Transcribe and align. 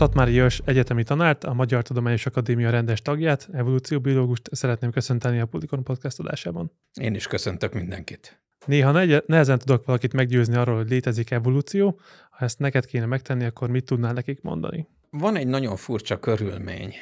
Szatmári 0.00 0.32
Jörs 0.32 0.60
egyetemi 0.64 1.02
tanárt, 1.02 1.44
a 1.44 1.52
Magyar 1.52 1.82
Tudományos 1.82 2.26
Akadémia 2.26 2.70
rendes 2.70 3.02
tagját, 3.02 3.48
evolúcióbiológust 3.52 4.48
szeretném 4.52 4.90
köszönteni 4.90 5.40
a 5.40 5.46
Polikon 5.46 5.84
podcast 5.84 6.18
adásában. 6.18 6.72
Én 7.00 7.14
is 7.14 7.26
köszöntök 7.26 7.72
mindenkit. 7.72 8.42
Néha 8.66 8.90
negy- 8.90 9.24
nehezen 9.26 9.58
tudok 9.58 9.84
valakit 9.84 10.12
meggyőzni 10.12 10.56
arról, 10.56 10.76
hogy 10.76 10.88
létezik 10.88 11.30
evolúció. 11.30 12.00
Ha 12.30 12.44
ezt 12.44 12.58
neked 12.58 12.86
kéne 12.86 13.06
megtenni, 13.06 13.44
akkor 13.44 13.70
mit 13.70 13.84
tudnál 13.84 14.12
nekik 14.12 14.42
mondani? 14.42 14.88
Van 15.10 15.36
egy 15.36 15.46
nagyon 15.46 15.76
furcsa 15.76 16.18
körülmény. 16.18 16.94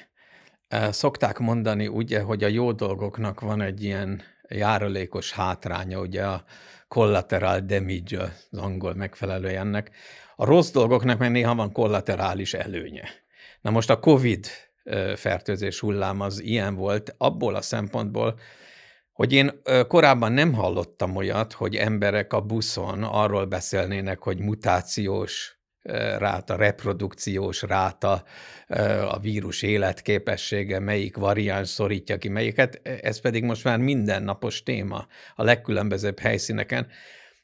Szokták 0.90 1.38
mondani 1.38 1.86
ugye, 1.86 2.20
hogy 2.20 2.44
a 2.44 2.48
jó 2.48 2.72
dolgoknak 2.72 3.40
van 3.40 3.60
egy 3.60 3.82
ilyen 3.82 4.22
járulékos 4.48 5.32
hátránya, 5.32 6.00
ugye 6.00 6.26
a 6.26 6.44
collateral 6.88 7.60
damage 7.60 8.22
az 8.50 8.58
angol 8.58 8.94
megfelelő 8.94 9.48
ennek. 9.48 9.90
A 10.40 10.44
rossz 10.44 10.70
dolgoknak 10.70 11.18
meg 11.18 11.30
néha 11.30 11.54
van 11.54 11.72
kollaterális 11.72 12.54
előnye. 12.54 13.08
Na 13.60 13.70
most 13.70 13.90
a 13.90 14.00
COVID 14.00 14.46
fertőzés 15.14 15.80
hullám 15.80 16.20
az 16.20 16.42
ilyen 16.42 16.74
volt 16.74 17.14
abból 17.16 17.54
a 17.54 17.62
szempontból, 17.62 18.38
hogy 19.12 19.32
én 19.32 19.62
korábban 19.88 20.32
nem 20.32 20.52
hallottam 20.52 21.16
olyat, 21.16 21.52
hogy 21.52 21.76
emberek 21.76 22.32
a 22.32 22.40
buszon 22.40 23.02
arról 23.02 23.44
beszélnének, 23.44 24.18
hogy 24.18 24.38
mutációs 24.38 25.58
ráta, 26.18 26.56
reprodukciós 26.56 27.62
ráta, 27.62 28.24
a 29.08 29.18
vírus 29.18 29.62
életképessége, 29.62 30.78
melyik 30.78 31.16
variáns 31.16 31.68
szorítja 31.68 32.18
ki 32.18 32.28
melyiket, 32.28 32.80
ez 33.02 33.20
pedig 33.20 33.44
most 33.44 33.64
már 33.64 33.78
mindennapos 33.78 34.62
téma 34.62 35.06
a 35.34 35.42
legkülönbözőbb 35.42 36.18
helyszíneken. 36.18 36.86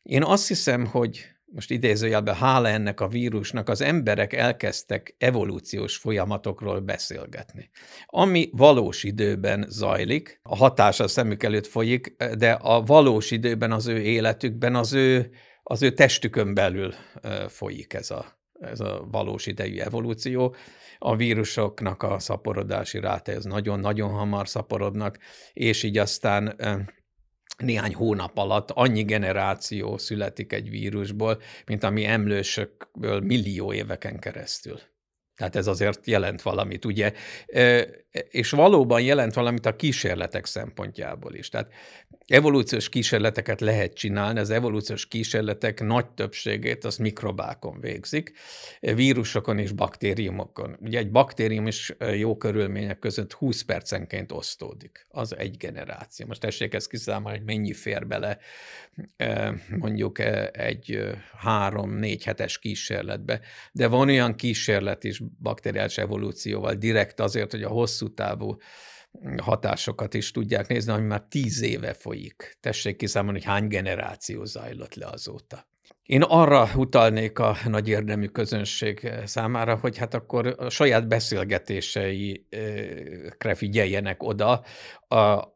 Én 0.03 0.23
azt 0.23 0.49
hiszem, 0.49 0.87
hogy 0.87 1.34
most 1.55 1.71
idézőjelben 1.71 2.35
hála 2.35 2.69
ennek 2.69 3.01
a 3.01 3.09
vírusnak 3.09 3.69
az 3.69 3.81
emberek 3.81 4.33
elkezdtek 4.33 5.15
evolúciós 5.19 5.97
folyamatokról 5.97 6.81
beszélgetni. 6.81 7.71
Ami 8.07 8.49
valós 8.53 9.03
időben 9.03 9.67
zajlik, 9.69 10.41
a 10.43 10.57
hatása 10.57 11.05
a 11.05 11.09
szemük 11.09 11.43
előtt 11.43 11.67
folyik, 11.67 12.17
de 12.39 12.53
a 12.53 12.83
valós 12.83 13.31
időben 13.31 13.73
az 13.73 13.87
ő 13.87 14.01
életükben, 14.01 14.75
az 14.75 14.93
ő, 14.93 15.31
az 15.63 15.83
ő 15.83 15.91
testükön 15.91 16.55
belül 16.55 16.95
folyik 17.49 17.93
ez 17.93 18.11
a, 18.11 18.39
ez 18.61 18.81
a 18.81 19.07
valós 19.11 19.47
idejű 19.47 19.79
evolúció. 19.79 20.55
A 20.99 21.17
vírusoknak 21.17 22.03
a 22.03 22.19
szaporodási 22.19 23.01
ráta, 23.01 23.33
ez 23.33 23.45
nagyon-nagyon 23.45 24.11
hamar 24.11 24.49
szaporodnak, 24.49 25.19
és 25.53 25.83
így 25.83 25.99
aztán 25.99 26.57
néhány 27.57 27.95
hónap 27.95 28.39
alatt 28.39 28.71
annyi 28.71 29.03
generáció 29.03 29.99
születik 29.99 30.53
egy 30.53 30.71
vírusból, 30.71 31.41
mint 31.67 31.85
ami 31.85 32.05
emlősökből 32.05 33.21
millió 33.21 33.73
éveken 33.73 34.19
keresztül. 34.19 34.79
Tehát 35.37 35.57
ez 35.57 35.67
azért 35.67 36.07
jelent 36.07 36.43
valamit, 36.43 36.85
ugye? 36.85 37.13
És 38.31 38.51
valóban 38.51 39.03
jelent 39.03 39.35
valamit 39.35 39.67
a 39.67 39.77
kísérletek 39.77 40.45
szempontjából 40.47 41.35
is. 41.35 41.49
Tehát 41.49 41.73
evolúciós 42.27 42.89
kísérleteket 42.89 43.61
lehet 43.61 43.95
csinálni, 43.95 44.39
az 44.39 44.51
evolúciós 44.51 45.09
kísérletek 45.09 45.81
nagy 45.81 46.09
többségét 46.09 46.85
az 46.85 46.97
mikrobákon 46.97 47.81
végzik, 47.81 48.33
vírusokon 48.81 49.59
és 49.59 49.73
baktériumokon. 49.73 50.77
Ugye 50.81 50.99
egy 50.99 51.11
baktérium 51.11 51.67
is 51.67 51.95
jó 52.17 52.37
körülmények 52.37 52.99
között 52.99 53.33
20 53.33 53.63
percenként 53.63 54.33
osztódik. 54.33 55.07
Az 55.09 55.37
egy 55.37 55.57
generáció. 55.57 56.27
Most 56.27 56.41
tessék 56.41 56.75
ezt 56.75 56.89
kiszámolni, 56.89 57.37
hogy 57.37 57.47
mennyi 57.47 57.73
fér 57.73 58.07
bele 58.07 58.39
mondjuk 59.69 60.19
egy 60.53 61.01
három-négy 61.39 62.25
hetes 62.25 62.59
kísérletbe. 62.59 63.41
De 63.73 63.87
van 63.87 64.09
olyan 64.09 64.35
kísérlet 64.35 65.05
is 65.05 65.23
bakteriális 65.43 65.99
evolúcióval 65.99 66.75
direkt 66.75 67.21
azért, 67.21 67.51
hogy 67.51 67.63
a 67.63 67.69
hosszú 67.69 68.15
távú 68.15 68.57
hatásokat 69.43 70.15
is 70.15 70.31
tudják 70.31 70.67
nézni, 70.67 70.93
ami 70.93 71.07
már 71.07 71.23
tíz 71.29 71.63
éve 71.63 71.93
folyik. 71.93 72.57
Tessék 72.61 72.97
kiszámolni, 72.97 73.39
hogy 73.39 73.49
hány 73.49 73.69
generáció 73.69 74.45
zajlott 74.45 74.95
le 74.95 75.07
azóta. 75.07 75.67
Én 76.03 76.23
arra 76.23 76.69
utalnék 76.77 77.39
a 77.39 77.57
nagy 77.65 77.89
érdemű 77.89 78.27
közönség 78.27 79.11
számára, 79.25 79.77
hogy 79.77 79.99
hát 79.99 80.15
akkor 80.15 80.55
a 80.59 80.69
saját 80.69 81.09
beszélgetéseikre 81.09 83.55
figyeljenek 83.55 84.23
oda, 84.23 84.65
a, 85.09 85.17
a, 85.17 85.55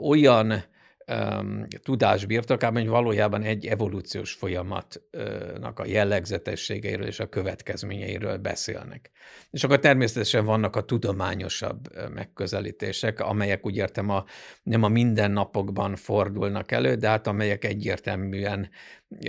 olyan 0.00 0.64
um, 1.10 1.66
tudás 1.82 2.24
birtokában, 2.24 2.82
hogy 2.82 2.90
valójában 2.90 3.42
egy 3.42 3.66
evolúciós 3.66 4.32
folyamatnak 4.32 5.78
a 5.78 5.86
jellegzetességeiről 5.86 7.06
és 7.06 7.20
a 7.20 7.28
következményeiről 7.28 8.36
beszélnek. 8.36 9.10
És 9.50 9.64
akkor 9.64 9.78
természetesen 9.78 10.44
vannak 10.44 10.76
a 10.76 10.84
tudományosabb 10.84 12.10
megközelítések, 12.14 13.20
amelyek 13.20 13.66
úgy 13.66 13.76
értem 13.76 14.08
a, 14.08 14.24
nem 14.62 14.82
a 14.82 14.88
mindennapokban 14.88 15.96
fordulnak 15.96 16.72
elő, 16.72 16.94
de 16.94 17.08
hát 17.08 17.26
amelyek 17.26 17.64
egyértelműen 17.64 18.70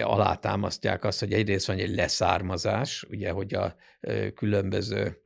alátámasztják 0.02 1.04
azt, 1.04 1.20
hogy 1.20 1.34
egyrészt 1.34 1.68
van 1.68 1.78
egy 1.78 1.96
leszármazás, 1.96 3.06
ugye, 3.10 3.32
hogy 3.32 3.54
a 3.54 3.76
különböző 4.36 5.22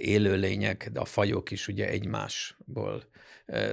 élőlények, 0.00 0.88
de 0.92 1.00
a 1.00 1.04
fajok 1.04 1.50
is 1.50 1.68
ugye 1.68 1.88
egymásból 1.88 3.02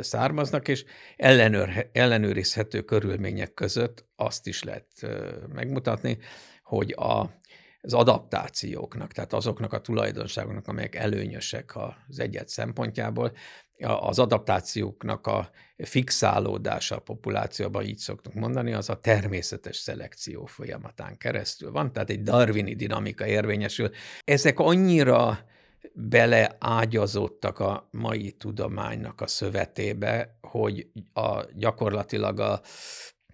származnak, 0.01 0.67
és 0.67 0.85
ellenőr, 1.15 1.89
ellenőrizhető 1.91 2.81
körülmények 2.81 3.53
között 3.53 4.05
azt 4.15 4.47
is 4.47 4.63
lehet 4.63 4.87
megmutatni, 5.53 6.17
hogy 6.63 6.91
a, 6.97 7.37
az 7.81 7.93
adaptációknak, 7.93 9.11
tehát 9.11 9.33
azoknak 9.33 9.73
a 9.73 9.81
tulajdonságoknak, 9.81 10.67
amelyek 10.67 10.95
előnyösek 10.95 11.75
az 12.07 12.19
egyet 12.19 12.49
szempontjából, 12.49 13.31
az 13.81 14.19
adaptációknak 14.19 15.27
a 15.27 15.49
fixálódása 15.77 16.95
a 16.95 16.99
populációban, 16.99 17.83
így 17.83 17.97
szoktunk 17.97 18.35
mondani, 18.35 18.73
az 18.73 18.89
a 18.89 18.99
természetes 18.99 19.77
szelekció 19.77 20.45
folyamatán 20.45 21.17
keresztül 21.17 21.71
van, 21.71 21.93
tehát 21.93 22.09
egy 22.09 22.21
darwini 22.21 22.75
dinamika 22.75 23.25
érvényesül. 23.25 23.89
Ezek 24.23 24.59
annyira 24.59 25.39
beleágyazottak 25.93 27.59
a 27.59 27.87
mai 27.91 28.31
tudománynak 28.31 29.21
a 29.21 29.27
szövetébe, 29.27 30.37
hogy 30.41 30.87
a, 31.13 31.43
gyakorlatilag 31.53 32.39
a 32.39 32.61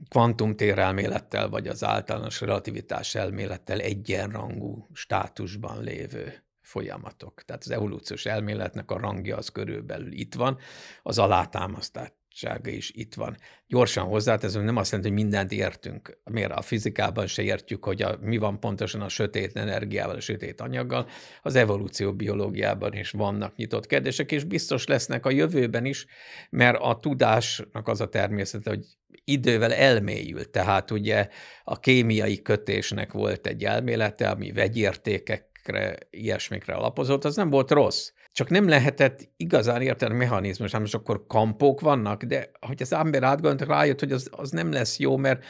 kvantumtérelmélettel 0.10 1.50
vagy 1.50 1.68
az 1.68 1.84
általános 1.84 2.42
relativitás 2.42 3.16
elmélettel 3.16 3.80
egyenrangú 3.80 4.88
státusban 4.94 5.84
lévő 5.84 6.44
folyamatok. 6.62 7.44
Tehát 7.44 7.64
az 7.64 7.72
evolúciós 7.72 8.26
elméletnek 8.26 8.92
a 8.92 9.00
rangja 9.00 9.38
az 9.38 9.50
körülbelül 9.50 10.12
itt 10.12 10.34
van, 10.34 10.58
az 11.04 11.18
alátámasztás 11.18 12.12
sága 12.36 12.70
is 12.70 12.92
itt 12.94 13.14
van. 13.14 13.38
Gyorsan 13.68 14.06
hozzáteszem, 14.06 14.64
nem 14.64 14.76
azt 14.76 14.92
jelenti, 14.92 15.12
hogy 15.14 15.22
mindent 15.24 15.52
értünk. 15.52 16.18
Miért 16.24 16.52
a 16.52 16.62
fizikában 16.62 17.28
se 17.28 17.42
értjük, 17.42 17.86
hogy 17.86 18.02
a, 18.02 18.18
mi 18.22 18.38
van 18.38 18.60
pontosan 18.60 19.02
a 19.02 19.10
sötét 19.10 19.58
energiával, 19.58 20.16
a 20.16 20.20
sötét 20.20 20.62
anyaggal. 20.62 21.08
Az 21.42 21.56
evolúció 21.56 22.14
biológiában 22.14 22.94
is 22.94 23.12
vannak 23.12 23.56
nyitott 23.56 23.86
kérdések, 23.86 24.32
és 24.32 24.44
biztos 24.44 24.86
lesznek 24.86 25.26
a 25.26 25.32
jövőben 25.32 25.86
is, 25.86 26.06
mert 26.50 26.78
a 26.82 27.00
tudásnak 27.00 27.88
az 27.88 28.02
a 28.02 28.10
természete, 28.10 28.70
hogy 28.70 28.86
idővel 29.24 29.74
elmélyült. 29.74 30.50
Tehát 30.50 30.92
ugye 30.92 31.28
a 31.64 31.80
kémiai 31.80 32.42
kötésnek 32.42 33.12
volt 33.12 33.48
egy 33.48 33.64
elmélete, 33.64 34.30
ami 34.30 34.52
vegyértékekre, 34.52 35.98
ilyesmikre 36.10 36.74
alapozott, 36.74 37.26
az 37.26 37.36
nem 37.36 37.50
volt 37.50 37.72
rossz 37.72 38.12
csak 38.36 38.50
nem 38.50 38.68
lehetett 38.68 39.30
igazán 39.38 39.82
érteni 39.82 40.14
a 40.14 40.18
mechanizmus, 40.18 40.72
hát 40.72 40.82
most 40.82 40.94
akkor 40.94 41.26
kampók 41.28 41.82
vannak, 41.82 42.24
de 42.24 42.52
hogy 42.60 42.82
az 42.82 42.94
ember 42.94 43.24
átgondoltak, 43.24 43.68
rájött, 43.68 44.00
hogy 44.00 44.12
az, 44.12 44.30
az 44.32 44.50
nem 44.52 44.72
lesz 44.72 45.00
jó, 45.00 45.18
mert 45.18 45.44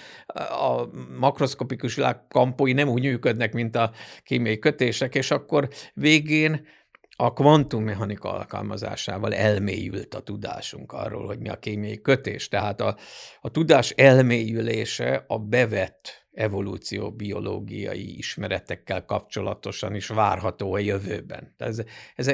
a 0.50 0.88
makroszkopikus 1.19 1.96
világ 1.96 2.28
kampói 2.28 2.73
nem 2.73 2.87
úgy 2.87 3.03
működnek, 3.03 3.53
mint 3.53 3.76
a 3.76 3.91
kémiai 4.23 4.59
kötések, 4.59 5.16
és 5.16 5.32
akkor 5.32 5.70
végén 5.93 6.67
a 7.16 7.34
kvantummechanika 7.34 8.34
alkalmazásával 8.34 9.34
elmélyült 9.34 10.14
a 10.14 10.20
tudásunk 10.20 10.91
arról, 10.91 11.26
hogy 11.26 11.40
mi 11.40 11.49
a 11.49 11.59
kémiai 11.59 12.02
kötés. 12.02 12.47
Tehát 12.47 12.81
a, 12.81 12.97
a 13.41 13.49
tudás 13.49 13.90
elmélyülése 13.90 15.23
a 15.28 15.40
bevett 15.40 16.26
evolúció 16.35 17.11
biológiai 17.11 18.17
ismeretekkel 18.17 19.05
kapcsolatosan 19.05 19.96
is 19.96 20.08
várható 20.08 20.73
a 20.73 20.79
jövőben. 20.79 21.53
Ez, 21.58 21.81
ez, 22.16 22.31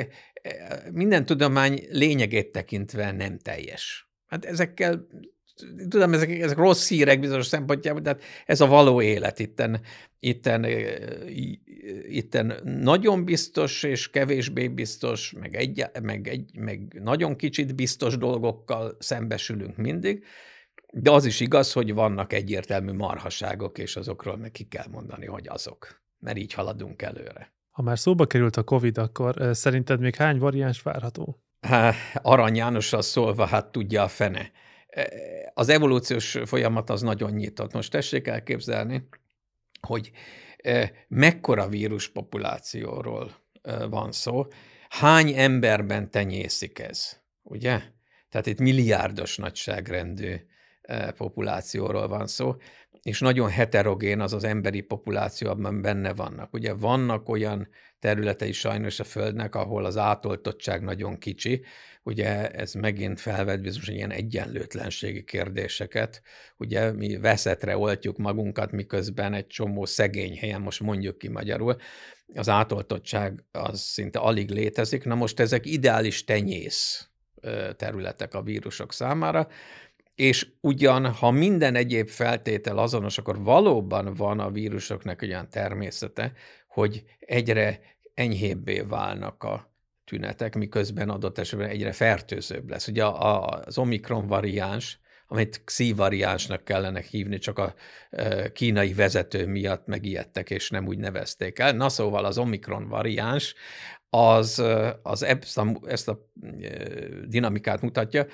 minden 0.92 1.26
tudomány 1.26 1.88
lényegét 1.90 2.52
tekintve 2.52 3.12
nem 3.12 3.38
teljes. 3.38 4.10
Hát 4.28 4.46
ezekkel 4.46 5.08
tudom, 5.90 6.14
ezek, 6.14 6.30
ezek 6.30 6.58
rossz 6.58 6.90
hírek 6.90 7.20
bizonyos 7.20 7.46
szempontjából, 7.46 8.02
de 8.02 8.18
ez 8.46 8.62
a 8.62 8.68
való 8.68 9.02
élet 9.02 9.40
itten, 9.40 9.82
itten, 10.20 10.66
itten 12.08 12.54
nagyon 12.64 13.26
biztos 13.26 13.84
és 13.84 14.10
kevésbé 14.10 14.68
biztos, 14.68 15.32
meg, 15.40 15.56
egy, 15.56 15.86
meg, 16.02 16.28
egy, 16.28 16.58
meg 16.58 17.00
nagyon 17.04 17.36
kicsit 17.36 17.76
biztos 17.76 18.18
dolgokkal 18.18 18.96
szembesülünk 19.00 19.78
mindig, 19.78 20.24
de 20.94 21.12
az 21.12 21.26
is 21.26 21.40
igaz, 21.40 21.72
hogy 21.74 21.94
vannak 21.94 22.34
egyértelmű 22.34 22.92
marhaságok, 22.92 23.78
és 23.78 23.96
azokról 23.96 24.38
meg 24.38 24.52
ki 24.52 24.64
kell 24.64 24.88
mondani, 24.92 25.26
hogy 25.26 25.48
azok, 25.48 26.02
mert 26.20 26.38
így 26.38 26.54
haladunk 26.54 27.02
előre. 27.02 27.54
Ha 27.72 27.82
már 27.82 28.00
szóba 28.00 28.26
került 28.26 28.58
a 28.58 28.64
COVID, 28.64 28.98
akkor 28.98 29.50
szerinted 29.52 30.00
még 30.00 30.16
hány 30.16 30.38
variáns 30.38 30.82
várható? 30.82 31.44
Há, 31.62 31.94
Arany 32.14 32.56
Jánossal 32.56 33.02
szólva, 33.02 33.46
hát 33.46 33.72
tudja 33.72 34.04
a 34.04 34.08
fene. 34.08 34.52
Az 35.54 35.70
evolúciós 35.70 36.38
folyamat 36.46 36.90
az 36.90 37.02
nagyon 37.02 37.32
nyitott. 37.32 37.74
Most 37.74 37.92
tessék 37.92 38.28
elképzelni, 38.28 39.08
hogy 39.88 40.12
mekkora 41.08 41.68
víruspopulációról 41.68 43.32
van 43.90 44.12
szó, 44.12 44.48
hány 44.90 45.34
emberben 45.34 46.12
tenyészik 46.12 46.80
ez, 46.80 47.20
ugye? 47.42 47.82
Tehát 48.30 48.48
itt 48.48 48.60
milliárdos 48.60 49.38
nagyságrendű 49.38 50.36
populációról 51.18 52.08
van 52.08 52.28
szó, 52.28 52.56
és 53.04 53.20
nagyon 53.20 53.50
heterogén 53.50 54.20
az 54.20 54.34
az 54.34 54.44
emberi 54.44 54.82
populáció, 54.82 55.50
abban 55.50 55.82
benne 55.82 56.14
vannak. 56.14 56.54
Ugye 56.54 56.74
vannak 56.74 57.30
olyan 57.30 57.68
területei 58.00 58.52
sajnos 58.52 59.00
a 59.00 59.04
Földnek, 59.04 59.56
ahol 59.56 59.86
az 59.86 59.98
átoltottság 59.98 60.84
nagyon 60.84 61.18
kicsi, 61.18 61.64
ugye 62.04 62.50
ez 62.50 62.74
megint 62.74 63.20
felvet 63.20 63.62
bizonyos 63.62 63.88
ilyen 63.88 64.12
egyenlőtlenségi 64.12 65.24
kérdéseket, 65.24 66.22
ugye 66.58 66.92
mi 66.92 67.18
veszetre 67.18 67.78
oltjuk 67.78 68.18
magunkat, 68.18 68.72
miközben 68.72 69.34
egy 69.34 69.48
csomó 69.48 69.86
szegény 69.86 70.38
helyen, 70.38 70.62
most 70.62 70.80
mondjuk 70.80 71.18
ki 71.18 71.30
magyarul, 71.30 71.76
az 72.34 72.50
átoltottság 72.50 73.44
az 73.52 73.80
szinte 73.80 74.20
alig 74.20 74.50
létezik. 74.50 75.04
Na 75.06 75.16
most 75.16 75.40
ezek 75.40 75.66
ideális 75.66 76.24
tenyész 76.24 77.10
területek 77.76 78.34
a 78.34 78.42
vírusok 78.42 78.94
számára, 78.94 79.48
és 80.22 80.48
ugyan, 80.60 81.12
ha 81.12 81.32
minden 81.32 81.76
egyéb 81.76 82.10
feltétel 82.10 82.78
azonos, 82.78 83.18
akkor 83.18 83.44
valóban 83.44 84.14
van 84.14 84.40
a 84.40 84.52
vírusoknak 84.52 85.22
olyan 85.22 85.50
természete, 85.50 86.32
hogy 86.68 87.04
egyre 87.20 87.80
enyhébbé 88.14 88.80
válnak 88.80 89.44
a 89.44 89.74
tünetek, 90.06 90.56
miközben 90.56 91.10
adott 91.10 91.38
esetben 91.38 91.70
egyre 91.70 91.92
fertőzőbb 91.92 92.70
lesz. 92.70 92.88
Ugye 92.88 93.06
az 93.06 93.78
Omikron 93.78 94.28
variáns, 94.28 95.00
amit 95.28 95.64
Xi 95.64 95.94
variánsnak 95.94 96.64
kellene 96.64 97.02
hívni, 97.10 97.38
csak 97.38 97.60
a 97.60 97.74
kínai 98.54 98.94
vezető 98.94 99.48
miatt 99.48 99.86
megijedtek, 99.86 100.50
és 100.50 100.70
nem 100.70 100.88
úgy 100.88 100.98
nevezték 100.98 101.60
el. 101.60 101.74
Na 101.74 101.90
szóval 101.90 102.26
az 102.26 102.38
Omikron 102.38 102.88
variáns 102.88 103.56
az, 104.10 104.64
az 105.04 105.24
ezt, 105.24 105.58
a, 105.58 105.80
ezt 105.86 106.08
a 106.08 106.32
dinamikát 107.28 107.82
mutatja, 107.82 108.26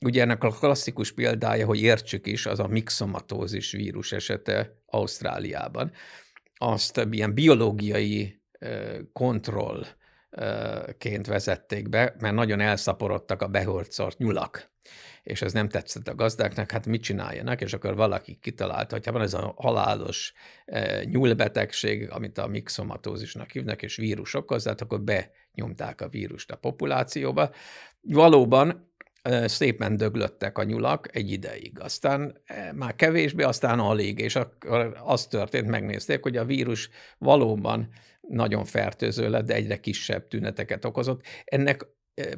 Ugye 0.00 0.22
ennek 0.22 0.44
a 0.44 0.48
klasszikus 0.48 1.12
példája, 1.12 1.66
hogy 1.66 1.80
értsük 1.80 2.26
is, 2.26 2.46
az 2.46 2.58
a 2.58 2.66
mixomatózis 2.66 3.70
vírus 3.70 4.12
esete 4.12 4.82
Ausztráliában. 4.86 5.92
Azt 6.56 7.06
ilyen 7.10 7.34
biológiai 7.34 8.40
kontrollként 9.12 11.26
vezették 11.26 11.88
be, 11.88 12.14
mert 12.18 12.34
nagyon 12.34 12.60
elszaporodtak 12.60 13.42
a 13.42 13.48
behorcolt 13.48 14.18
nyulak 14.18 14.74
és 15.26 15.42
ez 15.42 15.52
nem 15.52 15.68
tetszett 15.68 16.08
a 16.08 16.14
gazdáknak, 16.14 16.70
hát 16.70 16.86
mit 16.86 17.02
csináljanak, 17.02 17.60
és 17.60 17.72
akkor 17.72 17.96
valaki 17.96 18.38
kitalálta, 18.40 18.94
hogy 18.94 19.06
ha 19.06 19.12
van 19.12 19.22
ez 19.22 19.34
a 19.34 19.54
halálos 19.56 20.32
e, 20.64 21.04
nyúlbetegség, 21.04 22.10
amit 22.10 22.38
a 22.38 22.46
mixomatózisnak 22.46 23.50
hívnak, 23.50 23.82
és 23.82 23.96
vírus 23.96 24.34
okoz, 24.34 24.66
hát 24.66 24.80
akkor 24.80 25.00
benyomták 25.00 26.00
a 26.00 26.08
vírust 26.08 26.50
a 26.50 26.56
populációba. 26.56 27.50
Valóban 28.00 28.92
szépen 29.44 29.96
döglöttek 29.96 30.58
a 30.58 30.62
nyulak 30.62 31.16
egy 31.16 31.30
ideig. 31.30 31.80
Aztán 31.80 32.42
már 32.74 32.94
kevésbé, 32.94 33.42
aztán 33.42 33.78
alig, 33.78 34.18
és 34.18 34.36
akkor 34.36 34.96
az 35.04 35.26
történt, 35.26 35.66
megnézték, 35.66 36.22
hogy 36.22 36.36
a 36.36 36.44
vírus 36.44 36.90
valóban 37.18 37.88
nagyon 38.20 38.64
fertőző 38.64 39.30
lett, 39.30 39.46
de 39.46 39.54
egyre 39.54 39.80
kisebb 39.80 40.28
tüneteket 40.28 40.84
okozott. 40.84 41.22
Ennek 41.44 41.86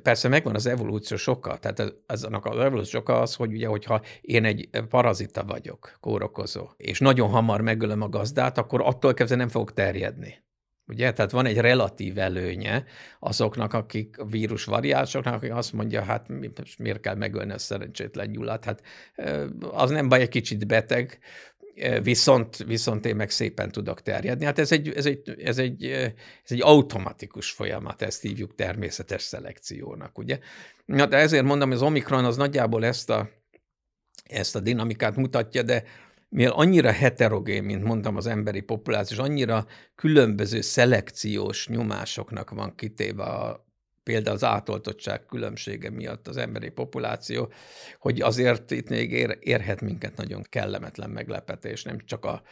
persze 0.02 0.28
megvan 0.28 0.54
az 0.54 0.66
evolúciós 0.66 1.26
oka, 1.26 1.58
tehát 1.58 1.94
aznak 2.06 2.44
az 2.44 2.58
evolúciós 2.58 3.02
oka 3.02 3.20
az, 3.20 3.34
hogy 3.34 3.52
ugye, 3.52 3.66
hogyha 3.66 4.02
én 4.20 4.44
egy 4.44 4.68
parazita 4.88 5.44
vagyok, 5.44 5.96
kórokozó, 6.00 6.68
és 6.76 6.98
nagyon 6.98 7.28
hamar 7.28 7.60
megölöm 7.60 8.02
a 8.02 8.08
gazdát, 8.08 8.58
akkor 8.58 8.80
attól 8.80 9.14
kezdve 9.14 9.36
nem 9.36 9.48
fogok 9.48 9.72
terjedni. 9.72 10.46
Ugye? 10.88 11.12
Tehát 11.12 11.30
van 11.30 11.46
egy 11.46 11.58
relatív 11.58 12.18
előnye 12.18 12.84
azoknak, 13.18 13.72
akik 13.72 14.18
a 14.18 14.24
vírus 14.24 14.64
variánsoknak, 14.64 15.34
akik 15.34 15.54
azt 15.54 15.72
mondja, 15.72 16.02
hát 16.02 16.26
miért 16.78 17.00
kell 17.00 17.14
megölni 17.14 17.52
a 17.52 17.58
szerencsétlen 17.58 18.32
gyulát? 18.32 18.64
Hát 18.64 18.82
az 19.70 19.90
nem 19.90 20.08
baj, 20.08 20.20
egy 20.20 20.28
kicsit 20.28 20.66
beteg, 20.66 21.18
viszont, 22.02 22.56
viszont 22.56 23.06
én 23.06 23.16
meg 23.16 23.30
szépen 23.30 23.70
tudok 23.70 24.02
terjedni. 24.02 24.44
Hát 24.44 24.58
ez 24.58 24.72
egy, 24.72 24.88
ez, 24.88 25.06
egy, 25.06 25.34
ez, 25.44 25.58
egy, 25.58 25.84
ez 25.84 26.52
egy 26.52 26.62
automatikus 26.62 27.50
folyamat, 27.50 28.02
ezt 28.02 28.22
hívjuk 28.22 28.54
természetes 28.54 29.22
szelekciónak, 29.22 30.18
ugye? 30.18 30.38
Na, 30.84 31.06
de 31.06 31.16
ezért 31.16 31.44
mondom, 31.44 31.70
az 31.70 31.82
Omikron 31.82 32.24
az 32.24 32.36
nagyjából 32.36 32.84
ezt 32.84 33.10
a, 33.10 33.30
ezt 34.24 34.56
a 34.56 34.60
dinamikát 34.60 35.16
mutatja, 35.16 35.62
de 35.62 35.84
mivel 36.28 36.52
annyira 36.52 36.92
heterogén, 36.92 37.62
mint 37.64 37.82
mondtam, 37.82 38.16
az 38.16 38.26
emberi 38.26 38.60
populáció, 38.60 39.16
és 39.16 39.22
annyira 39.22 39.66
különböző 39.94 40.60
szelekciós 40.60 41.68
nyomásoknak 41.68 42.50
van 42.50 42.74
kitéve 42.74 43.22
a, 43.22 43.66
például 44.02 44.36
az 44.36 44.44
átoltottság 44.44 45.26
különbsége 45.26 45.90
miatt 45.90 46.28
az 46.28 46.36
emberi 46.36 46.68
populáció, 46.68 47.52
hogy 47.98 48.20
azért 48.20 48.70
itt 48.70 48.88
még 48.88 49.12
ér, 49.12 49.38
érhet 49.40 49.80
minket 49.80 50.16
nagyon 50.16 50.42
kellemetlen 50.48 51.10
meglepetés, 51.10 51.82
nem 51.82 51.98
csak 52.04 52.24
a 52.24 52.42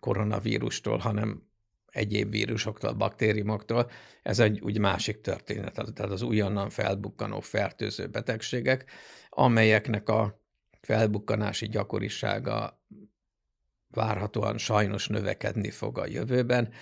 koronavírustól, 0.00 0.98
hanem 0.98 1.42
egyéb 1.90 2.30
vírusoktól, 2.30 2.92
baktériumoktól. 2.92 3.90
Ez 4.22 4.38
egy 4.38 4.60
úgy 4.60 4.78
másik 4.78 5.20
történet, 5.20 5.74
tehát 5.74 6.12
az 6.12 6.22
újonnan 6.22 6.70
felbukkanó 6.70 7.40
fertőző 7.40 8.06
betegségek, 8.06 8.90
amelyeknek 9.28 10.08
a 10.08 10.39
felbukkanási 10.80 11.68
gyakorisága 11.68 12.80
várhatóan 13.90 14.58
sajnos 14.58 15.08
növekedni 15.08 15.70
fog 15.70 15.98
a 15.98 16.06
jövőben. 16.06 16.72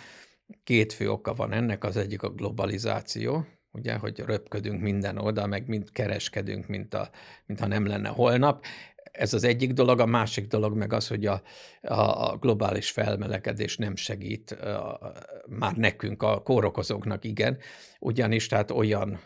Két 0.64 0.92
fő 0.92 1.10
oka 1.10 1.34
van 1.34 1.52
ennek, 1.52 1.84
az 1.84 1.96
egyik 1.96 2.22
a 2.22 2.30
globalizáció, 2.30 3.46
ugye, 3.70 3.94
hogy 3.94 4.18
röpködünk 4.18 4.80
minden 4.80 5.18
oda, 5.18 5.46
meg 5.46 5.68
mind 5.68 5.92
kereskedünk, 5.92 6.66
mint, 6.66 6.94
a, 6.94 7.10
mintha 7.46 7.66
nem 7.66 7.86
lenne 7.86 8.08
holnap. 8.08 8.64
Ez 9.12 9.34
az 9.34 9.44
egyik 9.44 9.72
dolog, 9.72 10.00
a 10.00 10.06
másik 10.06 10.46
dolog 10.46 10.76
meg 10.76 10.92
az, 10.92 11.08
hogy 11.08 11.26
a, 11.26 11.42
a 11.82 12.36
globális 12.36 12.90
felmelegedés 12.90 13.76
nem 13.76 13.96
segít 13.96 14.50
a, 14.50 15.12
már 15.48 15.76
nekünk, 15.76 16.22
a 16.22 16.42
kórokozóknak 16.42 17.24
igen, 17.24 17.58
ugyanis 18.00 18.46
tehát 18.46 18.70
olyan 18.70 19.20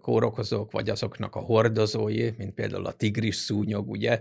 kórokozók, 0.00 0.72
vagy 0.72 0.90
azoknak 0.90 1.36
a 1.36 1.40
hordozói, 1.40 2.30
mint 2.36 2.54
például 2.54 2.86
a 2.86 2.92
tigris 2.92 3.36
szúnyog, 3.36 3.90
ugye, 3.90 4.20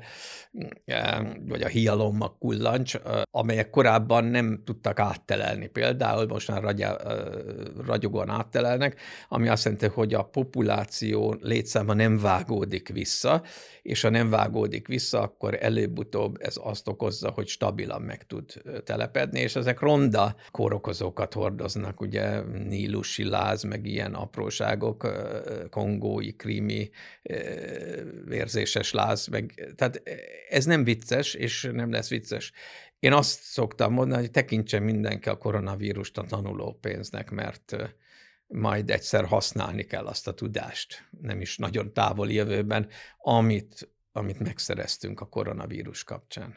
vagy 1.48 1.62
a 1.62 1.68
hialomma 1.68 2.36
kullancs, 2.40 2.96
amelyek 3.32 3.70
korábban 3.70 4.26
nem 4.26 4.62
tudtak 4.66 5.00
áttelelni. 5.00 5.68
Például 5.68 6.28
most 6.28 6.52
már 6.52 6.62
ragyá, 6.62 6.98
ragyogóan 7.86 8.30
áttelelnek, 8.30 9.02
ami 9.30 9.48
azt 9.48 9.64
jelenti, 9.64 9.88
hogy 9.88 10.14
a 10.14 10.24
populáció 10.24 11.38
létszáma 11.42 11.94
nem 11.94 12.18
vágódik 12.18 12.90
vissza, 12.90 13.44
és 13.82 14.02
ha 14.02 14.10
nem 14.10 14.30
vágódik 14.30 14.88
vissza, 14.88 14.95
akkor 15.14 15.58
előbb-utóbb 15.64 16.38
ez 16.40 16.56
azt 16.62 16.88
okozza, 16.88 17.30
hogy 17.30 17.48
stabilan 17.48 18.02
meg 18.02 18.26
tud 18.26 18.62
telepedni, 18.84 19.40
és 19.40 19.56
ezek 19.56 19.80
ronda 19.80 20.36
kórokozókat 20.52 21.34
hordoznak, 21.34 22.02
ugye 22.02 22.42
nílusi 22.42 23.24
láz, 23.24 23.64
meg 23.64 23.86
ilyen 23.86 24.14
apróságok, 24.14 25.08
kongói, 25.70 26.36
krími, 26.36 26.90
vérzéses 28.26 28.92
láz, 28.92 29.28
meg, 29.28 29.74
tehát 29.76 30.02
ez 30.50 30.66
nem 30.66 30.84
vicces, 30.84 31.34
és 31.34 31.70
nem 31.74 31.92
lesz 31.92 32.10
vicces. 32.10 32.52
Én 33.00 33.14
azt 33.14 33.42
szoktam 33.42 33.94
mondani, 33.94 34.22
hogy 34.22 34.32
tekintsen 34.32 34.84
mindenki 34.84 35.30
a 35.30 35.38
koronavírust 35.38 36.18
a 36.18 36.24
tanuló 36.24 36.78
pénznek, 36.82 37.32
mert 37.32 37.76
majd 38.48 38.90
egyszer 38.90 39.26
használni 39.26 39.84
kell 39.84 40.06
azt 40.06 40.28
a 40.28 40.34
tudást, 40.34 41.10
nem 41.22 41.42
is 41.42 41.58
nagyon 41.58 41.94
távoli 41.94 42.34
jövőben, 42.34 42.88
amit, 43.18 43.95
amit 44.16 44.40
megszereztünk 44.40 45.20
a 45.20 45.26
koronavírus 45.26 46.04
kapcsán. 46.04 46.56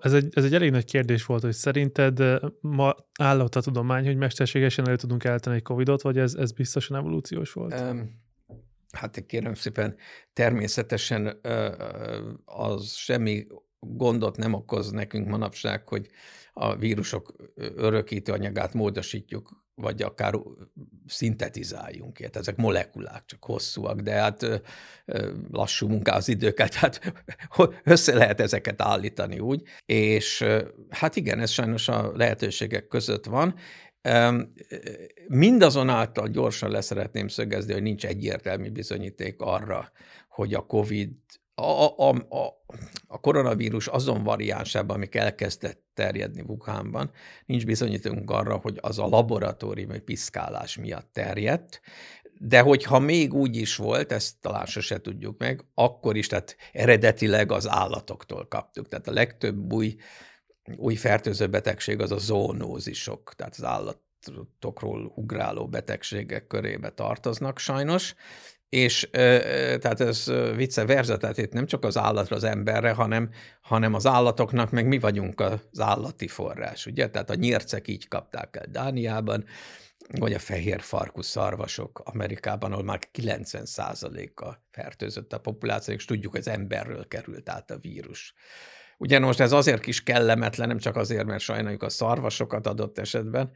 Ez 0.00 0.12
egy, 0.12 0.28
ez 0.36 0.44
egy 0.44 0.54
elég 0.54 0.70
nagy 0.70 0.84
kérdés 0.84 1.26
volt, 1.26 1.42
hogy 1.42 1.52
szerinted 1.52 2.40
ma 2.60 2.94
állott 3.18 3.54
a 3.54 3.60
tudomány, 3.60 4.04
hogy 4.04 4.16
mesterségesen 4.16 4.86
elő 4.86 4.96
tudunk 4.96 5.24
eltenni 5.24 5.56
egy 5.56 5.62
Covid-ot, 5.62 6.02
vagy 6.02 6.18
ez, 6.18 6.34
ez 6.34 6.52
biztosan 6.52 6.96
evolúciós 6.96 7.52
volt? 7.52 7.80
Um, 7.80 8.22
hát 8.92 9.26
kérem 9.26 9.54
szépen, 9.54 9.96
természetesen 10.32 11.40
az 12.44 12.92
semmi 12.92 13.46
gondot 13.78 14.36
nem 14.36 14.52
okoz 14.52 14.90
nekünk 14.90 15.28
manapság, 15.28 15.88
hogy 15.88 16.08
a 16.52 16.76
vírusok 16.76 17.34
örökítő 17.56 18.32
anyagát 18.32 18.74
módosítjuk 18.74 19.60
vagy 19.80 20.02
akár 20.02 20.34
szintetizáljunk 21.06 22.18
ilyet. 22.18 22.36
Ezek 22.36 22.56
molekulák, 22.56 23.22
csak 23.26 23.44
hosszúak, 23.44 24.00
de 24.00 24.12
hát 24.12 24.62
lassú 25.50 25.88
munká 25.88 26.16
az 26.16 26.28
időket, 26.28 26.74
hát 26.74 27.12
össze 27.84 28.14
lehet 28.14 28.40
ezeket 28.40 28.82
állítani 28.82 29.38
úgy, 29.38 29.62
és 29.86 30.44
hát 30.88 31.16
igen, 31.16 31.40
ez 31.40 31.50
sajnos 31.50 31.88
a 31.88 32.12
lehetőségek 32.16 32.86
között 32.86 33.24
van. 33.24 33.54
Mindazonáltal 35.26 36.28
gyorsan 36.28 36.70
leszeretném 36.70 37.28
szögezni, 37.28 37.72
hogy 37.72 37.82
nincs 37.82 38.06
egyértelmű 38.06 38.70
bizonyíték 38.70 39.34
arra, 39.38 39.92
hogy 40.28 40.54
a 40.54 40.66
COVID, 40.66 41.10
a, 41.60 42.08
a, 42.08 42.14
a, 43.08 43.20
koronavírus 43.20 43.86
azon 43.86 44.22
variánsában, 44.22 44.96
amik 44.96 45.14
elkezdett 45.14 45.82
terjedni 45.94 46.40
Wuhanban, 46.46 47.10
nincs 47.46 47.66
bizonyítunk 47.66 48.30
arra, 48.30 48.56
hogy 48.56 48.78
az 48.80 48.98
a 48.98 49.06
laboratóriumi 49.06 49.98
piszkálás 49.98 50.76
miatt 50.76 51.12
terjedt, 51.12 51.80
de 52.42 52.60
hogyha 52.60 52.98
még 52.98 53.34
úgy 53.34 53.56
is 53.56 53.76
volt, 53.76 54.12
ezt 54.12 54.40
talán 54.40 54.66
sose 54.66 55.00
tudjuk 55.00 55.38
meg, 55.38 55.64
akkor 55.74 56.16
is, 56.16 56.26
tehát 56.26 56.56
eredetileg 56.72 57.52
az 57.52 57.68
állatoktól 57.68 58.46
kaptuk. 58.48 58.88
Tehát 58.88 59.08
a 59.08 59.12
legtöbb 59.12 59.72
új, 59.72 59.96
új 60.76 60.94
fertőző 60.94 61.46
betegség 61.46 62.00
az 62.00 62.12
a 62.12 62.18
zoonózisok, 62.18 63.34
tehát 63.36 63.54
az 63.56 63.64
állatokról 63.64 65.12
ugráló 65.14 65.68
betegségek 65.68 66.46
körébe 66.46 66.90
tartoznak 66.90 67.58
sajnos, 67.58 68.14
és 68.70 69.08
tehát 69.80 70.00
ez 70.00 70.32
vice 70.56 70.84
versa, 70.84 71.16
tehát 71.16 71.38
itt 71.38 71.52
nem 71.52 71.66
csak 71.66 71.84
az 71.84 71.96
állatra, 71.96 72.36
az 72.36 72.44
emberre, 72.44 72.90
hanem, 72.90 73.30
hanem 73.60 73.94
az 73.94 74.06
állatoknak, 74.06 74.70
meg 74.70 74.86
mi 74.86 74.98
vagyunk 74.98 75.40
az 75.40 75.80
állati 75.80 76.28
forrás, 76.28 76.86
ugye? 76.86 77.08
Tehát 77.08 77.30
a 77.30 77.34
nyírcek 77.34 77.88
így 77.88 78.08
kapták 78.08 78.56
el 78.56 78.66
Dániában, 78.68 79.44
vagy 80.18 80.32
a 80.32 80.38
fehér 80.38 80.80
farkú 80.80 81.22
szarvasok 81.22 82.02
Amerikában, 82.04 82.72
ahol 82.72 82.84
már 82.84 82.98
90%-a 83.12 84.54
fertőzött 84.70 85.32
a 85.32 85.40
populáció, 85.40 85.94
és 85.94 86.04
tudjuk, 86.04 86.34
az 86.34 86.48
emberről 86.48 87.08
került 87.08 87.48
át 87.48 87.70
a 87.70 87.78
vírus. 87.78 88.34
Ugye 88.98 89.18
most 89.18 89.40
ez 89.40 89.52
azért 89.52 89.86
is 89.86 90.02
kellemetlen, 90.02 90.68
nem 90.68 90.78
csak 90.78 90.96
azért, 90.96 91.26
mert 91.26 91.42
sajnáljuk 91.42 91.82
a 91.82 91.88
szarvasokat 91.88 92.66
adott 92.66 92.98
esetben, 92.98 93.52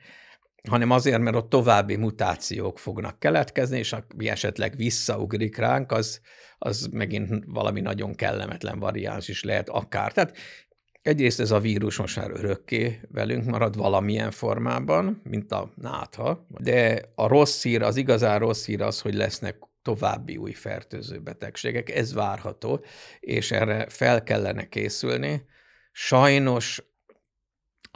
hanem 0.68 0.90
azért, 0.90 1.20
mert 1.20 1.36
ott 1.36 1.50
további 1.50 1.96
mutációk 1.96 2.78
fognak 2.78 3.18
keletkezni, 3.18 3.78
és 3.78 3.92
ami 3.92 4.28
esetleg 4.28 4.76
visszaugrik 4.76 5.56
ránk, 5.56 5.92
az, 5.92 6.20
az 6.58 6.88
megint 6.92 7.44
valami 7.46 7.80
nagyon 7.80 8.14
kellemetlen 8.14 8.78
variáns 8.78 9.28
is 9.28 9.42
lehet 9.42 9.68
akár. 9.68 10.12
Tehát 10.12 10.36
Egyrészt 11.04 11.40
ez 11.40 11.50
a 11.50 11.60
vírus 11.60 11.96
most 11.96 12.16
már 12.16 12.30
örökké 12.30 13.00
velünk 13.08 13.44
marad 13.44 13.76
valamilyen 13.76 14.30
formában, 14.30 15.20
mint 15.24 15.52
a 15.52 15.72
nátha, 15.74 16.46
de 16.48 17.02
a 17.14 17.26
rossz 17.26 17.62
hír, 17.62 17.82
az 17.82 17.96
igazán 17.96 18.38
rossz 18.38 18.66
hír 18.66 18.82
az, 18.82 19.00
hogy 19.00 19.14
lesznek 19.14 19.58
további 19.82 20.36
új 20.36 20.52
fertőző 20.52 21.18
betegségek, 21.18 21.90
ez 21.90 22.14
várható, 22.14 22.84
és 23.20 23.50
erre 23.50 23.86
fel 23.88 24.22
kellene 24.22 24.68
készülni. 24.68 25.44
Sajnos 25.92 26.82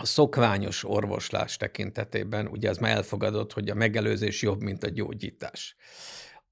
a 0.02 0.06
szokványos 0.06 0.84
orvoslás 0.84 1.56
tekintetében, 1.56 2.46
ugye 2.46 2.70
az 2.70 2.78
már 2.78 2.96
elfogadott, 2.96 3.52
hogy 3.52 3.70
a 3.70 3.74
megelőzés 3.74 4.42
jobb, 4.42 4.62
mint 4.62 4.84
a 4.84 4.88
gyógyítás. 4.88 5.76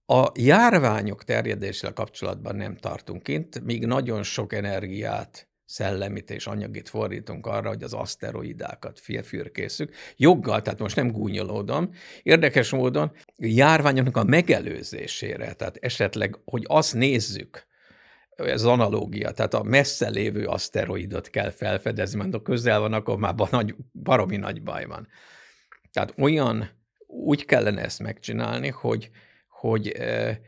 A 0.07 0.31
járványok 0.35 1.25
terjedéssel 1.25 1.93
kapcsolatban 1.93 2.57
nem 2.57 2.77
tartunk 2.77 3.23
kint, 3.23 3.65
míg 3.65 3.87
nagyon 3.87 4.23
sok 4.23 4.53
energiát 4.53 5.49
szellemit 5.65 6.31
és 6.31 6.47
anyagit 6.47 6.89
fordítunk 6.89 7.47
arra, 7.47 7.69
hogy 7.69 7.83
az 7.83 7.93
aszteroidákat 7.93 9.01
fürkészük. 9.25 9.95
Joggal, 10.17 10.63
tehát 10.63 10.79
most 10.79 10.97
nem 10.97 11.11
gúnyolódom. 11.11 11.91
Érdekes 12.23 12.71
módon 12.71 13.13
járványoknak 13.37 14.17
a 14.17 14.25
megelőzésére, 14.25 15.53
tehát 15.53 15.77
esetleg, 15.77 16.39
hogy 16.45 16.65
azt 16.67 16.95
nézzük, 16.95 17.67
ez 18.37 18.65
analógia, 18.65 19.31
tehát 19.31 19.55
a 19.55 19.63
messze 19.63 20.09
lévő 20.09 20.47
aszteroidot 20.47 21.31
kell 21.31 21.51
felfedezni, 21.51 22.19
mert 22.19 22.35
a 22.35 22.43
közel 22.43 22.81
van, 22.81 22.93
akkor 22.93 23.19
már 23.19 23.35
nagy, 23.51 23.75
baromi 23.93 24.37
nagy 24.37 24.63
baj 24.63 24.85
van. 24.85 25.09
Tehát 25.93 26.15
olyan, 26.19 26.71
úgy 27.07 27.45
kellene 27.45 27.83
ezt 27.83 28.03
megcsinálni, 28.03 28.69
hogy, 28.69 29.11
hogy 29.49 29.89
e, 29.89 30.41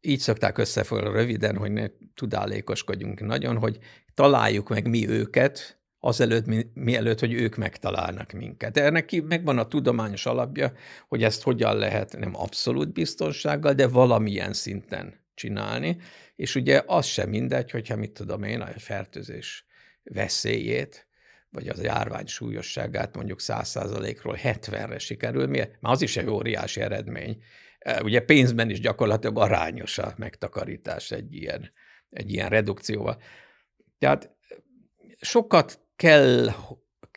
így 0.00 0.18
szokták 0.18 0.58
összefoglalni 0.58 1.18
röviden, 1.18 1.56
hogy 1.56 1.72
ne 1.72 1.86
tudálékoskodjunk 2.14 3.20
nagyon, 3.20 3.58
hogy 3.58 3.78
találjuk 4.14 4.68
meg 4.68 4.88
mi 4.88 5.08
őket, 5.08 5.78
azelőtt, 6.00 6.46
mi, 6.46 6.66
mielőtt, 6.74 7.20
hogy 7.20 7.32
ők 7.32 7.56
megtalálnak 7.56 8.32
minket. 8.32 8.76
Ennek 8.76 9.22
megvan 9.22 9.58
a 9.58 9.68
tudományos 9.68 10.26
alapja, 10.26 10.72
hogy 11.08 11.22
ezt 11.22 11.42
hogyan 11.42 11.76
lehet 11.76 12.16
nem 12.18 12.36
abszolút 12.36 12.92
biztonsággal, 12.92 13.72
de 13.72 13.88
valamilyen 13.88 14.52
szinten 14.52 15.23
csinálni, 15.34 15.96
és 16.36 16.54
ugye 16.54 16.82
az 16.86 17.06
sem 17.06 17.28
mindegy, 17.28 17.70
hogyha 17.70 17.96
mit 17.96 18.12
tudom 18.12 18.42
én, 18.42 18.60
a 18.60 18.66
fertőzés 18.66 19.66
veszélyét, 20.02 21.06
vagy 21.50 21.68
az 21.68 21.82
járvány 21.82 22.26
súlyosságát 22.26 23.16
mondjuk 23.16 23.38
100%-ról 23.42 24.38
70-re 24.42 24.98
sikerül, 24.98 25.46
mert 25.46 25.76
az 25.80 26.02
is 26.02 26.16
egy 26.16 26.28
óriási 26.28 26.80
eredmény. 26.80 27.42
Ugye 28.02 28.20
pénzben 28.20 28.70
is 28.70 28.80
gyakorlatilag 28.80 29.38
arányos 29.38 29.98
a 29.98 30.14
megtakarítás 30.16 31.10
egy 31.10 31.34
ilyen, 31.34 31.72
egy 32.10 32.32
ilyen 32.32 32.48
redukcióval. 32.48 33.22
Tehát 33.98 34.36
sokat 35.20 35.80
kell, 35.96 36.48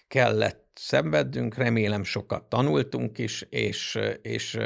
kellett 0.07 0.67
szenvednünk, 0.73 1.55
remélem 1.55 2.03
sokat 2.03 2.43
tanultunk 2.43 3.17
is, 3.17 3.45
és, 3.49 3.99
és 4.21 4.59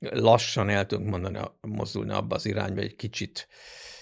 lassan 0.00 0.68
el 0.68 0.86
tudunk 0.86 1.10
mondani, 1.10 1.38
mozdulni 1.60 2.12
abba 2.12 2.34
az 2.34 2.46
irányba, 2.46 2.80
egy 2.80 2.96
kicsit, 2.96 3.48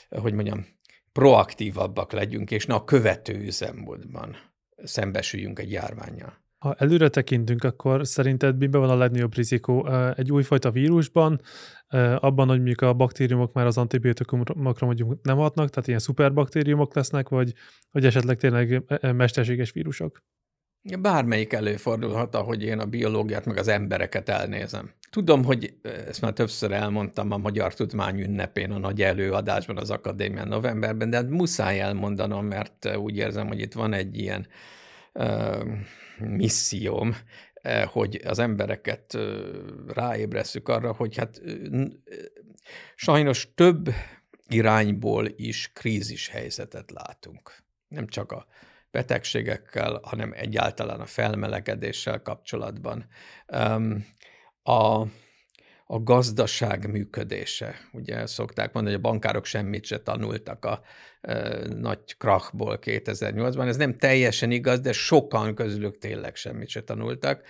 hogy 0.08 0.32
mondjam, 0.32 0.66
proaktívabbak 1.12 2.12
legyünk, 2.12 2.50
és 2.50 2.66
ne 2.66 2.74
a 2.74 2.84
követő 2.84 3.38
üzemmódban 3.38 4.36
szembesüljünk 4.76 5.58
egy 5.58 5.70
járványjal. 5.70 6.46
Ha 6.58 6.74
előre 6.74 7.08
tekintünk, 7.08 7.64
akkor 7.64 8.06
szerinted 8.06 8.58
miben 8.58 8.80
van 8.80 8.90
a 8.90 8.96
legnagyobb 8.96 9.34
rizikó? 9.34 9.86
Egy 10.14 10.32
újfajta 10.32 10.70
vírusban, 10.70 11.40
abban, 12.16 12.48
hogy 12.48 12.56
mondjuk 12.56 12.80
a 12.80 12.92
baktériumok 12.92 13.52
már 13.52 13.66
az 13.66 13.78
antibiotikumokra 13.78 14.86
mondjuk 14.86 15.22
nem 15.22 15.36
hatnak, 15.36 15.70
tehát 15.70 15.88
ilyen 15.88 16.00
szuperbaktériumok 16.00 16.94
lesznek, 16.94 17.28
vagy, 17.28 17.52
vagy 17.90 18.04
esetleg 18.04 18.36
tényleg 18.36 18.82
mesterséges 19.14 19.72
vírusok? 19.72 20.22
Bármelyik 20.96 21.52
előfordulhat, 21.52 22.34
ahogy 22.34 22.62
én 22.62 22.78
a 22.78 22.86
biológiát 22.86 23.44
meg 23.44 23.56
az 23.56 23.68
embereket 23.68 24.28
elnézem. 24.28 24.90
Tudom, 25.10 25.44
hogy 25.44 25.74
ezt 25.82 26.20
már 26.20 26.32
többször 26.32 26.72
elmondtam 26.72 27.30
a 27.30 27.36
Magyar 27.36 27.74
Tudomány 27.74 28.20
ünnepén, 28.20 28.70
a 28.70 28.78
nagy 28.78 29.02
előadásban 29.02 29.76
az 29.76 29.90
Akadémián 29.90 30.48
novemberben, 30.48 31.10
de 31.10 31.16
hát 31.16 31.28
muszáj 31.28 31.80
elmondanom, 31.80 32.46
mert 32.46 32.96
úgy 32.96 33.16
érzem, 33.16 33.46
hogy 33.46 33.60
itt 33.60 33.72
van 33.72 33.92
egy 33.92 34.18
ilyen 34.18 34.46
uh, 35.14 35.66
misszióm, 36.18 37.16
hogy 37.86 38.20
az 38.24 38.38
embereket 38.38 39.18
ráébresszük 39.86 40.68
arra, 40.68 40.92
hogy 40.92 41.16
hát 41.16 41.40
sajnos 42.94 43.48
több 43.54 43.88
irányból 44.48 45.28
is 45.36 45.70
krízis 45.74 46.28
helyzetet 46.28 46.90
látunk. 46.90 47.62
Nem 47.88 48.06
csak 48.06 48.32
a 48.32 48.46
betegségekkel, 48.98 50.00
hanem 50.02 50.32
egyáltalán 50.36 51.00
a 51.00 51.06
felmelegedéssel 51.06 52.22
kapcsolatban. 52.22 53.06
A, 54.62 55.06
a 55.90 56.02
gazdaság 56.02 56.90
működése. 56.90 57.74
Ugye 57.92 58.26
szokták 58.26 58.72
mondani, 58.72 58.96
hogy 58.96 59.04
a 59.04 59.08
bankárok 59.08 59.44
semmit 59.44 59.84
se 59.84 60.02
tanultak 60.02 60.64
a 60.64 60.82
e, 61.20 61.58
nagy 61.68 62.16
krachból 62.18 62.78
2008-ban. 62.82 63.66
Ez 63.66 63.76
nem 63.76 63.96
teljesen 63.96 64.50
igaz, 64.50 64.80
de 64.80 64.92
sokan 64.92 65.54
közülük 65.54 65.98
tényleg 65.98 66.36
semmit 66.36 66.68
se 66.68 66.82
tanultak. 66.82 67.42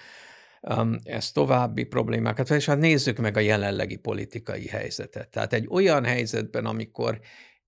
Ez 1.03 1.33
további 1.33 1.85
problémákat, 1.85 2.51
és 2.51 2.67
hát 2.67 2.79
nézzük 2.79 3.19
meg 3.19 3.37
a 3.37 3.41
jelenlegi 3.41 3.97
politikai 3.97 4.67
helyzetet. 4.67 5.29
Tehát 5.29 5.53
egy 5.53 5.67
olyan 5.71 6.05
helyzetben, 6.05 6.67
amikor 6.67 7.21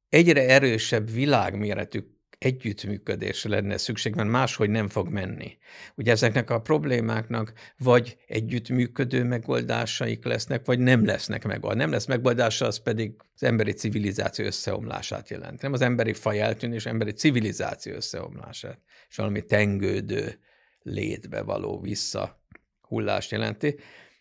egyre 0.09 0.49
erősebb 0.49 1.11
világméretű 1.11 2.01
együttműködésre 2.41 3.51
lenne 3.51 3.77
szükség, 3.77 4.15
mert 4.15 4.29
máshogy 4.29 4.71
nem 4.71 4.89
fog 4.89 5.09
menni. 5.09 5.59
Ugye 5.95 6.13
ezeknek 6.13 6.51
a 6.51 6.61
problémáknak 6.61 7.53
vagy 7.79 8.17
együttműködő 8.27 9.25
megoldásaik 9.25 10.25
lesznek, 10.25 10.67
vagy 10.67 10.79
nem 10.79 11.05
lesznek 11.05 11.45
megoldás. 11.45 11.79
Nem 11.79 11.91
lesz 11.91 12.07
megoldása, 12.07 12.67
az 12.67 12.79
pedig 12.79 13.13
az 13.35 13.43
emberi 13.43 13.73
civilizáció 13.73 14.45
összeomlását 14.45 15.29
jelent. 15.29 15.63
Nem 15.63 15.73
az 15.73 15.81
emberi 15.81 16.13
faj 16.13 16.41
eltűnés, 16.41 16.87
emberi 16.87 17.13
civilizáció 17.13 17.95
összeomlását, 17.95 18.79
és 19.09 19.17
valami 19.17 19.43
tengődő 19.43 20.39
létbe 20.83 21.43
való 21.43 21.81
visszahullást 21.81 23.31
jelenti. 23.31 23.77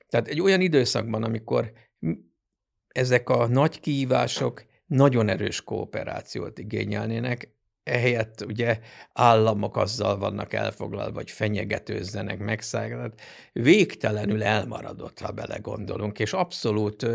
Tehát 0.10 0.28
egy 0.28 0.42
olyan 0.42 0.62
időszakban, 0.62 1.24
amikor 1.24 1.72
ezek 2.88 3.30
a 3.30 3.48
nagy 3.48 3.80
kihívások 3.80 4.66
nagyon 4.86 5.30
erős 5.30 5.62
kooperációt 5.64 6.60
igényelnének, 6.60 7.58
ehelyett 7.90 8.46
ugye 8.46 8.80
államok 9.14 9.78
azzal 9.78 10.18
vannak 10.18 10.54
elfoglalva, 10.54 11.12
vagy 11.12 11.32
fenyegetőzzenek, 11.32 12.40
megszállnak. 12.40 13.14
Végtelenül 13.54 14.44
elmaradott, 14.44 15.20
ha 15.20 15.32
belegondolunk, 15.32 16.20
és 16.20 16.34
abszolút 16.34 17.08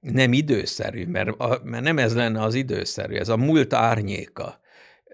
nem 0.00 0.32
időszerű, 0.32 1.06
mert, 1.06 1.62
mert 1.62 1.84
nem 1.84 1.98
ez 1.98 2.14
lenne 2.14 2.42
az 2.42 2.54
időszerű, 2.54 3.14
ez 3.14 3.28
a 3.28 3.36
múlt 3.36 3.72
árnyéka. 3.72 4.60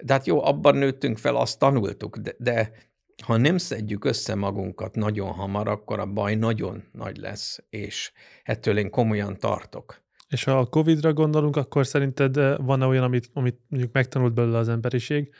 De 0.02 0.12
hát 0.12 0.26
jó, 0.26 0.44
abban 0.44 0.76
nőttünk 0.76 1.18
fel, 1.18 1.36
azt 1.36 1.58
tanultuk, 1.58 2.16
de, 2.16 2.34
de 2.38 2.72
ha 3.20 3.36
nem 3.36 3.58
szedjük 3.58 4.04
össze 4.04 4.34
magunkat 4.34 4.94
nagyon 4.94 5.32
hamar, 5.32 5.68
akkor 5.68 5.98
a 5.98 6.06
baj 6.06 6.34
nagyon 6.34 6.84
nagy 6.92 7.16
lesz, 7.16 7.62
és 7.70 8.12
ettől 8.42 8.78
én 8.78 8.90
komolyan 8.90 9.38
tartok. 9.38 10.02
És 10.30 10.44
ha 10.44 10.58
a 10.58 10.66
Covid-ra 10.66 11.12
gondolunk, 11.12 11.56
akkor 11.56 11.87
szerinted 11.87 12.37
eh, 12.37 12.56
van-e 12.58 12.87
olyan, 12.87 13.02
amit, 13.02 13.30
amit 13.32 13.58
mondjuk 13.68 13.92
megtanult 13.92 14.34
belőle 14.34 14.58
az 14.58 14.68
emberiség, 14.68 15.34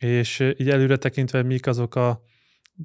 és 0.00 0.40
eh, 0.40 0.50
így 0.56 0.70
előre 0.70 0.96
tekintve 0.96 1.42
mik 1.42 1.66
azok 1.66 1.94
a 1.94 2.22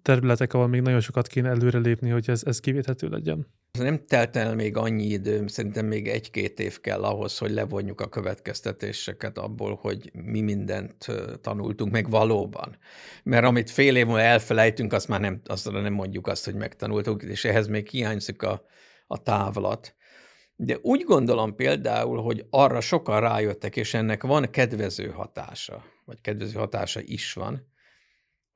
területek, 0.02 0.54
ahol 0.54 0.68
még 0.68 0.82
nagyon 0.82 1.00
sokat 1.00 1.28
kéne 1.28 1.50
előrelépni, 1.50 2.10
hogy 2.10 2.30
ez, 2.30 2.44
ez 2.46 2.60
kivéthető 2.60 3.08
legyen? 3.08 3.48
Nem 3.80 4.06
telt 4.06 4.36
el 4.36 4.56
még 4.56 4.78
annyi 4.78 5.06
időm, 5.06 5.48
szerintem 5.48 5.86
még 5.86 6.08
egy-két 6.08 6.60
év 6.60 6.80
kell 6.80 7.04
ahhoz, 7.04 7.38
hogy 7.38 7.52
levonjuk 7.52 8.02
a 8.02 8.10
következtetéseket 8.10 9.38
abból, 9.38 9.76
hogy 9.82 10.12
mi 10.14 10.42
mindent 10.42 11.08
tanultunk 11.42 11.92
meg 11.92 12.10
valóban. 12.10 12.78
Mert 13.24 13.46
amit 13.46 13.70
fél 13.70 13.96
év 13.96 14.06
múlva 14.06 14.22
elfelejtünk, 14.22 14.94
azt 14.94 15.08
már 15.08 15.20
nem, 15.20 15.42
azt 15.46 15.72
nem 15.72 15.94
mondjuk 15.94 16.28
azt, 16.28 16.46
hogy 16.46 16.56
megtanultuk, 16.56 17.24
és 17.24 17.46
ehhez 17.46 17.68
még 17.68 17.88
hiányzik 17.88 18.42
a, 18.42 18.66
a 19.08 19.24
távlat. 19.24 19.96
De 20.64 20.78
úgy 20.82 21.04
gondolom 21.04 21.56
például, 21.56 22.22
hogy 22.22 22.46
arra 22.50 22.82
sokan 22.82 23.20
rájöttek, 23.20 23.76
és 23.76 23.94
ennek 23.94 24.24
van 24.24 24.50
kedvező 24.50 25.10
hatása, 25.10 25.84
vagy 26.06 26.22
kedvező 26.22 26.58
hatása 26.58 27.00
is 27.04 27.34
van, 27.34 27.68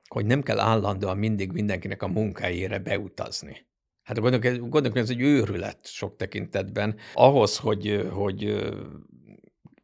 hogy 0.07 0.25
nem 0.25 0.43
kell 0.43 0.59
állandóan 0.59 1.17
mindig 1.17 1.51
mindenkinek 1.51 2.01
a 2.01 2.07
munkájére 2.07 2.79
beutazni. 2.79 3.67
Hát 4.03 4.19
gondolom, 4.19 4.69
gondolom, 4.69 4.97
ez 4.97 5.09
egy 5.09 5.21
őrület 5.21 5.87
sok 5.87 6.15
tekintetben. 6.15 6.95
Ahhoz, 7.13 7.57
hogy, 7.57 8.07
hogy 8.11 8.65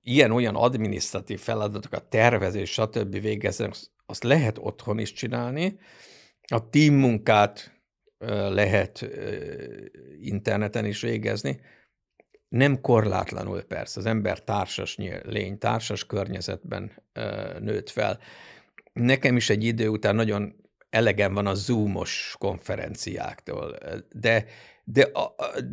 ilyen-olyan 0.01 0.55
adminisztratív 0.55 1.39
feladatokat, 1.39 2.09
tervezés, 2.09 2.71
stb. 2.71 3.21
végezzenek, 3.21 3.75
azt 4.05 4.23
lehet 4.23 4.57
otthon 4.57 4.99
is 4.99 5.13
csinálni. 5.13 5.79
A 6.41 6.69
team 6.69 6.93
munkát 6.93 7.81
lehet 8.49 9.05
interneten 10.19 10.85
is 10.85 11.01
végezni. 11.01 11.59
Nem 12.51 12.81
korlátlanul 12.81 13.61
persze, 13.61 13.99
az 13.99 14.05
ember 14.05 14.43
társas 14.43 14.97
lény, 15.23 15.57
társas 15.57 16.05
környezetben 16.05 16.91
nőtt 17.59 17.89
fel. 17.89 18.19
Nekem 18.93 19.35
is 19.35 19.49
egy 19.49 19.63
idő 19.63 19.87
után 19.87 20.15
nagyon 20.15 20.55
elegem 20.89 21.33
van 21.33 21.47
a 21.47 21.53
zoomos 21.53 22.35
konferenciáktól, 22.39 23.77
de, 24.11 24.45
de, 24.83 25.11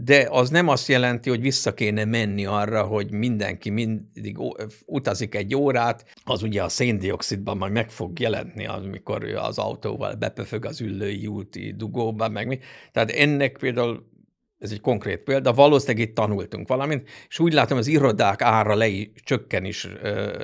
de 0.05 0.27
az 0.31 0.51
nem 0.51 0.69
azt 0.69 0.89
jelenti, 0.89 1.29
hogy 1.29 1.41
vissza 1.41 1.75
kéne 1.75 2.05
menni 2.05 2.47
arra, 2.47 2.83
hogy 2.83 3.11
mindenki 3.11 3.71
mindig 3.71 4.39
utazik 4.87 5.35
egy 5.35 5.55
órát, 5.55 6.05
az 6.25 6.43
ugye 6.43 6.63
a 6.63 6.69
széndiokszidban 6.69 7.57
majd 7.57 7.73
meg 7.73 7.91
fog 7.91 8.19
jelentni, 8.19 8.67
amikor 8.67 9.25
az 9.25 9.59
autóval 9.59 10.15
bepöfög 10.15 10.65
az 10.65 10.81
üllői 10.81 11.27
úti 11.27 11.75
dugóba, 11.77 12.29
meg 12.29 12.47
mi. 12.47 12.59
Tehát 12.93 13.11
ennek 13.11 13.57
például 13.59 14.17
ez 14.59 14.71
egy 14.71 14.81
konkrét 14.81 15.19
példa, 15.19 15.53
valószínűleg 15.53 16.09
itt 16.09 16.15
tanultunk 16.15 16.69
valamit, 16.69 17.09
és 17.29 17.39
úgy 17.39 17.53
látom, 17.53 17.79
az 17.79 17.87
irodák 17.87 18.43
ára 18.43 18.75
le, 18.75 18.89
csökken 19.15 19.65
is 19.65 19.89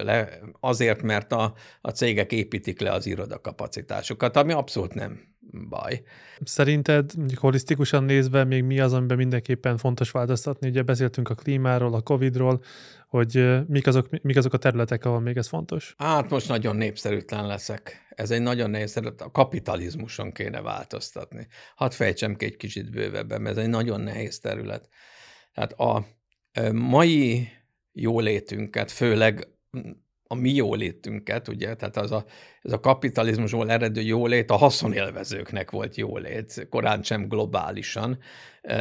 le, 0.03 0.29
azért, 0.61 1.03
mert 1.03 1.33
a, 1.33 1.55
a 1.81 1.91
cégek 1.91 2.33
építik 2.33 2.81
le 2.81 2.93
az 2.93 3.07
irodakapacitásokat, 3.07 4.37
ami 4.37 4.53
abszolút 4.53 4.95
nem 4.95 5.21
baj. 5.69 6.03
Szerinted 6.45 7.11
holisztikusan 7.35 8.05
nézve 8.05 8.45
még 8.45 8.63
mi 8.63 8.81
az, 8.81 8.93
amiben 8.93 9.17
mindenképpen 9.17 9.77
fontos 9.77 10.11
változtatni? 10.11 10.69
Ugye 10.69 10.83
beszéltünk 10.83 11.29
a 11.29 11.35
klímáról, 11.35 11.95
a 11.95 12.01
Covid-ról, 12.01 12.63
hogy 13.15 13.63
mik 13.67 13.87
azok, 13.87 14.23
mik 14.23 14.37
azok 14.37 14.53
a 14.53 14.59
területek, 14.59 15.05
ahol 15.05 15.21
még 15.21 15.37
ez 15.37 15.49
fontos? 15.49 15.95
Hát 15.99 16.31
most 16.31 16.49
nagyon 16.49 16.77
népszerűtlen 16.77 17.47
leszek. 17.47 18.07
Ez 18.11 18.31
egy 18.31 18.43
nagyon 18.43 18.71
nehéz 18.71 18.93
terület. 18.93 19.21
A 19.21 19.31
kapitalizmuson 19.31 20.33
kéne 20.33 20.61
változtatni. 20.61 21.47
Hadd 21.75 21.91
fejtsem 21.91 22.37
ki 22.37 22.45
egy 22.45 22.57
kicsit 22.57 22.91
bővebben, 22.91 23.47
ez 23.47 23.57
egy 23.57 23.69
nagyon 23.69 24.01
nehéz 24.01 24.39
terület. 24.39 24.89
Tehát 25.53 25.73
a 25.73 26.07
mai 26.73 27.49
jólétünket, 27.93 28.91
főleg 28.91 29.49
a 30.35 30.41
mi 30.41 30.55
jólétünket, 30.55 31.49
ugye, 31.49 31.75
tehát 31.75 31.97
az 31.97 32.13
a, 32.13 32.25
ez 32.63 32.73
a 32.73 32.81
kapitalizmusból 32.81 33.71
eredő 33.71 34.01
jólét 34.01 34.51
a 34.51 34.57
haszonélvezőknek 34.57 35.71
volt 35.71 35.97
jólét, 35.97 36.67
korán 36.71 37.03
sem 37.03 37.29
globálisan, 37.29 38.19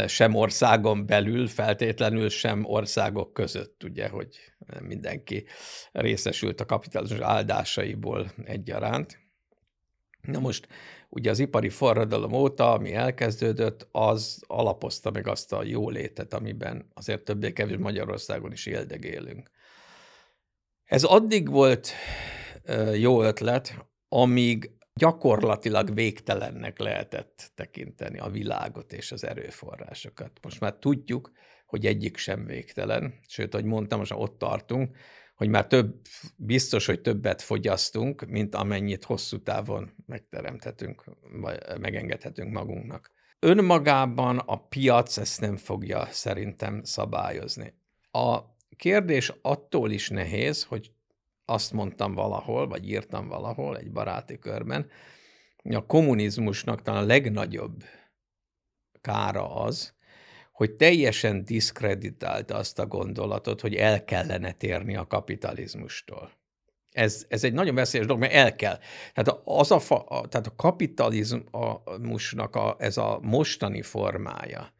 sem 0.07 0.35
országon 0.35 1.05
belül 1.05 1.47
feltétlenül, 1.47 2.29
sem 2.29 2.65
országok 2.65 3.33
között, 3.33 3.83
ugye, 3.83 4.07
hogy 4.09 4.27
mindenki 4.81 5.45
részesült 5.91 6.61
a 6.61 6.65
kapitalizmus 6.65 7.19
áldásaiból 7.19 8.31
egyaránt. 8.45 9.19
Na 10.21 10.39
most 10.39 10.67
ugye 11.09 11.29
az 11.29 11.39
ipari 11.39 11.69
forradalom 11.69 12.33
óta, 12.33 12.71
ami 12.71 12.93
elkezdődött, 12.93 13.87
az 13.91 14.43
alapozta 14.47 15.11
meg 15.11 15.27
azt 15.27 15.53
a 15.53 15.63
jólétet, 15.63 16.33
amiben 16.33 16.89
azért 16.93 17.23
többé-kevés 17.23 17.77
Magyarországon 17.77 18.51
is 18.51 18.65
éldegélünk. 18.65 19.49
Ez 20.93 21.03
addig 21.03 21.49
volt 21.49 21.91
jó 22.93 23.23
ötlet, 23.23 23.85
amíg 24.07 24.71
gyakorlatilag 24.93 25.93
végtelennek 25.93 26.79
lehetett 26.79 27.51
tekinteni 27.55 28.19
a 28.19 28.29
világot 28.29 28.93
és 28.93 29.11
az 29.11 29.23
erőforrásokat. 29.23 30.39
Most 30.41 30.59
már 30.59 30.73
tudjuk, 30.73 31.31
hogy 31.65 31.85
egyik 31.85 32.17
sem 32.17 32.45
végtelen, 32.45 33.13
sőt, 33.27 33.53
ahogy 33.53 33.65
mondtam, 33.65 33.99
most 33.99 34.11
ott 34.15 34.37
tartunk, 34.37 34.97
hogy 35.35 35.49
már 35.49 35.67
több, 35.67 35.95
biztos, 36.35 36.85
hogy 36.85 37.01
többet 37.01 37.41
fogyasztunk, 37.41 38.25
mint 38.25 38.55
amennyit 38.55 39.03
hosszú 39.03 39.43
távon 39.43 39.91
megteremthetünk, 40.05 41.03
vagy 41.41 41.59
megengedhetünk 41.79 42.53
magunknak. 42.53 43.11
Önmagában 43.39 44.37
a 44.37 44.67
piac 44.67 45.17
ezt 45.17 45.41
nem 45.41 45.57
fogja 45.57 46.07
szerintem 46.11 46.83
szabályozni. 46.83 47.73
A 48.11 48.52
kérdés 48.83 49.33
attól 49.41 49.91
is 49.91 50.09
nehéz, 50.09 50.63
hogy 50.63 50.91
azt 51.45 51.71
mondtam 51.71 52.13
valahol, 52.13 52.67
vagy 52.67 52.89
írtam 52.89 53.27
valahol 53.27 53.77
egy 53.77 53.91
baráti 53.91 54.39
körben, 54.39 54.89
a 55.63 55.85
kommunizmusnak 55.85 56.81
talán 56.81 57.03
a 57.03 57.05
legnagyobb 57.05 57.83
kára 59.01 59.55
az, 59.55 59.93
hogy 60.51 60.71
teljesen 60.71 61.45
diszkreditálta 61.45 62.55
azt 62.55 62.79
a 62.79 62.87
gondolatot, 62.87 63.61
hogy 63.61 63.75
el 63.75 64.03
kellene 64.03 64.51
térni 64.51 64.95
a 64.95 65.07
kapitalizmustól. 65.07 66.31
Ez, 66.91 67.25
ez 67.29 67.43
egy 67.43 67.53
nagyon 67.53 67.75
veszélyes 67.75 68.07
dolog, 68.07 68.21
mert 68.21 68.33
el 68.33 68.55
kell. 68.55 68.79
Tehát, 69.13 69.41
az 69.43 69.71
a, 69.71 69.79
fa, 69.79 69.99
a, 69.99 70.27
tehát 70.27 70.47
a 70.47 70.55
kapitalizmusnak 70.55 72.55
a, 72.55 72.75
ez 72.79 72.97
a 72.97 73.19
mostani 73.21 73.81
formája, 73.81 74.73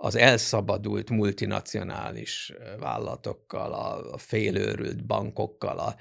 az 0.00 0.16
elszabadult 0.16 1.10
multinacionális 1.10 2.52
vállalatokkal, 2.80 3.72
a 4.12 4.18
félőrült 4.18 5.06
bankokkal 5.06 5.78
a, 5.78 5.96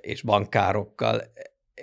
és 0.00 0.22
bankárokkal, 0.22 1.22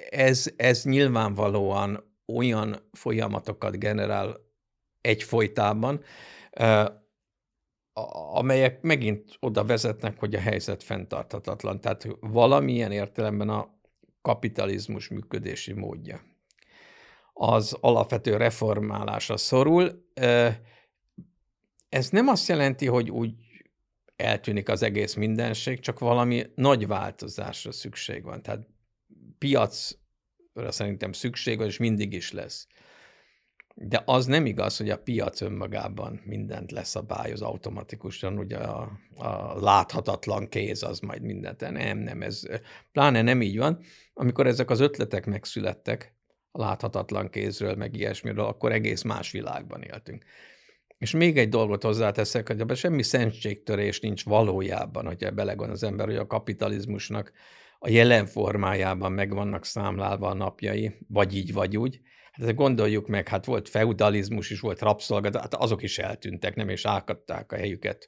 ez, 0.09 0.45
ez 0.55 0.83
nyilvánvalóan 0.83 2.13
olyan 2.27 2.89
folyamatokat 2.91 3.79
generál 3.79 4.37
egyfolytában, 5.01 6.03
amelyek 8.33 8.81
megint 8.81 9.37
oda 9.39 9.63
vezetnek, 9.63 10.19
hogy 10.19 10.35
a 10.35 10.39
helyzet 10.39 10.83
fenntarthatatlan. 10.83 11.81
Tehát 11.81 12.07
valamilyen 12.19 12.91
értelemben 12.91 13.49
a 13.49 13.79
kapitalizmus 14.21 15.07
működési 15.07 15.73
módja 15.73 16.21
az 17.33 17.77
alapvető 17.81 18.37
reformálásra 18.37 19.37
szorul. 19.37 20.05
Ez 21.93 22.09
nem 22.09 22.27
azt 22.27 22.47
jelenti, 22.47 22.85
hogy 22.85 23.11
úgy 23.11 23.33
eltűnik 24.15 24.69
az 24.69 24.83
egész 24.83 25.13
mindenség, 25.13 25.79
csak 25.79 25.99
valami 25.99 26.45
nagy 26.55 26.87
változásra 26.87 27.71
szükség 27.71 28.23
van. 28.23 28.41
Tehát 28.41 28.67
piacra 29.37 30.69
szerintem 30.71 31.11
szükség 31.11 31.57
van, 31.57 31.67
és 31.67 31.77
mindig 31.77 32.13
is 32.13 32.31
lesz. 32.31 32.67
De 33.75 34.01
az 34.05 34.25
nem 34.25 34.45
igaz, 34.45 34.77
hogy 34.77 34.89
a 34.89 34.97
piac 34.97 35.41
önmagában 35.41 36.21
mindent 36.25 36.71
leszabályoz 36.71 37.41
automatikusan, 37.41 38.37
ugye 38.37 38.57
a, 38.57 38.91
a 39.15 39.59
láthatatlan 39.59 40.49
kéz 40.49 40.83
az 40.83 40.99
majd 40.99 41.21
mindent. 41.21 41.59
Nem, 41.59 41.97
nem, 41.97 42.21
ez 42.21 42.41
pláne 42.91 43.21
nem 43.21 43.41
így 43.41 43.57
van. 43.57 43.79
Amikor 44.13 44.47
ezek 44.47 44.69
az 44.69 44.79
ötletek 44.79 45.25
megszülettek 45.25 46.15
a 46.51 46.59
láthatatlan 46.59 47.29
kézről, 47.29 47.75
meg 47.75 47.95
ilyesmiről, 47.95 48.45
akkor 48.45 48.71
egész 48.71 49.01
más 49.01 49.31
világban 49.31 49.81
éltünk. 49.81 50.25
És 51.03 51.11
még 51.11 51.37
egy 51.37 51.49
dolgot 51.49 51.83
hozzáteszek, 51.83 52.47
hogy 52.47 52.59
ebben 52.59 52.75
semmi 52.75 53.03
szentségtörés 53.03 53.99
nincs 53.99 54.23
valójában, 54.23 55.05
hogyha 55.05 55.31
belegond 55.31 55.71
az 55.71 55.83
ember, 55.83 56.05
hogy 56.05 56.15
a 56.15 56.27
kapitalizmusnak 56.27 57.31
a 57.79 57.89
jelen 57.89 58.25
formájában 58.25 59.11
meg 59.11 59.33
vannak 59.33 59.65
számlálva 59.65 60.27
a 60.27 60.33
napjai, 60.33 60.97
vagy 61.07 61.35
így, 61.35 61.53
vagy 61.53 61.77
úgy, 61.77 61.99
Hát 62.31 62.55
gondoljuk 62.55 63.07
meg, 63.07 63.27
hát 63.27 63.45
volt 63.45 63.69
feudalizmus 63.69 64.49
is, 64.49 64.59
volt 64.59 64.81
rabszolga, 64.81 65.39
hát 65.39 65.53
azok 65.53 65.83
is 65.83 65.99
eltűntek, 65.99 66.55
nem, 66.55 66.69
és 66.69 66.85
átadták 66.85 67.51
a 67.51 67.55
helyüket 67.55 68.07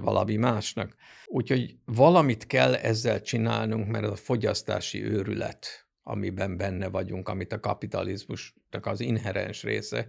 valami 0.00 0.36
másnak. 0.36 0.94
Úgyhogy 1.26 1.76
valamit 1.84 2.46
kell 2.46 2.74
ezzel 2.74 3.20
csinálnunk, 3.20 3.88
mert 3.88 4.04
a 4.04 4.16
fogyasztási 4.16 5.04
őrület, 5.04 5.86
amiben 6.02 6.56
benne 6.56 6.88
vagyunk, 6.88 7.28
amit 7.28 7.52
a 7.52 7.60
kapitalizmusnak 7.60 8.86
az 8.86 9.00
inherens 9.00 9.62
része, 9.62 10.06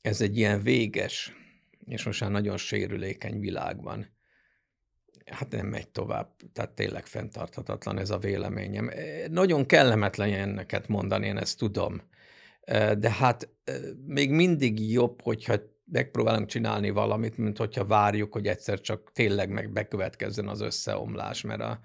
ez 0.00 0.20
egy 0.20 0.36
ilyen 0.36 0.62
véges, 0.62 1.32
és 1.84 2.04
most 2.04 2.20
már 2.20 2.30
nagyon 2.30 2.56
sérülékeny 2.56 3.40
világban. 3.40 4.16
Hát 5.24 5.50
nem 5.50 5.66
megy 5.66 5.88
tovább, 5.88 6.36
tehát 6.52 6.70
tényleg 6.70 7.06
fenntarthatatlan 7.06 7.98
ez 7.98 8.10
a 8.10 8.18
véleményem. 8.18 8.90
Nagyon 9.30 9.66
kellemetlen 9.66 10.32
enneket 10.32 10.88
mondani, 10.88 11.26
én 11.26 11.38
ezt 11.38 11.58
tudom. 11.58 12.00
De 12.98 13.10
hát 13.10 13.48
még 14.06 14.30
mindig 14.30 14.90
jobb, 14.90 15.22
hogyha 15.22 15.54
megpróbálunk 15.84 16.48
csinálni 16.48 16.90
valamit, 16.90 17.36
mint 17.36 17.58
hogyha 17.58 17.84
várjuk, 17.84 18.32
hogy 18.32 18.46
egyszer 18.46 18.80
csak 18.80 19.12
tényleg 19.12 19.50
meg 19.50 19.72
bekövetkezzen 19.72 20.48
az 20.48 20.60
összeomlás, 20.60 21.42
mert 21.42 21.60
a, 21.60 21.80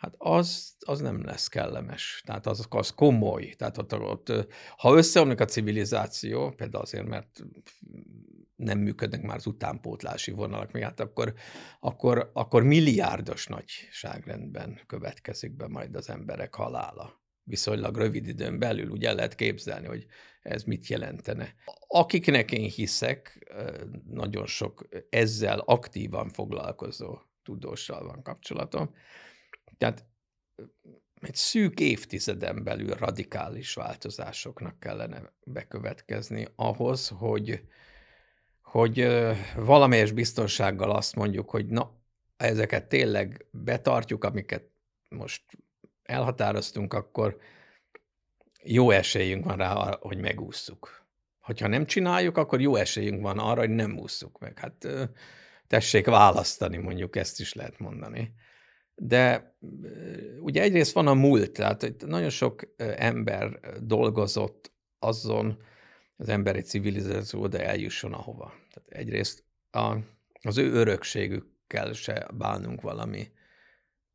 hát 0.00 0.14
az, 0.18 0.76
az 0.78 1.00
nem 1.00 1.24
lesz 1.24 1.48
kellemes. 1.48 2.22
Tehát 2.26 2.46
az, 2.46 2.66
az 2.68 2.90
komoly. 2.90 3.54
Tehát 3.58 3.78
ott, 3.78 3.94
ott, 3.94 4.32
ha 4.76 4.96
összeomlik 4.96 5.40
a 5.40 5.44
civilizáció, 5.44 6.50
például 6.50 6.82
azért, 6.82 7.06
mert 7.06 7.40
nem 8.56 8.78
működnek 8.78 9.22
már 9.22 9.36
az 9.36 9.46
utánpótlási 9.46 10.30
vonalak 10.30 10.72
miatt, 10.72 11.00
akkor, 11.00 11.34
akkor, 11.80 12.30
akkor 12.32 12.62
milliárdos 12.62 13.46
nagyságrendben 13.46 14.80
következik 14.86 15.56
be 15.56 15.68
majd 15.68 15.96
az 15.96 16.08
emberek 16.08 16.54
halála. 16.54 17.22
Viszonylag 17.42 17.96
rövid 17.96 18.26
időn 18.26 18.58
belül 18.58 18.90
ugye 18.90 19.12
lehet 19.12 19.34
képzelni, 19.34 19.86
hogy 19.86 20.06
ez 20.42 20.62
mit 20.62 20.86
jelentene. 20.86 21.54
Akiknek 21.86 22.52
én 22.52 22.68
hiszek, 22.68 23.52
nagyon 24.10 24.46
sok 24.46 24.88
ezzel 25.10 25.58
aktívan 25.58 26.28
foglalkozó 26.28 27.18
tudóssal 27.42 28.04
van 28.06 28.22
kapcsolatom, 28.22 28.94
tehát 29.80 30.04
egy 31.20 31.34
szűk 31.34 31.80
évtizeden 31.80 32.64
belül 32.64 32.94
radikális 32.94 33.74
változásoknak 33.74 34.78
kellene 34.80 35.32
bekövetkezni 35.44 36.46
ahhoz, 36.56 37.08
hogy, 37.08 37.62
hogy 38.62 39.06
valamelyes 39.56 40.12
biztonsággal 40.12 40.90
azt 40.90 41.14
mondjuk, 41.14 41.50
hogy 41.50 41.66
na, 41.66 41.98
ezeket 42.36 42.88
tényleg 42.88 43.46
betartjuk, 43.50 44.24
amiket 44.24 44.64
most 45.08 45.42
elhatároztunk, 46.02 46.94
akkor 46.94 47.38
jó 48.62 48.90
esélyünk 48.90 49.44
van 49.44 49.56
rá, 49.56 49.96
hogy 50.00 50.18
megússzuk. 50.18 51.06
Hogyha 51.38 51.66
nem 51.66 51.86
csináljuk, 51.86 52.36
akkor 52.36 52.60
jó 52.60 52.76
esélyünk 52.76 53.22
van 53.22 53.38
arra, 53.38 53.60
hogy 53.60 53.70
nem 53.70 53.98
ússzuk 53.98 54.38
meg. 54.38 54.58
Hát 54.58 54.86
tessék 55.66 56.06
választani, 56.06 56.76
mondjuk 56.76 57.16
ezt 57.16 57.40
is 57.40 57.52
lehet 57.52 57.78
mondani. 57.78 58.34
De 58.94 59.54
ugye 60.40 60.62
egyrészt 60.62 60.92
van 60.92 61.06
a 61.06 61.14
múlt, 61.14 61.52
tehát 61.52 61.94
nagyon 62.06 62.30
sok 62.30 62.74
ember 62.96 63.60
dolgozott 63.80 64.72
azon, 64.98 65.62
az 66.16 66.28
emberi 66.28 66.60
civilizáció 66.60 67.40
oda 67.40 67.58
eljusson 67.58 68.12
ahova. 68.12 68.54
Tehát 68.72 68.88
egyrészt 68.88 69.44
a, 69.70 69.96
az 70.42 70.58
ő 70.58 70.72
örökségükkel 70.72 71.92
se 71.92 72.26
bánunk 72.34 72.80
valami 72.80 73.30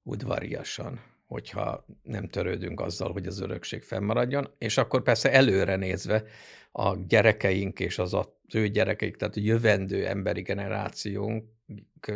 udvariasan, 0.04 1.00
hogyha 1.28 1.86
nem 2.02 2.28
törődünk 2.28 2.82
azzal, 2.82 3.12
hogy 3.12 3.28
az 3.28 3.40
örökség 3.40 3.84
fennmaradjon, 3.84 4.54
és 4.58 4.78
akkor 4.78 5.02
persze 5.02 5.32
előre 5.32 5.76
nézve 5.76 6.24
a 6.72 6.96
gyerekeink 7.08 7.80
és 7.80 8.00
az, 8.00 8.14
az 8.14 8.28
ő 8.54 8.68
gyerekeik, 8.68 9.16
tehát 9.16 9.36
a 9.36 9.42
jövendő 9.42 10.08
emberi 10.08 10.42
generációnk 10.42 11.46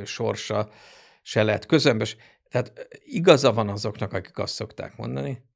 sorsa 0.03 0.69
se 1.21 1.43
lehet 1.43 1.65
közömbös. 1.65 2.17
Tehát 2.49 2.87
igaza 3.03 3.53
van 3.53 3.69
azoknak, 3.69 4.13
akik 4.13 4.37
azt 4.37 4.53
szokták 4.53 4.97
mondani, 4.97 5.47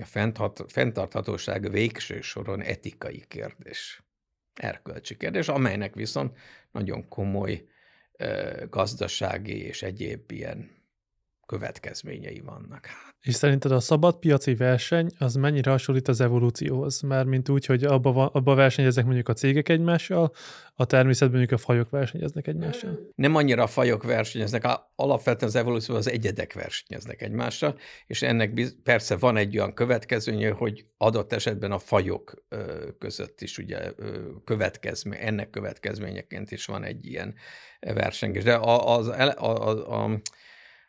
a 0.00 0.64
fenntarthatóság 0.66 1.70
végső 1.70 2.20
soron 2.20 2.60
etikai 2.62 3.24
kérdés, 3.28 4.02
erkölcsi 4.54 5.16
kérdés, 5.16 5.48
amelynek 5.48 5.94
viszont 5.94 6.38
nagyon 6.70 7.08
komoly 7.08 7.64
gazdasági 8.70 9.62
és 9.62 9.82
egyéb 9.82 10.30
ilyen 10.30 10.81
következményei 11.46 12.40
vannak. 12.40 12.88
És 13.20 13.34
szerinted 13.34 13.70
a 13.70 13.80
szabad 13.80 14.18
piaci 14.18 14.54
verseny 14.54 15.10
az 15.18 15.34
mennyire 15.34 15.70
hasonlít 15.70 16.08
az 16.08 16.20
evolúcióhoz? 16.20 17.00
Mert 17.00 17.26
mint 17.26 17.48
úgy, 17.48 17.66
hogy 17.66 17.84
abba, 17.84 18.26
abba 18.26 18.54
versenyeznek 18.54 19.04
mondjuk 19.04 19.28
a 19.28 19.32
cégek 19.32 19.68
egymással, 19.68 20.32
a 20.74 20.84
természetben 20.84 21.38
mondjuk 21.38 21.60
a 21.60 21.62
fajok 21.62 21.90
versenyeznek 21.90 22.46
egymással? 22.46 22.98
Nem 23.14 23.34
annyira 23.34 23.62
a 23.62 23.66
fajok 23.66 24.02
versenyeznek, 24.02 24.64
alapvetően 24.94 25.50
az 25.50 25.56
evolúció 25.56 25.94
az 25.94 26.08
egyedek 26.08 26.52
versenyeznek 26.52 27.22
egymással, 27.22 27.78
és 28.06 28.22
ennek 28.22 28.52
biz- 28.52 28.76
persze 28.82 29.16
van 29.16 29.36
egy 29.36 29.56
olyan 29.56 29.74
következménye, 29.74 30.50
hogy 30.50 30.86
adott 30.96 31.32
esetben 31.32 31.72
a 31.72 31.78
fajok 31.78 32.46
között 32.98 33.40
is 33.40 33.58
ugye 33.58 33.92
következmény, 34.44 35.18
ennek 35.20 35.50
következményeként 35.50 36.50
is 36.50 36.66
van 36.66 36.84
egy 36.84 37.06
ilyen 37.06 37.34
versengés. 37.80 38.44
De 38.44 38.56
az, 38.56 39.08
az, 39.08 39.34
az, 39.36 39.58
az, 39.60 39.82
az 39.86 40.20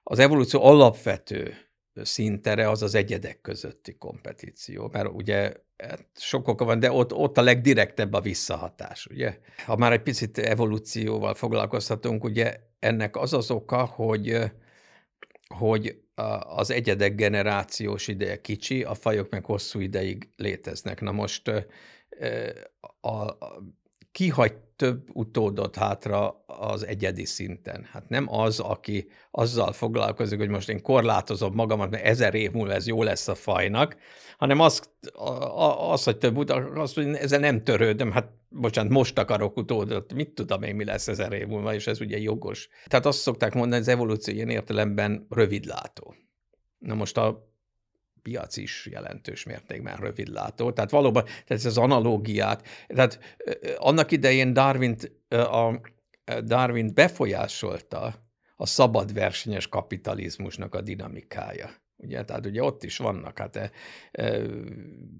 evolúció 0.03 0.63
alapvető 0.63 1.53
szintere 1.93 2.69
az 2.69 2.81
az 2.81 2.95
egyedek 2.95 3.41
közötti 3.41 3.97
kompetíció, 3.97 4.89
mert 4.91 5.09
ugye 5.11 5.53
hát 5.77 6.07
sok 6.15 6.47
oka 6.47 6.65
van, 6.65 6.79
de 6.79 6.91
ott, 6.91 7.13
ott 7.13 7.37
a 7.37 7.41
legdirektebb 7.41 8.13
a 8.13 8.21
visszahatás, 8.21 9.05
ugye? 9.05 9.37
Ha 9.65 9.75
már 9.75 9.91
egy 9.91 10.01
picit 10.01 10.37
evolúcióval 10.37 11.33
foglalkozhatunk, 11.33 12.23
ugye 12.23 12.59
ennek 12.79 13.15
az 13.15 13.33
az 13.33 13.51
oka, 13.51 13.85
hogy, 13.85 14.51
hogy 15.47 16.01
az 16.43 16.69
egyedek 16.69 17.15
generációs 17.15 18.07
ideje 18.07 18.41
kicsi, 18.41 18.83
a 18.83 18.93
fajok 18.93 19.29
meg 19.29 19.45
hosszú 19.45 19.79
ideig 19.79 20.29
léteznek. 20.35 21.01
Na 21.01 21.11
most 21.11 21.47
a, 23.01 23.09
a, 23.09 23.37
kihagy 24.11 24.53
több 24.83 25.09
utódot 25.13 25.75
hátra 25.75 26.43
az 26.45 26.85
egyedi 26.85 27.25
szinten. 27.25 27.87
Hát 27.91 28.09
nem 28.09 28.29
az, 28.29 28.59
aki 28.59 29.07
azzal 29.31 29.71
foglalkozik, 29.71 30.39
hogy 30.39 30.49
most 30.49 30.69
én 30.69 30.81
korlátozom 30.81 31.53
magamat, 31.53 31.89
mert 31.89 32.05
ezer 32.05 32.33
év 32.33 32.51
múlva 32.51 32.73
ez 32.73 32.87
jó 32.87 33.03
lesz 33.03 33.27
a 33.27 33.35
fajnak, 33.35 33.97
hanem 34.37 34.59
az, 34.59 34.89
az 35.91 36.03
hogy 36.03 36.17
több 36.17 36.37
utódot, 36.37 36.77
azt, 36.77 36.95
hogy 36.95 37.07
ezzel 37.07 37.39
nem 37.39 37.63
törődöm, 37.63 38.11
hát 38.11 38.31
bocsánat, 38.49 38.91
most 38.91 39.19
akarok 39.19 39.57
utódot, 39.57 40.13
mit 40.13 40.29
tudom 40.29 40.63
én, 40.63 40.75
mi 40.75 40.85
lesz 40.85 41.07
ezer 41.07 41.31
év 41.31 41.47
múlva, 41.47 41.73
és 41.73 41.87
ez 41.87 42.01
ugye 42.01 42.17
jogos. 42.17 42.69
Tehát 42.87 43.05
azt 43.05 43.19
szokták 43.19 43.53
mondani, 43.53 43.73
hogy 43.73 43.81
az 43.81 43.87
evolúció 43.87 44.33
ilyen 44.33 44.49
értelemben 44.49 45.25
rövidlátó. 45.29 46.15
Na 46.77 46.93
most 46.93 47.17
a 47.17 47.52
piac 48.23 48.57
is 48.57 48.87
jelentős 48.91 49.43
mértékben 49.43 49.95
rövidlátó. 49.95 50.71
Tehát 50.71 50.91
valóban 50.91 51.23
tehát 51.23 51.49
ez 51.49 51.65
az 51.65 51.77
analógiát, 51.77 52.67
tehát 52.87 53.19
annak 53.77 54.11
idején 54.11 54.53
Darwin, 54.53 54.95
a 55.29 55.81
Darwin 56.43 56.93
befolyásolta 56.93 58.15
a 58.55 58.65
szabad 58.65 59.13
versenyes 59.13 59.67
kapitalizmusnak 59.67 60.75
a 60.75 60.81
dinamikája. 60.81 61.69
Ugye, 61.97 62.23
tehát 62.25 62.45
ugye 62.45 62.63
ott 62.63 62.83
is 62.83 62.97
vannak, 62.97 63.37
hát 63.39 63.55
e, 63.55 63.71
e, 64.11 64.41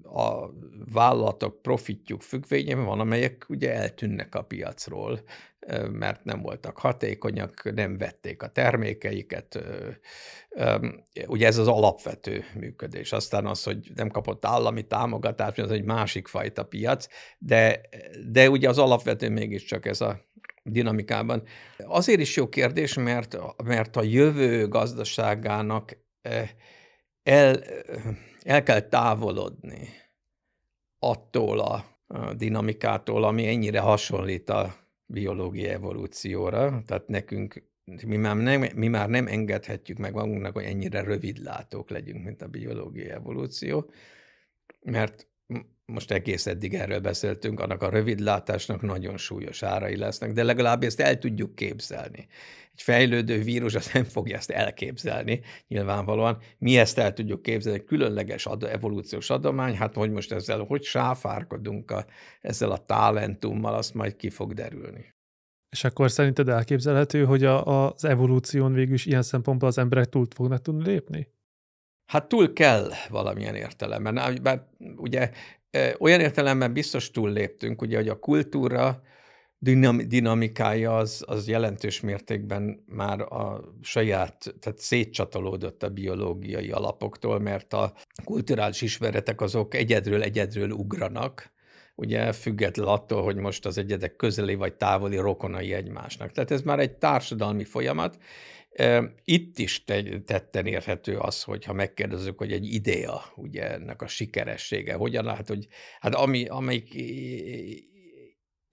a 0.02 0.50
vállalatok 0.92 1.62
profitjuk 1.62 2.22
függvényében 2.22 2.84
van, 2.84 3.00
amelyek 3.00 3.46
ugye 3.48 3.74
eltűnnek 3.74 4.34
a 4.34 4.42
piacról, 4.42 5.20
mert 5.92 6.24
nem 6.24 6.42
voltak 6.42 6.78
hatékonyak, 6.78 7.74
nem 7.74 7.98
vették 7.98 8.42
a 8.42 8.48
termékeiket. 8.48 9.58
Ugye 11.26 11.46
ez 11.46 11.58
az 11.58 11.68
alapvető 11.68 12.44
működés. 12.54 13.12
Aztán 13.12 13.46
az, 13.46 13.62
hogy 13.62 13.90
nem 13.94 14.08
kapott 14.08 14.44
állami 14.44 14.86
támogatást, 14.86 15.58
az 15.58 15.70
egy 15.70 15.84
másik 15.84 16.28
fajta 16.28 16.64
piac, 16.64 17.06
de, 17.38 17.80
de 18.30 18.50
ugye 18.50 18.68
az 18.68 18.78
alapvető 18.78 19.28
mégiscsak 19.28 19.86
ez 19.86 20.00
a 20.00 20.20
dinamikában. 20.62 21.42
Azért 21.78 22.20
is 22.20 22.36
jó 22.36 22.48
kérdés, 22.48 22.94
mert, 22.94 23.36
mert 23.64 23.96
a 23.96 24.02
jövő 24.02 24.68
gazdaságának 24.68 25.96
el, 27.22 27.62
el 28.42 28.62
kell 28.62 28.80
távolodni 28.80 29.88
attól 30.98 31.60
a, 31.60 31.92
dinamikától, 32.36 33.24
ami 33.24 33.46
ennyire 33.46 33.80
hasonlít 33.80 34.50
a 34.50 34.74
biológiai 35.06 35.68
evolúcióra, 35.68 36.82
tehát 36.86 37.06
nekünk 37.06 37.62
mi 38.06 38.16
már, 38.16 38.36
nem, 38.36 38.64
mi 38.74 38.88
már 38.88 39.08
nem 39.08 39.26
engedhetjük 39.26 39.98
meg 39.98 40.14
magunknak, 40.14 40.54
hogy 40.54 40.64
ennyire 40.64 41.00
rövidlátók 41.02 41.90
legyünk, 41.90 42.24
mint 42.24 42.42
a 42.42 42.48
biológiai 42.48 43.10
evolúció, 43.10 43.90
mert 44.80 45.28
most 45.86 46.10
egész 46.10 46.46
eddig 46.46 46.74
erről 46.74 47.00
beszéltünk, 47.00 47.60
annak 47.60 47.82
a 47.82 47.90
rövidlátásnak 47.90 48.82
nagyon 48.82 49.16
súlyos 49.16 49.62
árai 49.62 49.96
lesznek, 49.96 50.32
de 50.32 50.42
legalább 50.42 50.82
ezt 50.82 51.00
el 51.00 51.18
tudjuk 51.18 51.54
képzelni. 51.54 52.26
Egy 52.74 52.82
fejlődő 52.82 53.42
vírus 53.42 53.74
azt 53.74 53.92
nem 53.92 54.04
fogja 54.04 54.36
ezt 54.36 54.50
elképzelni, 54.50 55.40
nyilvánvalóan. 55.68 56.38
Mi 56.58 56.78
ezt 56.78 56.98
el 56.98 57.12
tudjuk 57.12 57.42
képzelni, 57.42 57.78
egy 57.78 57.84
különleges 57.84 58.46
ad, 58.46 58.62
evolúciós 58.62 59.30
adomány, 59.30 59.76
hát 59.76 59.94
hogy 59.94 60.10
most 60.10 60.32
ezzel 60.32 60.58
hogy 60.60 60.82
sáfárkodunk 60.82 61.90
a, 61.90 62.06
ezzel 62.40 62.70
a 62.70 62.84
talentummal, 62.84 63.74
azt 63.74 63.94
majd 63.94 64.16
ki 64.16 64.30
fog 64.30 64.52
derülni. 64.52 65.14
És 65.70 65.84
akkor 65.84 66.10
szerinted 66.10 66.48
elképzelhető, 66.48 67.24
hogy 67.24 67.44
a, 67.44 67.90
az 67.92 68.04
evolúción 68.04 68.72
végül 68.72 68.94
is 68.94 69.06
ilyen 69.06 69.22
szempontból 69.22 69.68
az 69.68 69.78
emberek 69.78 70.08
túl 70.08 70.26
fognak 70.34 70.62
tudni 70.62 70.84
lépni? 70.84 71.28
Hát 72.12 72.28
túl 72.28 72.52
kell 72.52 72.90
valamilyen 73.08 73.54
értelemben. 73.54 74.42
Bár 74.42 74.66
ugye 74.96 75.30
olyan 75.98 76.20
értelemben 76.20 76.72
biztos 76.72 77.10
túl 77.10 77.30
léptünk, 77.30 77.82
ugye, 77.82 77.96
hogy 77.96 78.08
a 78.08 78.18
kultúra 78.18 79.02
dinamikája 80.06 80.96
az, 80.96 81.24
az 81.26 81.48
jelentős 81.48 82.00
mértékben 82.00 82.84
már 82.86 83.20
a 83.20 83.60
saját, 83.82 84.54
tehát 84.60 84.78
szétcsatolódott 84.78 85.82
a 85.82 85.88
biológiai 85.88 86.70
alapoktól, 86.70 87.38
mert 87.38 87.72
a 87.72 87.92
kulturális 88.24 88.82
ismeretek 88.82 89.40
azok 89.40 89.74
egyedről 89.74 90.22
egyedről 90.22 90.70
ugranak, 90.70 91.52
ugye 91.94 92.32
független 92.32 92.86
attól, 92.86 93.22
hogy 93.22 93.36
most 93.36 93.66
az 93.66 93.78
egyedek 93.78 94.16
közeli 94.16 94.54
vagy 94.54 94.74
távoli 94.74 95.16
rokonai 95.16 95.72
egymásnak. 95.72 96.32
Tehát 96.32 96.50
ez 96.50 96.62
már 96.62 96.78
egy 96.78 96.92
társadalmi 96.92 97.64
folyamat. 97.64 98.18
Itt 99.24 99.58
is 99.58 99.84
tetten 100.24 100.66
érhető 100.66 101.16
az, 101.16 101.42
hogyha 101.42 101.72
megkérdezzük, 101.72 102.38
hogy 102.38 102.52
egy 102.52 102.74
idea, 102.74 103.22
ugye 103.36 103.72
ennek 103.72 104.02
a 104.02 104.06
sikeressége, 104.06 104.94
hogyan 104.94 105.24
lehet, 105.24 105.48
hogy 105.48 105.66
hát 106.00 106.14
ami, 106.14 106.46
amelyik 106.46 106.94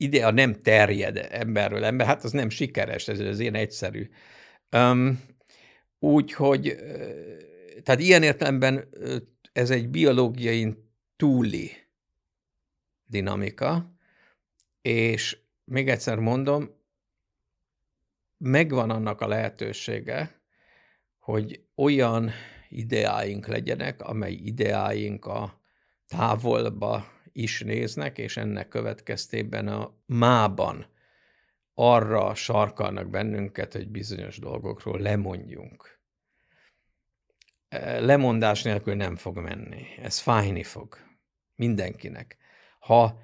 idea 0.04 0.32
nem 0.32 0.54
terjed 0.54 1.28
emberről 1.32 1.84
ember, 1.84 2.08
hát 2.08 2.24
az 2.24 2.32
nem 2.32 2.50
sikeres, 2.50 3.08
ez 3.08 3.20
az 3.20 3.40
én 3.40 3.56
egyszerű. 3.56 4.10
Úgyhogy, 6.00 6.76
tehát 7.84 8.02
ilyen 8.02 8.24
értelemben 8.24 8.90
ez 9.52 9.70
egy 9.70 9.90
biológiai 9.90 10.76
túli 11.16 11.72
dinamika, 13.06 13.96
és 14.82 15.38
még 15.64 15.90
egyszer 15.90 16.18
mondom, 16.20 16.80
megvan 18.38 18.90
annak 18.90 19.22
a 19.22 19.28
lehetősége, 19.28 20.42
hogy 21.20 21.64
olyan 21.76 22.32
ideáink 22.70 23.48
legyenek, 23.48 24.02
amely 24.02 24.34
ideáink 24.34 25.26
a 25.26 25.62
távolba 26.08 27.06
is 27.34 27.62
néznek, 27.62 28.17
és 28.17 28.38
ennek 28.38 28.67
következtében 28.67 29.67
a 29.67 29.94
mában 30.06 30.86
arra 31.74 32.36
sarkalnak 32.36 33.10
bennünket, 33.10 33.74
hogy 33.74 33.88
bizonyos 33.88 34.38
dolgokról 34.38 35.00
lemondjunk. 35.00 36.00
Lemondás 38.00 38.63
nélkül 38.63 38.96
nem 38.96 39.15
fog 39.15 39.38
menni. 39.38 39.86
Ez 40.02 40.20
fájni 40.20 40.63
fog. 40.63 40.98
Mindenkinek. 41.56 42.38
Ha, 42.80 43.20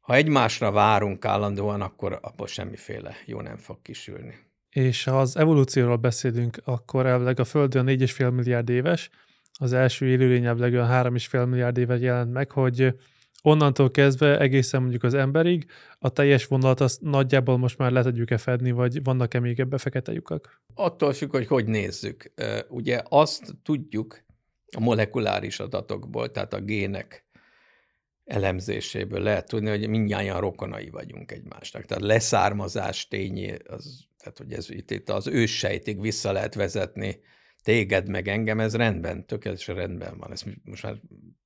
ha 0.00 0.14
egymásra 0.14 0.70
várunk 0.70 1.24
állandóan, 1.24 1.80
akkor 1.80 2.18
abból 2.22 2.46
semmiféle 2.46 3.16
jó 3.24 3.40
nem 3.40 3.56
fog 3.56 3.82
kisülni. 3.82 4.34
És 4.70 5.04
ha 5.04 5.20
az 5.20 5.36
evolúcióról 5.36 5.96
beszélünk, 5.96 6.56
akkor 6.64 7.06
elvileg 7.06 7.40
a 7.40 7.44
Földön 7.44 7.86
4,5 7.86 8.34
milliárd 8.34 8.68
éves, 8.68 9.10
az 9.58 9.72
első 9.72 10.06
élőlény 10.06 10.44
elvileg 10.44 10.72
olyan 10.72 10.88
3,5 10.88 11.48
milliárd 11.48 11.78
éve 11.78 11.96
jelent 11.96 12.32
meg, 12.32 12.50
hogy 12.50 12.94
onnantól 13.46 13.90
kezdve 13.90 14.40
egészen 14.40 14.80
mondjuk 14.80 15.02
az 15.02 15.14
emberig, 15.14 15.66
a 15.98 16.08
teljes 16.08 16.46
vonalat 16.46 16.80
azt 16.80 17.00
nagyjából 17.00 17.56
most 17.58 17.78
már 17.78 17.92
le 17.92 18.02
tudjuk-e 18.02 18.38
fedni, 18.38 18.70
vagy 18.70 19.02
vannak-e 19.02 19.40
még 19.40 19.60
ebbe 19.60 19.78
fekete 19.78 20.12
lyukak? 20.12 20.62
Attól 20.74 21.12
függ, 21.12 21.30
hogy 21.30 21.46
hogy 21.46 21.66
nézzük. 21.66 22.32
Ugye 22.68 23.00
azt 23.08 23.54
tudjuk 23.62 24.24
a 24.76 24.80
molekuláris 24.80 25.60
adatokból, 25.60 26.30
tehát 26.30 26.54
a 26.54 26.60
gének 26.60 27.26
elemzéséből 28.24 29.20
lehet 29.20 29.48
tudni, 29.48 29.68
hogy 29.68 29.88
mindjárt 29.88 30.40
rokonai 30.40 30.90
vagyunk 30.90 31.32
egymásnak. 31.32 31.84
Tehát 31.84 32.04
leszármazás 32.04 33.08
tényé, 33.08 33.56
az, 33.66 34.04
tehát 34.18 34.38
hogy 34.38 34.52
ez 34.52 34.70
itt, 34.70 34.90
itt 34.90 35.10
az 35.10 35.26
őssejtig 35.26 36.00
vissza 36.00 36.32
lehet 36.32 36.54
vezetni 36.54 37.20
téged 37.66 38.08
meg 38.08 38.28
engem, 38.28 38.60
ez 38.60 38.76
rendben, 38.76 39.26
tökéletesen 39.26 39.74
rendben 39.74 40.18
van. 40.18 40.32
Ez 40.32 40.42
most 40.64 40.82
már, 40.82 40.96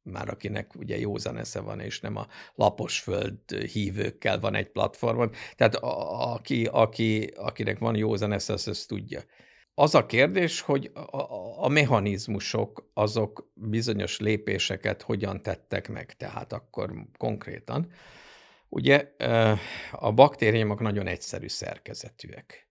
már 0.03 0.29
akinek 0.29 0.75
ugye 0.75 0.99
józan 0.99 1.37
esze 1.37 1.61
van, 1.61 1.81
és 1.81 2.01
nem 2.01 2.17
a 2.17 2.27
lapos 2.55 2.99
föld 2.99 3.51
hívőkkel 3.51 4.41
van 4.41 4.55
egy 4.55 4.71
platformon. 4.71 5.33
Tehát 5.57 5.75
a, 5.75 6.33
aki, 6.35 6.65
aki, 6.65 7.33
akinek 7.37 7.79
van 7.79 7.97
józan 7.97 8.33
esze, 8.33 8.53
az 8.53 8.69
ezt 8.69 8.89
tudja. 8.89 9.21
Az 9.75 9.95
a 9.95 10.07
kérdés, 10.07 10.61
hogy 10.61 10.91
a, 10.95 11.65
a 11.65 11.69
mechanizmusok 11.69 12.91
azok 12.95 13.51
bizonyos 13.55 14.19
lépéseket 14.19 15.03
hogyan 15.03 15.43
tettek 15.43 15.89
meg, 15.89 16.17
tehát 16.17 16.53
akkor 16.53 16.93
konkrétan. 17.17 17.93
Ugye 18.69 19.13
a 19.91 20.13
baktériumok 20.13 20.81
nagyon 20.81 21.07
egyszerű 21.07 21.49
szerkezetűek, 21.49 22.69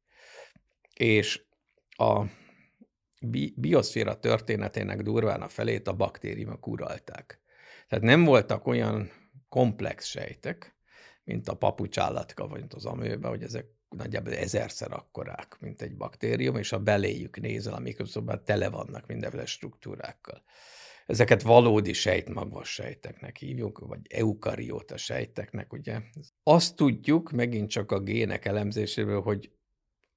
és 0.93 1.41
a 1.89 2.23
bi- 3.19 3.53
bioszféra 3.57 4.19
történetének 4.19 5.01
durván 5.01 5.41
a 5.41 5.47
felét 5.47 5.87
a 5.87 5.93
baktériumok 5.93 6.67
uralták. 6.67 7.41
Tehát 7.87 8.05
nem 8.05 8.23
voltak 8.23 8.67
olyan 8.67 9.11
komplex 9.49 10.05
sejtek, 10.05 10.75
mint 11.23 11.47
a 11.47 11.53
papucsállatka, 11.53 12.47
vagy 12.47 12.63
az 12.75 12.85
amőbe, 12.85 13.27
hogy 13.27 13.43
ezek 13.43 13.65
nagyjából 13.89 14.33
ezerszer 14.33 14.91
akkorák, 14.91 15.57
mint 15.59 15.81
egy 15.81 15.95
baktérium, 15.95 16.55
és 16.55 16.71
a 16.71 16.79
beléjük 16.79 17.39
nézel, 17.39 17.73
amik 17.73 18.05
szóval 18.05 18.43
tele 18.43 18.69
vannak 18.69 19.07
mindenféle 19.07 19.45
struktúrákkal. 19.45 20.43
Ezeket 21.05 21.41
valódi 21.41 21.93
sejtmagvas 21.93 22.73
sejteknek 22.73 23.37
hívjuk, 23.37 23.79
vagy 23.79 23.99
eukarióta 24.09 24.97
sejteknek, 24.97 25.73
ugye. 25.73 26.01
Azt 26.43 26.75
tudjuk, 26.75 27.31
megint 27.31 27.69
csak 27.69 27.91
a 27.91 27.99
gének 27.99 28.45
elemzéséből, 28.45 29.21
hogy 29.21 29.51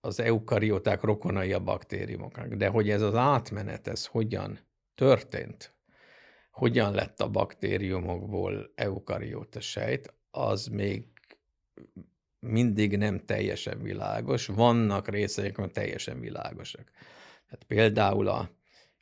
az 0.04 0.20
eukarióták 0.20 1.02
rokonai 1.02 1.52
a 1.52 1.60
baktériumoknak, 1.60 2.54
de 2.54 2.68
hogy 2.68 2.90
ez 2.90 3.02
az 3.02 3.14
átmenet, 3.14 3.88
ez 3.88 4.06
hogyan 4.06 4.58
történt, 4.94 5.74
hogyan 6.50 6.94
lett 6.94 7.20
a 7.20 7.28
baktériumokból 7.28 8.72
eukarióta 8.74 9.60
sejt, 9.60 10.14
az 10.30 10.66
még 10.66 11.06
mindig 12.38 12.96
nem 12.96 13.24
teljesen 13.24 13.82
világos. 13.82 14.46
Vannak 14.46 15.08
részeik, 15.08 15.58
amik 15.58 15.72
teljesen 15.72 16.20
világosak. 16.20 16.90
Tehát 17.46 17.64
például 17.66 18.28
a, 18.28 18.50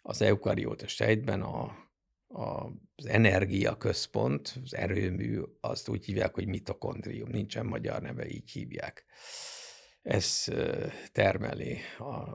az 0.03 0.23
eukarióta 0.23 0.87
sejtben 0.87 1.43
a, 1.43 1.63
a, 2.29 2.67
az 2.97 3.07
energia 3.07 3.77
központ, 3.77 4.59
az 4.65 4.75
erőmű, 4.75 5.41
azt 5.61 5.89
úgy 5.89 6.05
hívják, 6.05 6.35
hogy 6.35 6.47
mitokondrium. 6.47 7.29
Nincsen 7.31 7.67
magyar 7.67 8.03
neve, 8.03 8.29
így 8.29 8.51
hívják 8.51 9.05
ez 10.03 10.45
termeli 11.13 11.79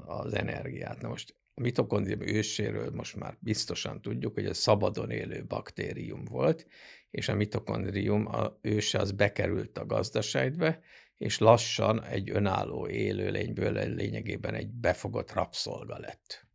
az 0.06 0.34
energiát. 0.34 1.02
Na 1.02 1.08
most 1.08 1.36
a 1.54 1.62
mitokondrium 1.62 2.22
őséről 2.22 2.92
most 2.92 3.16
már 3.16 3.38
biztosan 3.40 4.02
tudjuk, 4.02 4.34
hogy 4.34 4.46
ez 4.46 4.58
szabadon 4.58 5.12
élő 5.12 5.46
baktérium 5.46 6.26
volt, 6.26 6.68
és 7.12 7.28
a 7.28 7.36
mitokondrium 7.36 8.28
a 8.28 8.60
őse 8.62 9.00
az 9.00 9.12
bekerült 9.12 9.78
a 9.78 9.86
gazdasejtbe, 9.86 10.82
és 11.18 11.38
lassan 11.38 12.04
egy 12.04 12.30
önálló 12.30 12.88
élőlényből 12.88 13.96
lényegében 13.96 14.54
egy 14.54 14.70
befogott 14.70 15.34
rabszolga 15.34 15.98
lett. 15.98 16.46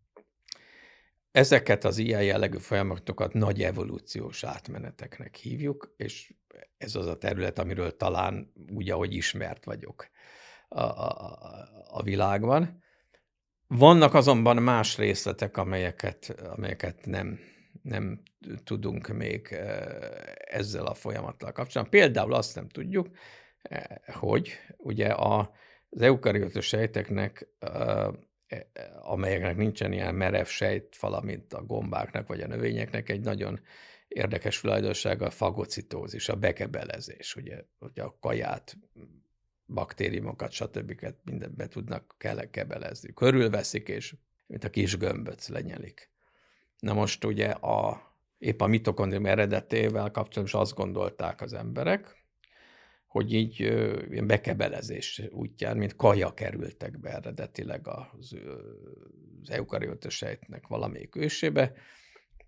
Ezeket 1.30 1.84
az 1.84 1.98
ilyen 1.98 2.22
jellegű 2.22 2.58
folyamatokat 2.58 3.32
nagy 3.32 3.62
evolúciós 3.62 4.44
átmeneteknek 4.44 5.36
hívjuk, 5.36 5.94
és 5.96 6.34
ez 6.76 6.94
az 6.94 7.06
a 7.06 7.18
terület, 7.18 7.58
amiről 7.58 7.96
talán 7.96 8.52
úgy, 8.72 8.90
ahogy 8.90 9.14
ismert 9.14 9.64
vagyok 9.64 10.08
a, 10.70 10.80
a, 11.90 12.02
világban. 12.02 12.82
Vannak 13.66 14.14
azonban 14.14 14.62
más 14.62 14.96
részletek, 14.96 15.56
amelyeket, 15.56 16.40
amelyeket 16.56 17.06
nem, 17.06 17.38
nem 17.82 18.22
tudunk 18.64 19.08
még 19.08 19.48
e, 19.50 19.58
ezzel 20.36 20.86
a 20.86 20.94
folyamattal 20.94 21.52
kapcsolatban. 21.52 22.00
Például 22.00 22.34
azt 22.34 22.54
nem 22.54 22.68
tudjuk, 22.68 23.08
e, 23.62 24.02
hogy 24.12 24.52
ugye 24.76 25.08
a, 25.08 25.52
az 25.90 26.02
eukariotos 26.02 26.66
sejteknek, 26.66 27.48
e, 27.58 28.10
amelyeknek 29.00 29.56
nincsen 29.56 29.92
ilyen 29.92 30.14
merev 30.14 30.46
sejtfala, 30.46 31.20
mint 31.20 31.52
a 31.52 31.64
gombáknak 31.64 32.26
vagy 32.26 32.40
a 32.40 32.46
növényeknek, 32.46 33.08
egy 33.08 33.20
nagyon 33.20 33.60
érdekes 34.08 34.60
tulajdonsága 34.60 35.26
a 35.26 35.30
fagocitózis, 35.30 36.28
a 36.28 36.36
bekebelezés, 36.36 37.36
ugye, 37.36 37.64
hogy 37.78 38.00
a 38.00 38.16
kaját 38.20 38.76
baktériumokat, 39.72 40.50
stb. 40.50 41.06
mindent 41.24 41.56
be 41.56 41.68
tudnak 41.68 42.14
kell 42.18 42.50
kebelezni. 42.50 43.12
Körülveszik, 43.14 43.88
és 43.88 44.14
mint 44.46 44.64
a 44.64 44.70
kis 44.70 44.96
gömböt 44.96 45.46
lenyelik. 45.46 46.10
Na 46.78 46.92
most 46.92 47.24
ugye 47.24 47.50
a, 47.50 48.02
épp 48.38 48.60
a 48.60 48.66
mitokondrium 48.66 49.26
eredetével 49.26 50.10
kapcsolatban 50.10 50.44
is 50.44 50.54
azt 50.54 50.74
gondolták 50.74 51.40
az 51.40 51.52
emberek, 51.52 52.16
hogy 53.06 53.34
így 53.34 53.60
ilyen 54.10 54.26
bekebelezés 54.26 55.22
útján, 55.30 55.76
mint 55.76 55.96
kaja 55.96 56.34
kerültek 56.34 57.00
be 57.00 57.10
eredetileg 57.10 57.88
az, 57.88 58.36
az 59.42 59.50
eukariotos 59.50 60.16
sejtnek 60.16 60.66
valamelyik 60.66 61.16
ősébe, 61.16 61.72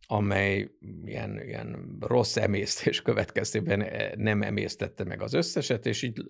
amely 0.06 0.70
ilyen, 1.04 1.40
ilyen 1.44 1.96
rossz 2.00 2.36
emésztés 2.36 3.02
következtében 3.08 3.82
eh, 3.82 4.12
nem 4.14 4.42
emésztette 4.42 5.04
meg 5.04 5.22
az 5.22 5.34
összeset, 5.34 5.86
és, 5.86 6.02
így, 6.02 6.22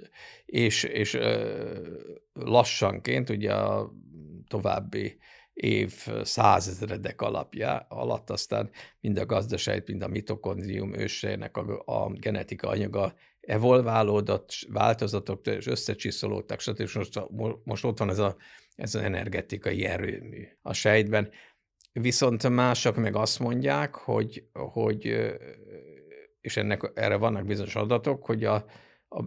és, 0.46 0.82
és 0.82 1.18
lassanként 2.32 3.30
ugye 3.30 3.54
a 3.54 3.92
további 4.48 5.18
év 5.52 6.06
százezredek 6.22 7.20
alapja 7.20 7.87
alatt, 7.88 8.30
aztán 8.30 8.70
mind 9.00 9.18
a 9.18 9.26
gazdaság, 9.26 9.82
mind 9.87 10.02
a 10.02 10.08
mitokondrium 10.08 10.94
őseinek 10.94 11.56
a, 11.56 11.82
a 11.85 12.11
genetika 12.11 12.68
anyaga 12.68 13.14
evolválódott, 13.40 14.52
változatok 14.68 15.46
és 15.46 15.66
összecsiszolódtak, 15.66 16.61
stb. 16.61 16.90
Most, 16.94 17.20
most 17.64 17.85
ott 17.85 17.98
van 17.98 18.08
ez, 18.08 18.18
a, 18.18 18.37
ez 18.76 18.94
az 18.94 19.02
energetikai 19.02 19.85
erőmű 19.85 20.46
a 20.62 20.72
sejtben. 20.72 21.30
Viszont 21.92 22.48
mások 22.48 22.96
meg 22.96 23.16
azt 23.16 23.38
mondják, 23.38 23.94
hogy, 23.94 24.44
hogy 24.52 25.31
és 26.40 26.57
ennek, 26.57 26.90
erre 26.94 27.16
vannak 27.16 27.44
bizonyos 27.44 27.74
adatok, 27.74 28.24
hogy 28.24 28.44
a, 28.44 28.64
a, 29.09 29.24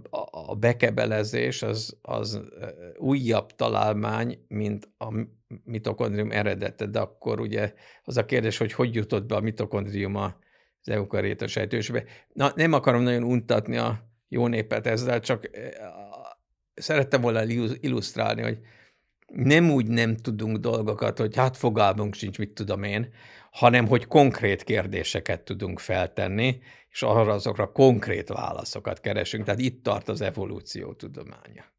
a 0.49 0.55
bekebelezés 0.55 1.61
az, 1.61 1.97
az 2.01 2.41
újabb 2.97 3.51
találmány, 3.51 4.45
mint 4.47 4.89
a 4.97 5.13
mitokondrium 5.63 6.31
eredete, 6.31 6.85
de 6.85 6.99
akkor 6.99 7.39
ugye 7.39 7.73
az 8.03 8.17
a 8.17 8.25
kérdés, 8.25 8.57
hogy 8.57 8.73
hogy 8.73 8.95
jutott 8.95 9.25
be 9.25 9.35
a 9.35 9.39
mitokondrium 9.39 10.15
az 10.15 10.33
eukarióta 10.83 11.47
sejtősbe. 11.47 12.03
Na, 12.33 12.51
nem 12.55 12.73
akarom 12.73 13.01
nagyon 13.01 13.23
untatni 13.23 13.77
a 13.77 14.09
jó 14.27 14.47
népet 14.47 14.87
ezzel, 14.87 15.19
csak 15.19 15.49
szerettem 16.73 17.21
volna 17.21 17.43
illusztrálni, 17.79 18.41
hogy 18.41 18.59
nem 19.25 19.71
úgy 19.71 19.87
nem 19.87 20.15
tudunk 20.15 20.57
dolgokat, 20.57 21.17
hogy 21.19 21.35
hát 21.35 21.57
fogalmunk 21.57 22.13
sincs, 22.13 22.37
mit 22.37 22.53
tudom 22.53 22.83
én, 22.83 23.13
hanem 23.51 23.87
hogy 23.87 24.05
konkrét 24.05 24.63
kérdéseket 24.63 25.41
tudunk 25.41 25.79
feltenni, 25.79 26.59
és 26.89 27.01
arra 27.01 27.33
azokra 27.33 27.71
konkrét 27.71 28.29
válaszokat 28.29 28.99
keresünk. 28.99 29.43
Tehát 29.43 29.59
itt 29.59 29.83
tart 29.83 30.07
az 30.09 30.21
evolúció 30.21 30.93
tudománya. 30.93 31.73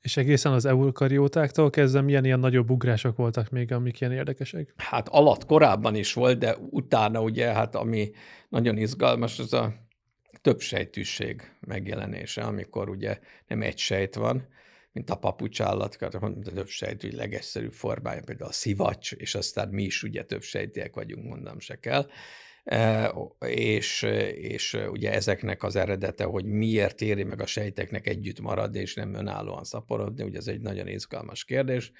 És 0.00 0.16
egészen 0.16 0.52
az 0.52 0.64
eukariótáktól 0.64 1.70
kezdve 1.70 2.00
milyen 2.00 2.24
ilyen 2.24 2.40
nagyobb 2.40 2.70
ugrások 2.70 3.16
voltak 3.16 3.50
még, 3.50 3.72
amik 3.72 4.00
ilyen 4.00 4.12
érdekesek? 4.12 4.74
Hát 4.76 5.08
alatt 5.08 5.46
korábban 5.46 5.94
is 5.94 6.12
volt, 6.12 6.38
de 6.38 6.56
utána 6.56 7.22
ugye, 7.22 7.52
hát 7.52 7.74
ami 7.74 8.10
nagyon 8.48 8.76
izgalmas, 8.76 9.38
az 9.38 9.52
a 9.52 9.74
többsejtűség 10.40 11.52
megjelenése, 11.60 12.42
amikor 12.42 12.88
ugye 12.88 13.18
nem 13.46 13.62
egy 13.62 13.78
sejt 13.78 14.14
van, 14.14 14.46
mint 14.92 15.10
a 15.10 15.14
papucsállat, 15.14 16.10
mint 16.20 16.46
a 16.46 16.52
többsejtű 16.52 17.10
legegyszerűbb 17.10 17.72
formája, 17.72 18.22
például 18.24 18.50
a 18.50 18.52
szivacs, 18.52 19.12
és 19.12 19.34
aztán 19.34 19.68
mi 19.68 19.82
is 19.82 20.02
ugye 20.02 20.24
többsejtiek 20.24 20.94
vagyunk, 20.94 21.24
mondom 21.24 21.58
se 21.60 21.78
kell. 21.78 22.06
E, 22.64 23.14
és, 23.46 24.02
és 24.34 24.78
ugye 24.90 25.12
ezeknek 25.12 25.62
az 25.62 25.76
eredete, 25.76 26.24
hogy 26.24 26.44
miért 26.44 27.00
éri 27.00 27.22
meg 27.22 27.40
a 27.40 27.46
sejteknek 27.46 28.06
együtt 28.06 28.40
maradni, 28.40 28.80
és 28.80 28.94
nem 28.94 29.14
önállóan 29.14 29.64
szaporodni, 29.64 30.24
ugye 30.24 30.38
ez 30.38 30.46
egy 30.46 30.60
nagyon 30.60 30.88
izgalmas 30.88 31.44
kérdés. 31.44 31.92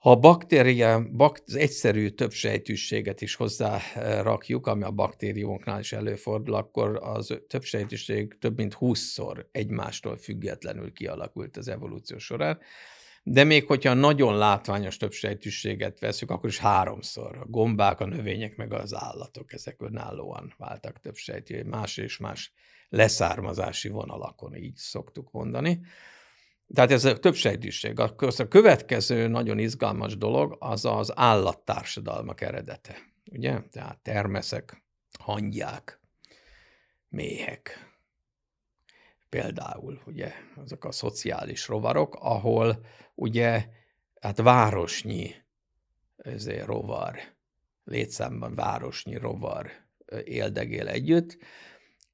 Ha 0.00 0.10
a 0.10 0.16
baktéria, 0.16 1.08
bak, 1.12 1.38
az 1.46 1.54
egyszerű 1.54 2.08
többsejtűséget 2.08 3.20
is 3.20 3.34
hozzá 3.34 3.80
rakjuk, 4.22 4.66
ami 4.66 4.82
a 4.82 4.90
baktériumoknál 4.90 5.80
is 5.80 5.92
előfordul, 5.92 6.54
akkor 6.54 6.98
az 7.02 7.40
többsejtűség 7.48 8.38
több 8.38 8.56
mint 8.56 8.76
20-szor 8.80 9.44
egymástól 9.52 10.16
függetlenül 10.16 10.92
kialakult 10.92 11.56
az 11.56 11.68
evolúció 11.68 12.18
során. 12.18 12.58
De 13.22 13.44
még 13.44 13.66
hogyha 13.66 13.94
nagyon 13.94 14.36
látványos 14.36 14.96
többsejtűséget 14.96 16.00
veszük, 16.00 16.30
akkor 16.30 16.48
is 16.48 16.58
háromszor. 16.58 17.36
A 17.36 17.46
gombák, 17.46 18.00
a 18.00 18.06
növények, 18.06 18.56
meg 18.56 18.72
az 18.72 18.94
állatok, 18.94 19.52
ezek 19.52 19.82
önállóan 19.82 20.54
váltak 20.56 21.00
többsejtű, 21.00 21.62
más 21.62 21.96
és 21.96 22.18
más 22.18 22.52
leszármazási 22.88 23.88
vonalakon, 23.88 24.56
így 24.56 24.76
szoktuk 24.76 25.30
mondani. 25.32 25.80
Tehát 26.74 26.90
ez 26.90 27.04
a 27.04 27.18
többsejtűség. 27.18 27.98
A 27.98 28.14
következő 28.48 29.26
nagyon 29.26 29.58
izgalmas 29.58 30.16
dolog 30.16 30.56
az 30.58 30.84
az 30.84 31.12
állattársadalmak 31.14 32.40
eredete. 32.40 32.96
Ugye? 33.32 33.60
Tehát 33.70 33.98
termeszek, 33.98 34.82
hangyák, 35.18 36.00
méhek. 37.08 37.88
Például 39.28 40.00
ugye 40.06 40.32
azok 40.56 40.84
a 40.84 40.92
szociális 40.92 41.68
rovarok, 41.68 42.14
ahol 42.14 42.84
ugye 43.14 43.66
hát 44.20 44.40
városnyi 44.40 45.34
ezért 46.16 46.66
rovar, 46.66 47.18
létszámban 47.84 48.54
városnyi 48.54 49.16
rovar 49.16 49.70
éldegél 50.24 50.88
együtt, 50.88 51.38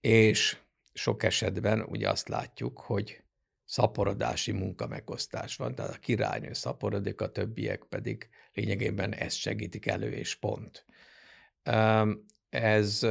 és 0.01 0.59
sok 0.93 1.23
esetben 1.23 1.83
ugye 1.83 2.09
azt 2.09 2.29
látjuk, 2.29 2.79
hogy 2.81 3.23
szaporodási 3.67 4.53
munkamegosztás 4.53 5.57
van, 5.57 5.75
tehát 5.75 5.95
a 5.95 5.99
királynő 5.99 6.53
szaporodik, 6.53 7.21
a 7.21 7.31
többiek 7.31 7.83
pedig 7.89 8.29
lényegében 8.55 9.15
ezt 9.15 9.37
segítik 9.37 9.87
elő, 9.87 10.11
és 10.11 10.35
pont. 10.35 10.85
Ez, 12.49 13.03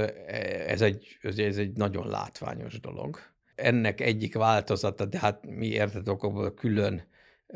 ez, 0.67 0.81
egy, 0.81 1.17
ez 1.21 1.57
egy 1.57 1.77
nagyon 1.77 2.07
látványos 2.07 2.79
dolog. 2.79 3.19
Ennek 3.55 4.01
egyik 4.01 4.35
változata, 4.35 5.05
de 5.05 5.19
hát 5.19 5.45
mi 5.45 5.67
érted 5.67 6.09
okokból 6.09 6.53
külön 6.53 7.07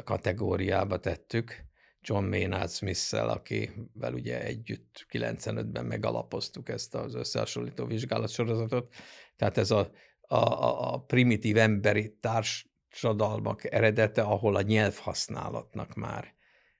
kategóriába 0.04 1.00
tettük, 1.00 1.68
John 2.02 2.26
Maynard 2.26 2.70
Smith-szel, 2.70 3.30
akivel 3.30 4.14
ugye 4.14 4.44
együtt 4.44 5.06
95-ben 5.12 5.86
megalapoztuk 5.86 6.70
ezt 6.70 6.96
az 6.96 7.16
összehasonlító 7.16 7.86
vizsgálatsorozatot. 7.86 8.94
Tehát 9.36 9.58
ez 9.58 9.72
a, 9.72 9.92
a, 10.22 10.94
a 10.94 11.00
primitív 11.00 11.58
emberi 11.58 12.18
társ, 12.20 12.69
társadalmak 12.90 13.74
eredete, 13.74 14.22
ahol 14.22 14.56
a 14.56 14.62
nyelvhasználatnak 14.62 15.94
már 15.94 16.34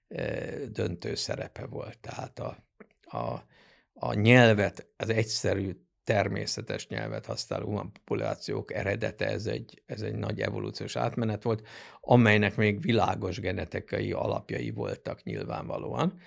e, 0.08 0.50
döntő 0.66 1.14
szerepe 1.14 1.66
volt. 1.66 1.98
Tehát 1.98 2.38
a, 2.38 2.64
a, 3.02 3.44
a 3.92 4.14
nyelvet, 4.14 4.86
az 4.96 5.08
egyszerű 5.10 5.72
természetes 6.04 6.88
nyelvet 6.88 7.26
használó 7.26 7.66
human 7.66 7.92
populációk 7.92 8.72
eredete, 8.72 9.26
ez 9.26 9.46
egy, 9.46 9.82
ez 9.86 10.00
egy 10.00 10.14
nagy 10.14 10.40
evolúciós 10.40 10.96
átmenet 10.96 11.42
volt, 11.42 11.66
amelynek 12.00 12.56
még 12.56 12.80
világos 12.80 13.40
genetikai 13.40 14.12
alapjai 14.12 14.70
voltak 14.70 15.22
nyilvánvalóan. 15.22 16.18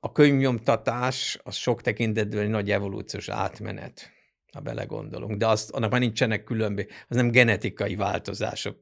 A 0.00 0.12
könyvnyomtatás 0.12 1.38
az 1.42 1.54
sok 1.54 1.82
tekintetben 1.82 2.42
egy 2.42 2.48
nagy 2.48 2.70
evolúciós 2.70 3.28
átmenet 3.28 4.13
ha 4.54 4.60
belegondolunk. 4.60 5.36
De 5.36 5.46
azt, 5.46 5.70
annak 5.70 5.90
már 5.90 6.00
nincsenek 6.00 6.44
különböző, 6.44 6.88
az 7.08 7.16
nem 7.16 7.30
genetikai 7.30 7.96
változások 7.96 8.78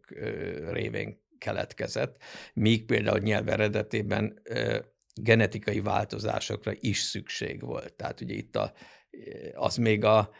révén 0.72 1.20
keletkezett, 1.38 2.16
míg 2.54 2.84
például 2.84 3.18
nyelv 3.18 3.48
eredetében 3.48 4.42
genetikai 5.14 5.80
változásokra 5.80 6.72
is 6.80 6.98
szükség 6.98 7.60
volt. 7.60 7.92
Tehát 7.92 8.20
ugye 8.20 8.34
itt 8.34 8.56
a, 8.56 8.72
az 9.54 9.76
még 9.76 10.04
a, 10.04 10.30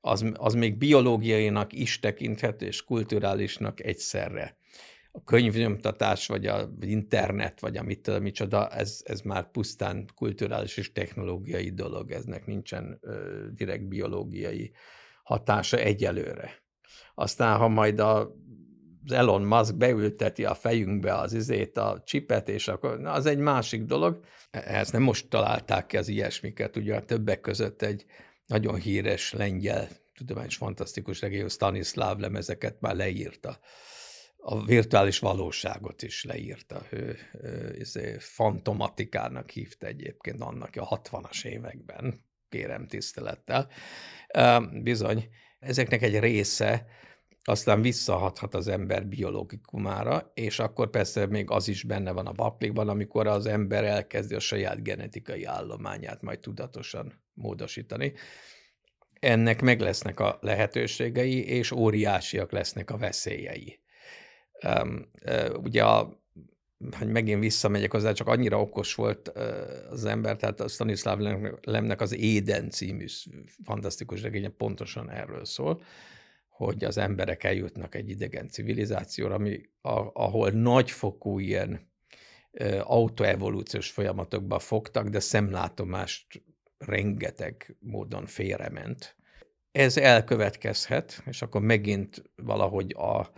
az, 0.00 0.24
az 0.34 0.54
még 0.54 0.76
biológiainak 0.76 1.72
is 1.72 1.98
tekinthető, 1.98 2.66
és 2.66 2.84
kulturálisnak 2.84 3.84
egyszerre 3.84 4.56
a 5.14 5.24
könyvnyomtatás, 5.24 6.26
vagy 6.26 6.46
a 6.46 6.68
internet, 6.80 7.60
vagy 7.60 7.76
amit 7.76 8.20
micsoda, 8.20 8.68
ez, 8.68 9.00
ez 9.04 9.20
már 9.20 9.50
pusztán 9.50 10.08
kulturális 10.14 10.76
és 10.76 10.92
technológiai 10.92 11.70
dolog, 11.70 12.10
eznek 12.10 12.46
nincsen 12.46 12.98
ö, 13.00 13.46
direkt 13.54 13.88
biológiai 13.88 14.72
hatása 15.22 15.76
egyelőre. 15.76 16.62
Aztán, 17.14 17.58
ha 17.58 17.68
majd 17.68 17.98
a 17.98 18.40
az 19.04 19.12
Elon 19.12 19.42
Musk 19.42 19.76
beülteti 19.76 20.44
a 20.44 20.54
fejünkbe 20.54 21.14
az 21.14 21.32
izét, 21.32 21.76
a 21.76 22.02
csipet, 22.04 22.48
és 22.48 22.68
akkor 22.68 23.00
na, 23.00 23.12
az 23.12 23.26
egy 23.26 23.38
másik 23.38 23.82
dolog. 23.82 24.24
Ezt 24.50 24.92
nem 24.92 25.02
most 25.02 25.28
találták 25.28 25.86
ki 25.86 25.96
az 25.96 26.08
ilyesmiket, 26.08 26.76
ugye 26.76 26.96
a 26.96 27.04
többek 27.04 27.40
között 27.40 27.82
egy 27.82 28.04
nagyon 28.46 28.74
híres 28.74 29.32
lengyel 29.32 29.88
tudományos 30.14 30.56
fantasztikus 30.56 31.20
regény, 31.20 31.48
Stanislav 31.48 32.18
lemezeket 32.18 32.80
már 32.80 32.96
leírta 32.96 33.58
a 34.44 34.64
virtuális 34.64 35.18
valóságot 35.18 36.02
is 36.02 36.24
leírta. 36.24 36.82
Ő, 36.90 37.16
ő 37.32 37.76
izé, 37.78 38.16
fantomatikának 38.18 39.50
hívta 39.50 39.86
egyébként 39.86 40.40
annak 40.40 40.76
a 40.76 41.00
60-as 41.02 41.44
években, 41.44 42.24
kérem 42.48 42.86
tisztelettel. 42.86 43.68
Bizony, 44.82 45.28
ezeknek 45.58 46.02
egy 46.02 46.18
része 46.18 46.86
aztán 47.44 47.82
visszahathat 47.82 48.54
az 48.54 48.68
ember 48.68 49.06
biológikumára, 49.06 50.30
és 50.34 50.58
akkor 50.58 50.90
persze 50.90 51.26
még 51.26 51.50
az 51.50 51.68
is 51.68 51.82
benne 51.82 52.10
van 52.10 52.26
a 52.26 52.32
paklikban, 52.32 52.88
amikor 52.88 53.26
az 53.26 53.46
ember 53.46 53.84
elkezdi 53.84 54.34
a 54.34 54.40
saját 54.40 54.82
genetikai 54.82 55.44
állományát 55.44 56.22
majd 56.22 56.40
tudatosan 56.40 57.22
módosítani. 57.34 58.12
Ennek 59.20 59.60
meg 59.60 59.80
lesznek 59.80 60.20
a 60.20 60.38
lehetőségei, 60.40 61.44
és 61.44 61.70
óriásiak 61.70 62.52
lesznek 62.52 62.90
a 62.90 62.96
veszélyei 62.96 63.81
ugye 65.62 65.84
a 65.84 66.20
hogy 66.98 67.08
megint 67.08 67.40
visszamegyek 67.40 67.90
hozzá, 67.92 68.12
csak 68.12 68.26
annyira 68.26 68.60
okos 68.60 68.94
volt 68.94 69.28
az 69.90 70.04
ember, 70.04 70.36
tehát 70.36 70.60
a 70.60 70.68
Stanislav 70.68 71.18
Lemnek 71.62 72.00
az 72.00 72.14
Éden 72.14 72.70
című 72.70 73.06
fantasztikus 73.64 74.22
regénye 74.22 74.48
pontosan 74.48 75.10
erről 75.10 75.44
szól, 75.44 75.82
hogy 76.48 76.84
az 76.84 76.98
emberek 76.98 77.44
eljutnak 77.44 77.94
egy 77.94 78.08
idegen 78.08 78.48
civilizációra, 78.48 79.34
ami, 79.34 79.60
ahol 80.12 80.50
nagyfokú 80.50 81.38
ilyen 81.38 81.90
autoevolúciós 82.80 83.90
folyamatokba 83.90 84.58
fogtak, 84.58 85.08
de 85.08 85.20
szemlátomást 85.20 86.42
rengeteg 86.78 87.76
módon 87.80 88.26
félrement. 88.26 89.16
Ez 89.72 89.96
elkövetkezhet, 89.96 91.22
és 91.26 91.42
akkor 91.42 91.60
megint 91.60 92.22
valahogy 92.36 92.94
a 92.98 93.30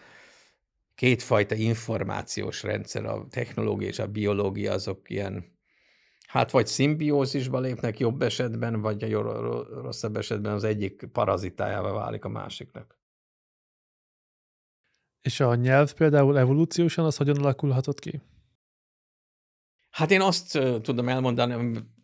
kétfajta 0.95 1.55
információs 1.55 2.63
rendszer, 2.63 3.05
a 3.05 3.27
technológia 3.31 3.89
és 3.89 3.99
a 3.99 4.07
biológia 4.07 4.73
azok 4.73 5.11
ilyen, 5.11 5.45
hát 6.27 6.51
vagy 6.51 6.67
szimbiózisba 6.67 7.61
lépnek 7.61 7.99
jobb 7.99 8.23
esetben, 8.23 8.81
vagy 8.81 9.13
a 9.13 9.23
rosszabb 9.83 10.17
esetben 10.17 10.53
az 10.53 10.65
egyik 10.65 11.09
parazitájává 11.13 11.91
válik 11.91 12.25
a 12.25 12.29
másiknak. 12.29 13.03
És 15.21 15.41
a 15.41 15.55
nyelv 15.55 15.93
például 15.93 16.39
evolúciósan 16.39 17.05
az 17.05 17.17
hogyan 17.17 17.39
alakulhatott 17.39 17.99
ki? 17.99 18.21
Hát 19.91 20.11
én 20.11 20.21
azt 20.21 20.59
tudom 20.83 21.09
elmondani, 21.09 21.53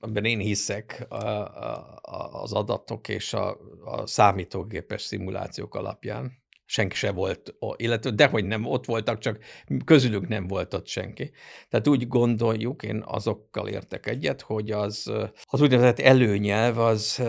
amiben 0.01 0.24
én 0.24 0.38
hiszek 0.38 1.07
a, 1.09 1.24
a, 1.24 2.43
az 2.43 2.53
adatok 2.53 3.09
és 3.09 3.32
a, 3.32 3.57
a 3.84 4.07
számítógépes 4.07 5.03
szimulációk 5.03 5.74
alapján. 5.74 6.39
Senki 6.73 6.97
se 6.97 7.11
volt, 7.11 7.55
illetve 7.77 8.11
dehogy 8.11 8.45
nem, 8.45 8.66
ott 8.66 8.85
voltak, 8.85 9.18
csak 9.18 9.39
közülük 9.85 10.29
nem 10.29 10.47
volt 10.47 10.75
ott 10.75 10.87
senki. 10.87 11.31
Tehát 11.68 11.89
úgy 11.89 12.09
gondoljuk, 12.09 12.83
én 12.83 13.03
azokkal 13.07 13.68
értek 13.68 14.07
egyet, 14.07 14.41
hogy 14.41 14.71
az, 14.71 15.12
az 15.45 15.61
úgynevezett 15.61 15.99
előnyelv 15.99 16.79
az 16.79 17.23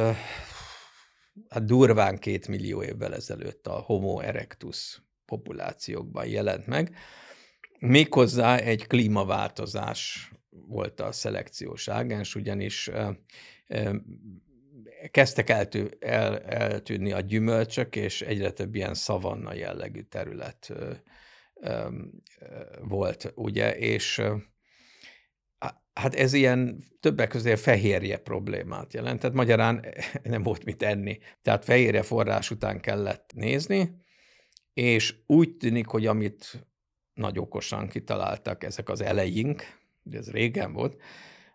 hát 1.49 1.65
durván 1.65 2.17
két 2.17 2.47
millió 2.47 2.83
évvel 2.83 3.15
ezelőtt 3.15 3.67
a 3.67 3.73
Homo 3.73 4.19
erectus 4.19 5.01
populációkban 5.25 6.27
jelent 6.27 6.67
meg, 6.67 6.95
méghozzá 7.79 8.57
egy 8.57 8.87
klímaváltozás 8.87 10.31
volt 10.49 10.99
a 10.99 11.11
szelekciós 11.11 11.87
ágens, 11.87 12.35
ugyanis 12.35 12.91
kezdtek 15.11 15.49
eltű, 15.49 15.85
el, 15.99 16.39
eltűnni 16.39 17.11
a 17.11 17.19
gyümölcsök, 17.19 17.95
és 17.95 18.21
egyre 18.21 18.51
több 18.51 18.75
ilyen 18.75 18.93
szavanna 18.93 19.53
jellegű 19.53 20.01
terület 20.01 20.73
volt, 22.81 23.31
ugye, 23.35 23.77
és 23.77 24.21
hát 25.93 26.15
ez 26.15 26.33
ilyen 26.33 26.83
többek 26.99 27.29
közé 27.29 27.55
fehérje 27.55 28.17
problémát 28.17 28.93
jelent, 28.93 29.19
tehát 29.19 29.35
magyarán 29.35 29.85
nem 30.23 30.43
volt 30.43 30.65
mit 30.65 30.83
enni. 30.83 31.17
Tehát 31.41 31.63
fehérje 31.63 32.01
forrás 32.01 32.51
után 32.51 32.79
kellett 32.79 33.31
nézni, 33.35 33.95
és 34.73 35.15
úgy 35.27 35.57
tűnik, 35.57 35.87
hogy 35.87 36.05
amit 36.05 36.67
nagy 37.13 37.39
okosan 37.39 37.87
kitaláltak 37.87 38.63
ezek 38.63 38.89
az 38.89 39.01
eleink, 39.01 39.63
ez 40.11 40.31
régen 40.31 40.73
volt, 40.73 41.01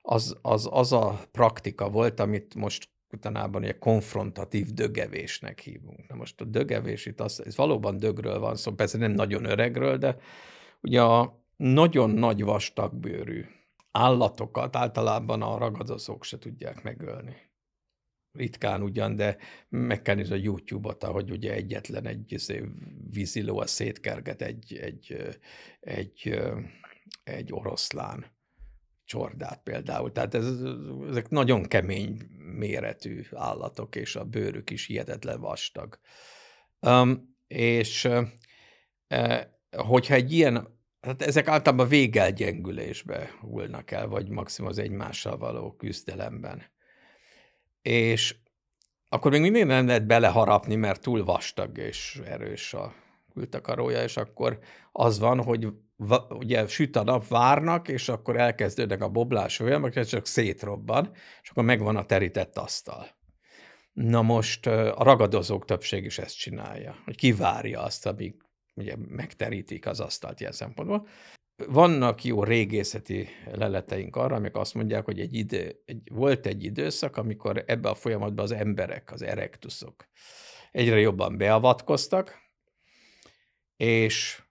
az, 0.02 0.36
az, 0.42 0.68
az 0.70 0.92
a 0.92 1.20
praktika 1.32 1.90
volt, 1.90 2.20
amit 2.20 2.54
most 2.54 2.88
utána 3.12 3.60
egy 3.60 3.78
konfrontatív 3.78 4.66
dögevésnek 4.72 5.60
hívunk. 5.60 6.08
Na 6.08 6.14
most 6.14 6.40
a 6.40 6.44
dögevés 6.44 7.06
itt 7.06 7.20
az, 7.20 7.44
ez 7.46 7.56
valóban 7.56 7.96
dögről 7.96 8.38
van 8.38 8.56
szó, 8.56 8.72
persze 8.72 8.98
nem 8.98 9.12
nagyon 9.12 9.44
öregről, 9.44 9.96
de 9.96 10.16
ugye 10.80 11.02
a 11.02 11.44
nagyon 11.56 12.10
nagy 12.10 12.42
vastagbőrű 12.42 13.44
állatokat 13.90 14.76
általában 14.76 15.42
a 15.42 15.58
ragadozók 15.58 16.24
se 16.24 16.38
tudják 16.38 16.82
megölni. 16.82 17.36
Ritkán 18.32 18.82
ugyan, 18.82 19.16
de 19.16 19.36
meg 19.68 20.02
kell 20.02 20.14
nézni 20.14 20.34
a 20.34 20.42
YouTube-ot, 20.42 21.04
ahogy 21.04 21.30
ugye 21.30 21.52
egyetlen 21.52 22.06
egy 22.06 22.32
izé, 22.32 22.64
víziló 23.10 23.58
a 23.58 23.66
szétkerget 23.66 24.42
egy, 24.42 24.76
egy, 24.76 25.16
egy, 25.80 26.40
egy 27.24 27.52
oroszlán 27.52 28.26
csordát 29.04 29.62
például. 29.62 30.12
Tehát 30.12 30.34
ez, 30.34 30.62
ezek 31.08 31.28
nagyon 31.28 31.62
kemény 31.62 32.35
méretű 32.56 33.22
állatok, 33.32 33.96
és 33.96 34.16
a 34.16 34.24
bőrük 34.24 34.70
is 34.70 34.86
hihetetlen 34.86 35.40
vastag. 35.40 35.98
Um, 36.80 37.36
és 37.46 38.04
uh, 38.04 38.26
hogyha 39.76 40.14
egy 40.14 40.32
ilyen, 40.32 40.78
hát 41.00 41.22
ezek 41.22 41.48
általában 41.48 41.88
végelgyengülésbe 41.88 43.30
hullnak 43.40 43.90
el, 43.90 44.08
vagy 44.08 44.28
maximum 44.28 44.70
az 44.70 44.78
egymással 44.78 45.36
való 45.36 45.72
küzdelemben. 45.72 46.62
És 47.82 48.36
akkor 49.08 49.30
még 49.30 49.40
mindig 49.40 49.64
nem 49.64 49.86
lehet 49.86 50.06
beleharapni, 50.06 50.74
mert 50.74 51.02
túl 51.02 51.24
vastag 51.24 51.78
és 51.78 52.20
erős 52.24 52.74
a 52.74 52.94
kültakarója, 53.32 54.02
és 54.02 54.16
akkor 54.16 54.58
az 54.92 55.18
van, 55.18 55.42
hogy 55.42 55.68
ugye 56.28 56.66
süt 56.66 56.96
a 56.96 57.02
nap, 57.02 57.28
várnak, 57.28 57.88
és 57.88 58.08
akkor 58.08 58.36
elkezdődnek 58.36 59.02
a 59.02 59.08
boblás 59.08 59.56
folyamak, 59.56 59.96
és 59.96 60.06
csak 60.06 60.26
szétrobban, 60.26 61.10
és 61.42 61.50
akkor 61.50 61.64
megvan 61.64 61.96
a 61.96 62.04
terített 62.04 62.56
asztal. 62.56 63.06
Na 63.92 64.22
most 64.22 64.66
a 64.66 65.02
ragadozók 65.02 65.64
többség 65.64 66.04
is 66.04 66.18
ezt 66.18 66.36
csinálja, 66.36 66.96
hogy 67.04 67.16
kivárja 67.16 67.82
azt, 67.82 68.06
amíg 68.06 68.34
ugye 68.74 68.94
megterítik 69.08 69.86
az 69.86 70.00
asztalt 70.00 70.40
ilyen 70.40 70.52
szempontból. 70.52 71.06
Vannak 71.66 72.24
jó 72.24 72.44
régészeti 72.44 73.28
leleteink 73.52 74.16
arra, 74.16 74.36
amik 74.36 74.54
azt 74.54 74.74
mondják, 74.74 75.04
hogy 75.04 75.20
egy 75.20 75.34
idő, 75.34 75.82
egy, 75.84 76.10
volt 76.12 76.46
egy 76.46 76.64
időszak, 76.64 77.16
amikor 77.16 77.64
ebbe 77.66 77.88
a 77.88 77.94
folyamatban 77.94 78.44
az 78.44 78.52
emberek, 78.52 79.12
az 79.12 79.22
erektuszok 79.22 80.08
egyre 80.72 81.00
jobban 81.00 81.36
beavatkoztak, 81.36 82.38
és 83.76 84.42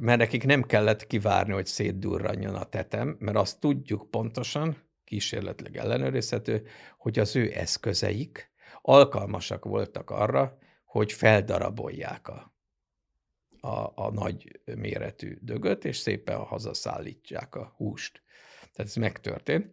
mert 0.00 0.18
nekik 0.18 0.44
nem 0.44 0.62
kellett 0.62 1.06
kivárni, 1.06 1.52
hogy 1.52 1.66
szétdurranjon 1.66 2.54
a 2.54 2.64
tetem, 2.64 3.16
mert 3.18 3.36
azt 3.36 3.60
tudjuk 3.60 4.10
pontosan, 4.10 4.76
kísérletleg 5.04 5.76
ellenőrizhető, 5.76 6.66
hogy 6.98 7.18
az 7.18 7.36
ő 7.36 7.52
eszközeik 7.54 8.50
alkalmasak 8.82 9.64
voltak 9.64 10.10
arra, 10.10 10.58
hogy 10.84 11.12
feldarabolják 11.12 12.28
a, 12.28 12.54
a, 13.60 13.92
a 13.94 14.10
nagy 14.12 14.60
méretű 14.64 15.38
dögöt, 15.40 15.84
és 15.84 15.96
szépen 15.96 16.38
hazaszállítják 16.38 17.54
a 17.54 17.72
húst. 17.76 18.22
Tehát 18.72 18.90
ez 18.90 18.94
megtörtént. 18.94 19.72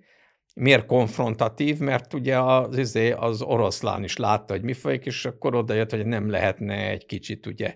Miért 0.55 0.85
konfrontatív? 0.85 1.77
Mert 1.77 2.13
ugye 2.13 2.39
az, 2.39 2.77
izé, 2.77 3.11
az 3.11 3.41
oroszlán 3.41 4.03
is 4.03 4.17
látta, 4.17 4.53
hogy 4.53 4.63
mi 4.63 4.73
folyik, 4.73 5.05
és 5.05 5.25
akkor 5.25 5.55
odajött, 5.55 5.89
hogy 5.89 6.05
nem 6.05 6.29
lehetne 6.29 6.89
egy 6.89 7.05
kicsit 7.05 7.45
ugye 7.45 7.75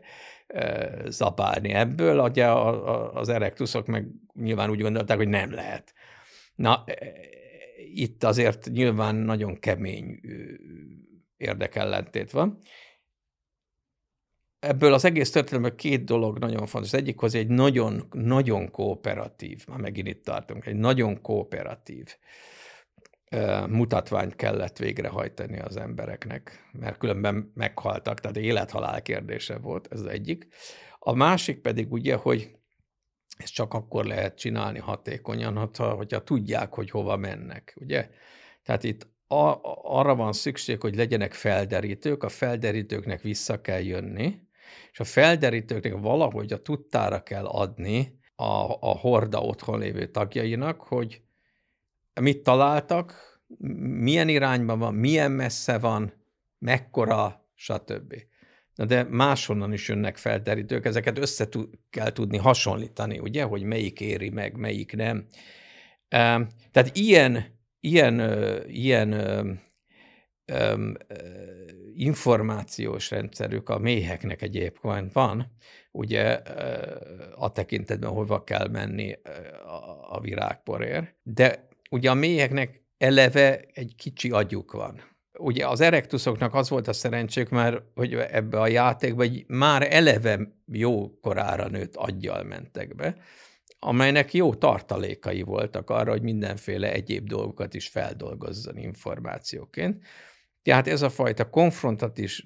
zabálni 1.08 1.74
ebből, 1.74 2.20
ugye 2.20 2.52
az 3.14 3.30
erektuszok 3.30 3.88
meg 3.88 4.08
nyilván 4.34 4.70
úgy 4.70 4.82
gondolták, 4.82 5.18
hogy 5.18 5.28
nem 5.28 5.52
lehet. 5.52 5.93
Na, 6.56 6.84
e, 6.86 7.14
itt 7.93 8.24
azért 8.24 8.70
nyilván 8.70 9.16
nagyon 9.16 9.60
kemény 9.60 10.20
érdekellentét 11.38 12.32
van. 12.32 12.58
Ebből 14.60 14.93
az 14.93 15.06
egész 15.06 15.32
történetben 15.32 15.76
két 15.76 16.04
dolog 16.04 16.39
nagyon 16.39 16.66
fontos. 16.66 16.93
Az 16.93 17.00
egyik 17.00 17.22
az 17.22 17.36
egy 17.36 17.48
nagyon, 17.48 18.08
nagyon 18.12 18.72
kooperatív, 18.72 19.68
már 19.68 19.80
megint 19.80 20.08
itt 20.08 20.24
tartunk, 20.24 20.66
egy 20.66 20.76
nagyon 20.76 21.22
kooperatív 21.22 22.16
mutatványt 23.69 24.36
kellett 24.36 24.78
végrehajtani 24.78 25.59
az 25.59 25.78
embereknek, 25.78 26.69
mert 26.71 26.97
különben 26.97 27.51
meghaltak, 27.53 28.19
tehát 28.19 28.38
élethalál 28.38 29.01
kérdése 29.01 29.57
volt, 29.57 29.88
ez 29.91 30.01
egyik. 30.01 30.47
A 30.99 31.13
másik 31.13 31.61
pedig 31.61 31.91
ugye, 31.91 32.15
hogy 32.15 32.55
ezt 33.38 33.53
csak 33.53 33.73
akkor 33.73 34.05
lehet 34.05 34.38
csinálni 34.38 34.80
hatékonyan, 34.80 35.69
hogyha 35.78 36.23
tudják, 36.23 36.73
hogy 36.73 36.89
hova 36.89 37.15
mennek, 37.17 37.78
ugye? 37.80 38.09
Tehát 38.63 38.84
itt 38.84 39.07
a, 39.28 39.59
arra 39.84 40.15
van 40.15 40.34
szükség, 40.34 40.82
hogy 40.82 40.95
legyenek 40.95 41.34
felderítők, 41.34 42.23
a 42.23 42.30
felderítőknek 42.30 43.21
vissza 43.21 43.61
kell 43.61 43.82
jönni, 43.82 44.39
és 44.91 44.99
a 44.99 45.03
felderítőknek 45.03 45.97
valahogy 45.97 46.53
a 46.53 46.61
tudtára 46.61 47.23
kell 47.23 47.45
adni 47.45 48.19
a, 48.36 48.78
a 48.80 48.97
horda 48.97 49.41
otthon 49.41 49.80
lévő 49.80 50.05
tagjainak, 50.05 50.82
hogy 50.82 51.21
mit 52.20 52.43
találtak, 52.43 53.39
milyen 53.99 54.30
irányban 54.30 54.80
van, 54.80 54.93
milyen 54.93 55.32
messze 55.32 55.78
van, 55.78 56.13
mekkora, 56.59 57.45
stb. 57.55 58.15
Na 58.76 58.86
de 58.86 59.03
máshonnan 59.03 59.74
is 59.74 59.88
jönnek 59.88 60.18
felderítők, 60.18 60.86
ezeket 60.86 61.18
össze 61.18 61.47
kell 61.89 62.11
tudni 62.11 62.38
hasonlítani, 62.38 63.20
ugye, 63.20 63.43
hogy 63.43 63.63
melyik 63.63 63.99
éri 64.01 64.30
meg, 64.30 64.57
melyik 64.57 64.95
nem. 64.95 65.26
Tehát 66.72 66.91
ilyen, 66.93 67.45
ilyen, 67.80 68.20
ilyen 68.68 69.13
információs 71.93 73.09
rendszerük 73.09 73.70
a 73.70 73.78
méheknek 73.78 74.41
egyébként 74.41 75.13
van, 75.13 75.51
ugye 75.91 76.41
a 77.36 77.51
tekintetben 77.51 78.09
hova 78.09 78.43
kell 78.43 78.68
menni 78.68 79.20
a 80.09 80.20
virágporért, 80.20 81.15
de 81.24 81.68
ugye 81.89 82.09
a 82.09 82.13
méheknek 82.13 82.81
eleve 82.97 83.65
egy 83.73 83.95
kicsi 83.95 84.29
agyuk 84.29 84.71
van. 84.71 85.01
Ugye 85.39 85.67
az 85.67 85.81
erektuszoknak 85.81 86.53
az 86.53 86.69
volt 86.69 86.88
a 86.88 86.93
szerencsék 86.93 87.49
már, 87.49 87.83
hogy 87.95 88.13
ebbe 88.13 88.59
a 88.59 88.67
játékba 88.67 89.23
egy 89.23 89.45
már 89.47 89.93
eleve 89.93 90.39
jó 90.65 91.19
korára 91.19 91.67
nőtt 91.67 91.95
aggyal 91.95 92.43
mentek 92.43 92.95
be. 92.95 93.15
amelynek 93.79 94.33
jó 94.33 94.55
tartalékai 94.55 95.41
voltak 95.41 95.89
arra, 95.89 96.11
hogy 96.11 96.21
mindenféle 96.21 96.91
egyéb 96.91 97.27
dolgokat 97.27 97.73
is 97.73 97.88
feldolgozzon 97.88 98.77
információként. 98.77 100.03
Tehát 100.61 100.88
ez 100.88 101.01
a 101.01 101.09
fajta 101.09 101.49
konfrontatív 101.49 102.39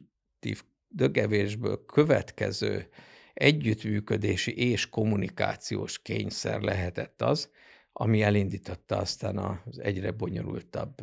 dögevésből 0.87 1.85
következő 1.85 2.87
együttműködési 3.33 4.69
és 4.69 4.89
kommunikációs 4.89 6.01
kényszer 6.01 6.61
lehetett 6.61 7.21
az, 7.21 7.49
ami 7.93 8.21
elindította 8.21 8.97
aztán 8.97 9.37
az 9.37 9.79
egyre 9.79 10.11
bonyolultabb 10.11 10.93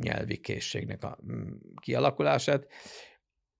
nyelvi 0.00 0.36
készségnek 0.36 1.04
a 1.04 1.18
mm, 1.32 1.52
kialakulását. 1.80 2.66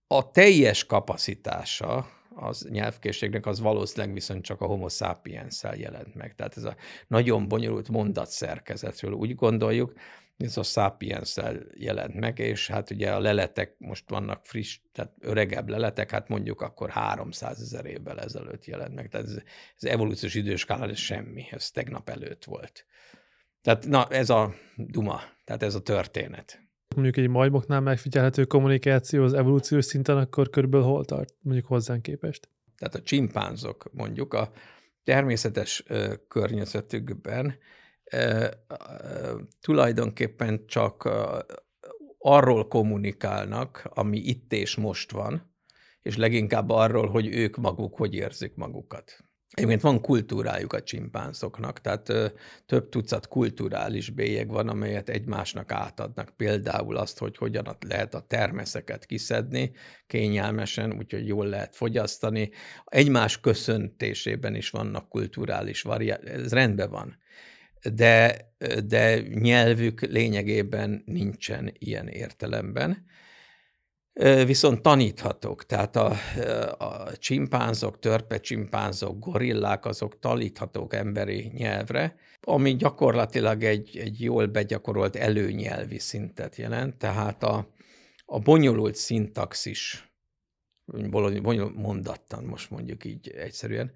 A 0.07 0.31
teljes 0.31 0.85
kapacitása 0.85 2.07
az 2.35 2.67
nyelvkészségnek 2.71 3.47
az 3.47 3.61
valószínűleg 3.61 4.15
viszont 4.15 4.45
csak 4.45 4.61
a 4.61 4.67
homo 4.67 4.89
sapiens 4.89 5.63
jelent 5.77 6.15
meg. 6.15 6.35
Tehát 6.35 6.57
ez 6.57 6.65
a 6.65 6.77
nagyon 7.07 7.49
bonyolult 7.49 7.89
mondatszerkezetről 7.89 9.13
úgy 9.13 9.35
gondoljuk, 9.35 9.93
ez 10.37 10.57
a 10.57 10.63
sapiens 10.63 11.37
jelent 11.75 12.15
meg, 12.15 12.39
és 12.39 12.69
hát 12.69 12.91
ugye 12.91 13.13
a 13.13 13.19
leletek 13.19 13.75
most 13.79 14.11
vannak 14.11 14.45
friss, 14.45 14.81
tehát 14.93 15.13
öregebb 15.21 15.69
leletek, 15.69 16.11
hát 16.11 16.29
mondjuk 16.29 16.61
akkor 16.61 16.91
300 16.91 17.61
ezer 17.61 17.85
évvel 17.85 18.21
ezelőtt 18.21 18.65
jelent 18.65 18.95
meg. 18.95 19.09
Tehát 19.09 19.27
ez, 19.27 19.37
ez 19.77 19.89
evolúciós 19.91 20.35
időskálán 20.35 20.91
ez 20.91 20.99
semmi, 20.99 21.45
ez 21.51 21.71
tegnap 21.71 22.09
előtt 22.09 22.45
volt. 22.45 22.87
Tehát 23.63 23.87
na, 23.87 24.09
ez 24.09 24.31
a 24.31 24.55
duma, 24.77 25.21
tehát 25.45 25.63
ez 25.63 25.75
a 25.75 25.83
történet. 25.83 26.61
Mondjuk 26.95 27.17
egy 27.17 27.29
majmoknál 27.29 27.81
megfigyelhető 27.81 28.45
kommunikáció 28.45 29.23
az 29.23 29.33
evolúciós 29.33 29.85
szinten, 29.85 30.17
akkor 30.17 30.51
körülbelül 30.51 30.87
hol 30.87 31.05
tart, 31.05 31.35
mondjuk 31.41 31.67
hozzánk 31.67 32.03
képest? 32.03 32.49
Tehát 32.77 32.95
a 32.95 33.03
csimpánzok 33.03 33.91
mondjuk 33.93 34.35
a 34.35 34.51
természetes 35.05 35.85
környezetükben 36.29 37.59
tulajdonképpen 39.61 40.67
csak 40.67 41.09
arról 42.19 42.69
kommunikálnak, 42.69 43.89
ami 43.95 44.19
itt 44.19 44.53
és 44.53 44.77
most 44.77 45.13
van, 45.13 45.55
és 46.03 46.17
leginkább 46.17 46.71
arról, 46.71 47.09
hogy 47.09 47.27
ők 47.27 47.57
maguk 47.57 47.97
hogy 47.97 48.15
érzik 48.15 48.55
magukat. 48.55 49.27
Egyébként 49.51 49.81
van 49.81 50.01
kultúrájuk 50.01 50.73
a 50.73 50.83
csimpánzoknak, 50.83 51.81
tehát 51.81 52.09
ö, 52.09 52.27
több 52.67 52.89
tucat 52.89 53.29
kulturális 53.29 54.11
bélyeg 54.11 54.49
van, 54.49 54.69
amelyet 54.69 55.09
egymásnak 55.09 55.73
átadnak. 55.73 56.33
Például 56.37 56.97
azt, 56.97 57.19
hogy 57.19 57.37
hogyan 57.37 57.77
lehet 57.89 58.15
a 58.15 58.21
termeszeket 58.21 59.07
kiszedni 59.07 59.73
kényelmesen, 60.07 60.93
úgyhogy 60.93 61.27
jól 61.27 61.47
lehet 61.47 61.77
fogyasztani. 61.77 62.51
Egymás 62.85 63.41
köszöntésében 63.41 64.55
is 64.55 64.71
vannak 64.71 65.09
kulturális 65.09 65.83
variációk, 65.83 66.29
ez 66.29 66.53
rendben 66.53 66.91
van 66.91 67.17
de, 67.95 68.37
de 68.87 69.21
nyelvük 69.21 70.01
lényegében 70.01 71.03
nincsen 71.07 71.73
ilyen 71.79 72.09
értelemben. 72.09 73.05
Viszont 74.47 74.83
taníthatók, 74.83 75.67
tehát 75.67 75.97
a, 75.97 76.13
a 76.79 77.17
csimpánzok, 77.17 77.99
törpe 77.99 78.41
csimpánzok, 78.41 79.19
gorillák, 79.19 79.85
azok 79.85 80.19
taníthatók 80.19 80.95
emberi 80.95 81.51
nyelvre, 81.55 82.17
ami 82.41 82.77
gyakorlatilag 82.77 83.65
egy, 83.65 83.97
egy 83.97 84.21
jól 84.21 84.47
begyakorolt 84.47 85.17
előnyelvi 85.17 85.99
szintet 85.99 86.57
jelent, 86.57 86.97
tehát 86.97 87.43
a, 87.43 87.75
a 88.25 88.39
bonyolult 88.39 88.95
szintaxis, 88.95 90.13
bonyolult 91.11 91.77
mondattan 91.77 92.45
most 92.45 92.71
mondjuk 92.71 93.05
így 93.05 93.29
egyszerűen, 93.29 93.93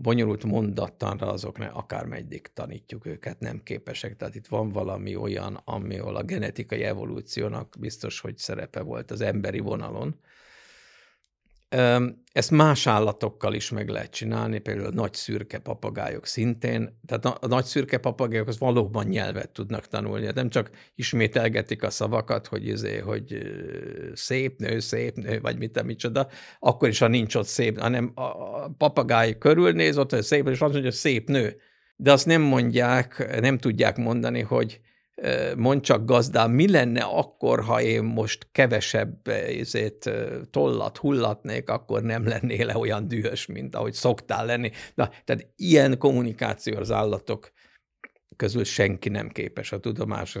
bonyolult 0.00 0.44
mondattanra 0.44 1.26
azoknak 1.26 1.74
akármelyik 1.74 2.50
tanítjuk 2.54 3.06
őket, 3.06 3.40
nem 3.40 3.60
képesek. 3.62 4.16
Tehát 4.16 4.34
itt 4.34 4.46
van 4.46 4.68
valami 4.68 5.16
olyan, 5.16 5.60
ahol 5.64 6.16
a 6.16 6.22
genetikai 6.22 6.82
evolúciónak 6.82 7.74
biztos, 7.78 8.20
hogy 8.20 8.38
szerepe 8.38 8.80
volt 8.80 9.10
az 9.10 9.20
emberi 9.20 9.58
vonalon, 9.58 10.18
ezt 12.32 12.50
más 12.50 12.86
állatokkal 12.86 13.54
is 13.54 13.70
meg 13.70 13.88
lehet 13.88 14.10
csinálni, 14.10 14.58
például 14.58 14.86
a 14.86 14.94
nagy 14.94 15.14
szürke 15.14 15.58
papagájok 15.58 16.26
szintén. 16.26 17.00
Tehát 17.06 17.24
a, 17.24 17.46
nagy 17.46 17.64
szürke 17.64 17.98
papagájok 17.98 18.48
az 18.48 18.58
valóban 18.58 19.06
nyelvet 19.06 19.50
tudnak 19.50 19.86
tanulni. 19.86 20.26
Hát 20.26 20.34
nem 20.34 20.48
csak 20.48 20.70
ismételgetik 20.94 21.82
a 21.82 21.90
szavakat, 21.90 22.46
hogy, 22.46 22.66
izé, 22.66 22.98
hogy 22.98 23.38
szép 24.12 24.58
nő, 24.58 24.78
szép 24.78 25.16
nő, 25.16 25.40
vagy 25.40 25.58
mit, 25.58 25.82
micsoda, 25.82 26.28
akkor 26.58 26.88
is, 26.88 26.98
ha 26.98 27.08
nincs 27.08 27.34
ott 27.34 27.46
szép, 27.46 27.80
hanem 27.80 28.12
a 28.14 28.70
papagáj 28.70 29.38
körülnéz 29.38 29.98
ott, 29.98 30.10
hogy 30.10 30.22
szép, 30.22 30.46
és 30.46 30.52
azt 30.52 30.60
mondja, 30.60 30.82
hogy 30.82 30.92
szép 30.92 31.28
nő. 31.28 31.56
De 31.96 32.12
azt 32.12 32.26
nem 32.26 32.42
mondják, 32.42 33.40
nem 33.40 33.58
tudják 33.58 33.96
mondani, 33.96 34.40
hogy 34.40 34.80
mond 35.56 35.80
csak 35.80 36.04
gazdám, 36.04 36.50
mi 36.50 36.70
lenne 36.70 37.02
akkor, 37.02 37.60
ha 37.60 37.80
én 37.80 38.02
most 38.02 38.48
kevesebb 38.52 39.28
ezért, 39.28 40.10
tollat 40.50 40.96
hullatnék, 40.96 41.68
akkor 41.68 42.02
nem 42.02 42.26
lennél 42.26 42.70
-e 42.70 42.76
olyan 42.76 43.08
dühös, 43.08 43.46
mint 43.46 43.74
ahogy 43.74 43.92
szoktál 43.92 44.46
lenni. 44.46 44.70
Na, 44.94 45.10
tehát 45.24 45.48
ilyen 45.56 45.98
kommunikáció 45.98 46.76
az 46.76 46.90
állatok 46.90 47.52
közül 48.36 48.64
senki 48.64 49.08
nem 49.08 49.28
képes 49.28 49.72
a 49.72 49.80
tudomás, 49.80 50.38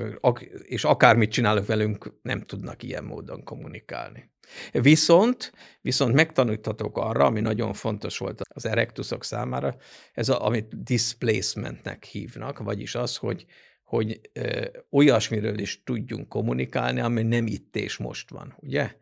és 0.62 0.84
akármit 0.84 1.30
csinálok 1.30 1.66
velünk, 1.66 2.18
nem 2.22 2.40
tudnak 2.40 2.82
ilyen 2.82 3.04
módon 3.04 3.44
kommunikálni. 3.44 4.32
Viszont, 4.72 5.52
viszont 5.80 6.14
megtaníthatok 6.14 6.98
arra, 6.98 7.24
ami 7.24 7.40
nagyon 7.40 7.72
fontos 7.72 8.18
volt 8.18 8.40
az 8.54 8.66
erektuszok 8.66 9.24
számára, 9.24 9.76
ez 10.12 10.28
a, 10.28 10.46
amit 10.46 10.82
displacementnek 10.82 12.04
hívnak, 12.04 12.58
vagyis 12.58 12.94
az, 12.94 13.16
hogy, 13.16 13.44
hogy 13.84 14.20
ö, 14.32 14.66
olyasmiről 14.90 15.58
is 15.58 15.82
tudjunk 15.82 16.28
kommunikálni, 16.28 17.00
ami 17.00 17.22
nem 17.22 17.46
itt 17.46 17.76
és 17.76 17.96
most 17.96 18.30
van, 18.30 18.54
ugye? 18.60 18.96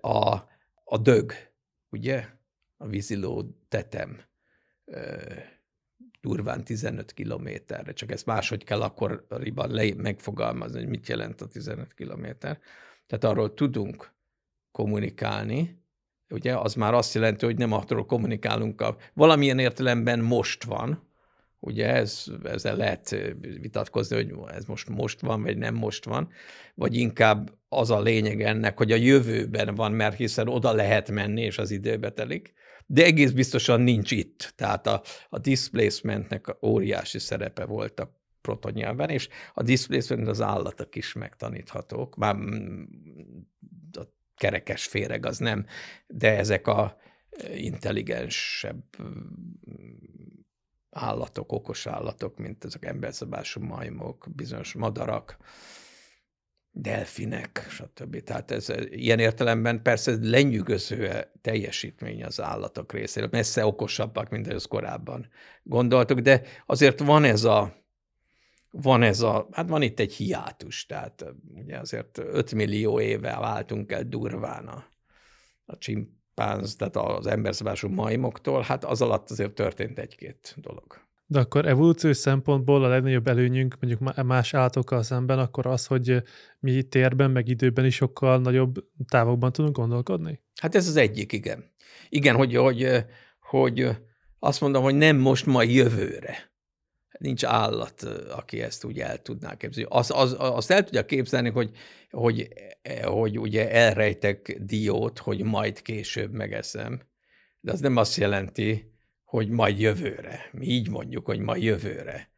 A, 0.00 0.34
a 0.84 0.98
dög, 0.98 1.32
ugye? 1.90 2.26
A 2.76 2.86
víziló 2.86 3.56
tetem 3.68 4.20
ö, 4.84 5.16
durván 6.20 6.64
15 6.64 7.12
kilométerre, 7.12 7.92
csak 7.92 8.10
ezt 8.10 8.26
máshogy 8.26 8.64
kell 8.64 8.82
akkoriban 8.82 9.70
le, 9.70 9.94
megfogalmazni, 9.96 10.78
hogy 10.78 10.88
mit 10.88 11.08
jelent 11.08 11.40
a 11.40 11.46
15 11.46 11.94
kilométer. 11.94 12.58
Tehát 13.06 13.24
arról 13.24 13.54
tudunk 13.54 14.12
kommunikálni, 14.72 15.78
ugye, 16.28 16.56
az 16.56 16.74
már 16.74 16.94
azt 16.94 17.14
jelenti, 17.14 17.44
hogy 17.44 17.58
nem 17.58 17.72
arról 17.72 18.06
kommunikálunk, 18.06 18.80
a, 18.80 18.96
valamilyen 19.14 19.58
értelemben 19.58 20.20
most 20.20 20.64
van, 20.64 21.09
Ugye 21.60 21.94
ez, 21.94 22.24
ezzel 22.44 22.76
lehet 22.76 23.16
vitatkozni, 23.60 24.16
hogy 24.16 24.54
ez 24.54 24.64
most 24.64 24.88
most 24.88 25.20
van, 25.20 25.42
vagy 25.42 25.58
nem 25.58 25.74
most 25.74 26.04
van, 26.04 26.28
vagy 26.74 26.96
inkább 26.96 27.58
az 27.68 27.90
a 27.90 28.00
lényeg 28.00 28.42
ennek, 28.42 28.76
hogy 28.76 28.92
a 28.92 28.96
jövőben 28.96 29.74
van, 29.74 29.92
mert 29.92 30.16
hiszen 30.16 30.48
oda 30.48 30.72
lehet 30.72 31.10
menni, 31.10 31.42
és 31.42 31.58
az 31.58 31.70
időbe 31.70 32.10
telik, 32.10 32.52
de 32.86 33.04
egész 33.04 33.30
biztosan 33.30 33.80
nincs 33.80 34.10
itt. 34.10 34.52
Tehát 34.56 34.86
a, 34.86 35.02
a 35.28 35.38
displacementnek 35.38 36.56
óriási 36.62 37.18
szerepe 37.18 37.64
volt 37.64 38.00
a 38.00 38.18
protonyelven, 38.40 39.08
és 39.08 39.28
a 39.54 39.62
displacement 39.62 40.28
az 40.28 40.40
állatok 40.40 40.96
is 40.96 41.12
megtaníthatók. 41.12 42.16
Már 42.16 42.36
a 43.92 44.02
kerekes 44.36 44.86
féreg 44.86 45.26
az 45.26 45.38
nem, 45.38 45.66
de 46.06 46.36
ezek 46.36 46.66
a 46.66 46.96
intelligensebb 47.54 48.84
állatok, 50.90 51.52
okos 51.52 51.86
állatok, 51.86 52.36
mint 52.36 52.64
ezek 52.64 52.84
emberszabású 52.84 53.60
majmok, 53.60 54.26
bizonyos 54.34 54.72
madarak, 54.72 55.36
delfinek, 56.72 57.66
stb. 57.68 58.22
Tehát 58.22 58.50
ez 58.50 58.72
ilyen 58.90 59.18
értelemben 59.18 59.82
persze 59.82 60.16
lenyűgöző 60.20 61.26
teljesítmény 61.40 62.24
az 62.24 62.40
állatok 62.40 62.92
részéről, 62.92 63.28
messze 63.32 63.66
okosabbak, 63.66 64.28
mint 64.28 64.52
az 64.52 64.64
korábban 64.64 65.28
gondoltuk, 65.62 66.18
de 66.18 66.42
azért 66.66 67.00
van 67.00 67.24
ez 67.24 67.44
a 67.44 67.78
van 68.72 69.02
ez 69.02 69.20
a, 69.20 69.48
hát 69.52 69.68
van 69.68 69.82
itt 69.82 70.00
egy 70.00 70.12
hiátus, 70.12 70.86
tehát 70.86 71.24
ugye 71.54 71.78
azért 71.78 72.18
5 72.18 72.54
millió 72.54 73.00
éve 73.00 73.38
váltunk 73.38 73.92
el 73.92 74.04
durván 74.04 74.66
a, 74.66 74.84
a 75.64 75.78
csimp 75.78 76.08
pánz, 76.34 76.76
tehát 76.76 76.96
az 76.96 77.26
emberszabású 77.26 77.88
majmoktól, 77.88 78.62
hát 78.62 78.84
az 78.84 79.02
alatt 79.02 79.30
azért 79.30 79.52
történt 79.52 79.98
egy-két 79.98 80.54
dolog. 80.56 81.08
De 81.26 81.38
akkor 81.38 81.66
evolúciós 81.66 82.16
szempontból 82.16 82.84
a 82.84 82.88
legnagyobb 82.88 83.28
előnyünk 83.28 83.76
mondjuk 83.80 84.24
más 84.24 84.54
állatokkal 84.54 85.02
szemben 85.02 85.38
akkor 85.38 85.66
az, 85.66 85.86
hogy 85.86 86.22
mi 86.60 86.82
térben, 86.82 87.30
meg 87.30 87.48
időben 87.48 87.84
is 87.84 87.94
sokkal 87.94 88.38
nagyobb 88.38 88.84
távokban 89.08 89.52
tudunk 89.52 89.76
gondolkodni? 89.76 90.40
Hát 90.60 90.74
ez 90.74 90.88
az 90.88 90.96
egyik, 90.96 91.32
igen. 91.32 91.64
Igen, 92.08 92.36
hogy, 92.36 92.56
hogy, 92.56 93.04
hogy 93.40 93.88
azt 94.38 94.60
mondom, 94.60 94.82
hogy 94.82 94.94
nem 94.94 95.16
most, 95.16 95.46
ma 95.46 95.62
jövőre 95.62 96.49
nincs 97.20 97.44
állat, 97.44 98.02
aki 98.36 98.62
ezt 98.62 98.84
úgy 98.84 99.00
el 99.00 99.18
tudná 99.18 99.56
képzelni. 99.56 99.88
Az, 99.92 100.10
az, 100.10 100.36
azt 100.38 100.70
el 100.70 100.84
tudja 100.84 101.04
képzelni, 101.04 101.50
hogy, 101.50 101.70
hogy, 102.10 102.48
hogy 103.04 103.38
ugye 103.38 103.70
elrejtek 103.70 104.56
diót, 104.60 105.18
hogy 105.18 105.42
majd 105.42 105.82
később 105.82 106.32
megeszem, 106.32 107.00
de 107.60 107.72
az 107.72 107.80
nem 107.80 107.96
azt 107.96 108.16
jelenti, 108.16 108.92
hogy 109.24 109.48
majd 109.48 109.80
jövőre. 109.80 110.48
Mi 110.52 110.66
így 110.66 110.88
mondjuk, 110.88 111.26
hogy 111.26 111.38
majd 111.38 111.62
jövőre. 111.62 112.30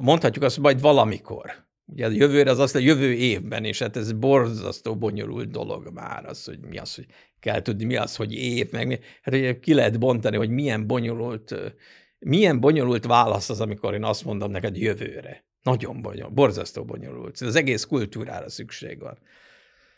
Mondhatjuk 0.00 0.44
azt, 0.44 0.54
hogy 0.54 0.64
majd 0.64 0.80
valamikor. 0.80 1.66
Ugye 1.84 2.06
a 2.06 2.10
jövőre 2.10 2.50
az 2.50 2.58
azt 2.58 2.74
a 2.74 2.78
jövő 2.78 3.12
évben, 3.12 3.64
és 3.64 3.78
hát 3.78 3.96
ez 3.96 4.12
borzasztó 4.12 4.96
bonyolult 4.96 5.50
dolog 5.50 5.90
már, 5.92 6.24
az, 6.26 6.44
hogy 6.44 6.58
mi 6.58 6.78
az, 6.78 6.94
hogy 6.94 7.06
kell 7.40 7.62
tudni, 7.62 7.84
mi 7.84 7.96
az, 7.96 8.16
hogy 8.16 8.32
év, 8.34 8.70
meg 8.70 8.86
mi. 8.86 8.98
Hát 9.22 9.34
ugye 9.34 9.58
ki 9.58 9.74
lehet 9.74 9.98
bontani, 9.98 10.36
hogy 10.36 10.50
milyen 10.50 10.86
bonyolult, 10.86 11.54
milyen 12.18 12.60
bonyolult 12.60 13.06
válasz 13.06 13.50
az, 13.50 13.60
amikor 13.60 13.94
én 13.94 14.04
azt 14.04 14.24
mondom 14.24 14.50
neked 14.50 14.76
jövőre. 14.76 15.44
Nagyon 15.62 16.02
bonyolult, 16.02 16.34
borzasztó 16.34 16.84
bonyolult. 16.84 17.40
Az 17.40 17.56
egész 17.56 17.84
kultúrára 17.84 18.48
szükség 18.48 19.00
van. 19.00 19.18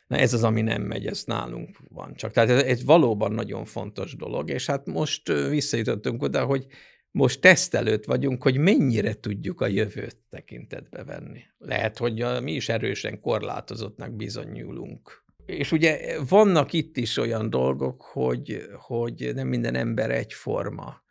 Na 0.06 0.16
ez 0.16 0.32
az, 0.32 0.44
ami 0.44 0.60
nem 0.60 0.82
megy, 0.82 1.06
ez 1.06 1.24
nálunk 1.24 1.78
van 1.88 2.14
csak. 2.14 2.32
Tehát 2.32 2.50
ez, 2.50 2.62
ez 2.62 2.84
valóban 2.84 3.32
nagyon 3.32 3.64
fontos 3.64 4.16
dolog, 4.16 4.50
és 4.50 4.66
hát 4.66 4.86
most 4.86 5.32
visszajutottunk 5.48 6.22
oda, 6.22 6.44
hogy 6.44 6.66
most 7.10 7.40
teszt 7.40 7.74
előtt 7.74 8.04
vagyunk, 8.04 8.42
hogy 8.42 8.58
mennyire 8.58 9.14
tudjuk 9.14 9.60
a 9.60 9.66
jövőt 9.66 10.16
tekintetbe 10.30 11.04
venni. 11.04 11.40
Lehet, 11.58 11.98
hogy 11.98 12.24
mi 12.42 12.52
is 12.52 12.68
erősen 12.68 13.20
korlátozottnak 13.20 14.16
bizonyulunk. 14.16 15.24
És 15.46 15.72
ugye 15.72 16.20
vannak 16.28 16.72
itt 16.72 16.96
is 16.96 17.16
olyan 17.16 17.50
dolgok, 17.50 18.02
hogy, 18.02 18.62
hogy 18.76 19.30
nem 19.34 19.48
minden 19.48 19.74
ember 19.74 20.10
egyforma 20.10 21.02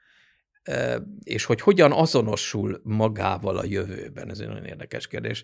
és 1.23 1.45
hogy 1.45 1.61
hogyan 1.61 1.91
azonosul 1.91 2.81
magával 2.83 3.57
a 3.57 3.65
jövőben, 3.65 4.29
ez 4.29 4.39
egy 4.39 4.47
nagyon 4.47 4.65
érdekes 4.65 5.07
kérdés. 5.07 5.43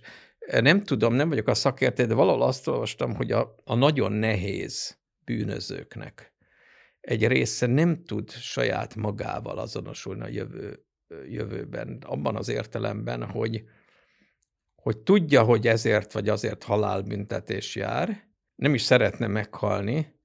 Nem 0.60 0.84
tudom, 0.84 1.14
nem 1.14 1.30
vagyok 1.30 1.48
a 1.48 1.54
szakértő, 1.54 2.06
de 2.06 2.14
valahol 2.14 2.42
azt 2.42 2.68
olvastam, 2.68 3.16
hogy 3.16 3.32
a, 3.32 3.56
a 3.64 3.76
nagyon 3.76 4.12
nehéz 4.12 4.98
bűnözőknek 5.26 6.36
egy 7.06 7.28
része 7.28 7.66
nem 7.66 8.04
tud 8.04 8.32
saját 8.32 8.96
magával 8.96 9.58
azonosulni 9.58 10.22
a 10.22 10.28
jövő, 10.28 10.86
jövőben, 11.28 11.98
abban 12.06 12.36
az 12.36 12.50
értelemben, 12.50 13.24
hogy, 13.24 13.64
hogy 14.76 14.98
tudja, 14.98 15.44
hogy 15.44 15.68
ezért 15.68 16.12
vagy 16.12 16.30
azért 16.30 16.64
halálbüntetés 16.64 17.76
jár, 17.76 18.28
nem 18.56 18.74
is 18.74 18.82
szeretne 18.82 19.28
meghalni, 19.28 20.20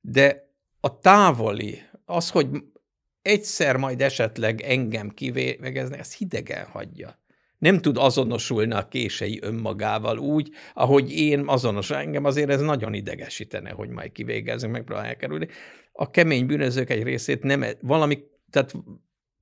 de 0.00 0.54
a 0.80 0.98
távoli, 0.98 1.82
az, 2.04 2.30
hogy 2.30 2.48
egyszer 3.22 3.76
majd 3.76 4.00
esetleg 4.00 4.60
engem 4.60 5.08
kivégezni, 5.08 5.98
ez 5.98 6.14
hidegen 6.14 6.64
hagyja. 6.64 7.18
Nem 7.58 7.80
tud 7.80 7.96
azonosulni 7.96 8.72
a 8.72 8.88
kései 8.88 9.38
önmagával 9.42 10.18
úgy, 10.18 10.50
ahogy 10.74 11.12
én 11.12 11.42
azonos. 11.46 11.90
Engem 11.90 12.24
azért 12.24 12.50
ez 12.50 12.60
nagyon 12.60 12.94
idegesítene, 12.94 13.70
hogy 13.70 13.88
majd 13.88 14.12
kivégeznek, 14.12 14.70
megpróbálják 14.70 15.16
kerülni. 15.16 15.48
A 15.92 16.10
kemény 16.10 16.46
bűnözők 16.46 16.90
egy 16.90 17.02
részét 17.02 17.42
nem, 17.42 17.64
valami, 17.80 18.18
tehát 18.50 18.72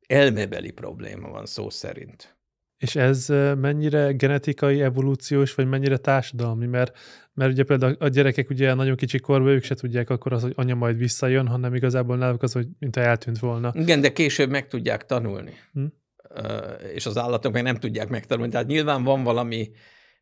elmebeli 0.06 0.70
probléma 0.70 1.28
van 1.28 1.46
szó 1.46 1.70
szerint. 1.70 2.37
És 2.78 2.96
ez 2.96 3.28
mennyire 3.60 4.12
genetikai, 4.12 4.80
evolúciós, 4.82 5.54
vagy 5.54 5.68
mennyire 5.68 5.96
társadalmi? 5.96 6.66
Mert, 6.66 6.98
mert 7.34 7.50
ugye 7.50 7.62
például 7.62 7.96
a 7.98 8.08
gyerekek 8.08 8.50
ugye 8.50 8.74
nagyon 8.74 8.96
kicsi 8.96 9.18
korban 9.18 9.48
ők 9.48 9.64
se 9.64 9.74
tudják 9.74 10.10
akkor 10.10 10.32
az, 10.32 10.42
hogy 10.42 10.52
anya 10.56 10.74
majd 10.74 10.96
visszajön, 10.96 11.46
hanem 11.46 11.74
igazából 11.74 12.16
náluk 12.16 12.42
az, 12.42 12.52
hogy 12.52 12.66
mint 12.78 12.96
eltűnt 12.96 13.38
volna. 13.38 13.72
Igen, 13.74 14.00
de 14.00 14.12
később 14.12 14.50
meg 14.50 14.68
tudják 14.68 15.06
tanulni. 15.06 15.52
Hm? 15.72 15.84
És 16.94 17.06
az 17.06 17.16
állatok 17.16 17.52
meg 17.52 17.62
nem 17.62 17.76
tudják 17.76 18.08
megtanulni. 18.08 18.50
Tehát 18.50 18.66
nyilván 18.66 19.04
van 19.04 19.22
valami, 19.22 19.70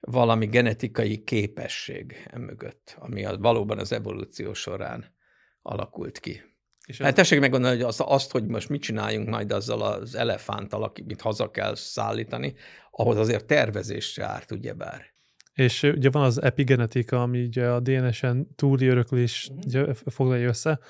valami 0.00 0.46
genetikai 0.46 1.24
képesség 1.24 2.26
emögött, 2.30 2.96
ami 2.98 3.24
az, 3.24 3.36
valóban 3.38 3.78
az 3.78 3.92
evolúció 3.92 4.52
során 4.52 5.14
alakult 5.62 6.18
ki. 6.18 6.42
És 6.86 7.00
hát 7.00 7.14
tessék 7.14 7.40
meggondolni, 7.40 7.76
hogy 7.76 7.86
azt, 7.86 8.00
azt, 8.00 8.30
hogy 8.30 8.46
most 8.46 8.68
mit 8.68 8.82
csináljunk 8.82 9.28
majd 9.28 9.52
azzal 9.52 9.82
az 9.82 10.14
elefánttal, 10.14 10.82
akit 10.82 11.20
haza 11.20 11.50
kell 11.50 11.74
szállítani, 11.74 12.54
ahhoz 12.90 13.16
azért 13.16 13.44
tervezésre 13.44 14.24
árt, 14.24 14.50
ugyebár. 14.52 15.14
És 15.52 15.82
ugye 15.82 16.10
van 16.10 16.22
az 16.22 16.42
epigenetika, 16.42 17.22
ami 17.22 17.42
ugye 17.42 17.68
a 17.68 17.80
DNS-en 17.80 18.48
túli 18.54 18.86
öröklés 18.86 19.50
uh-huh. 19.66 19.94
foglalja 20.06 20.48
össze, 20.48 20.80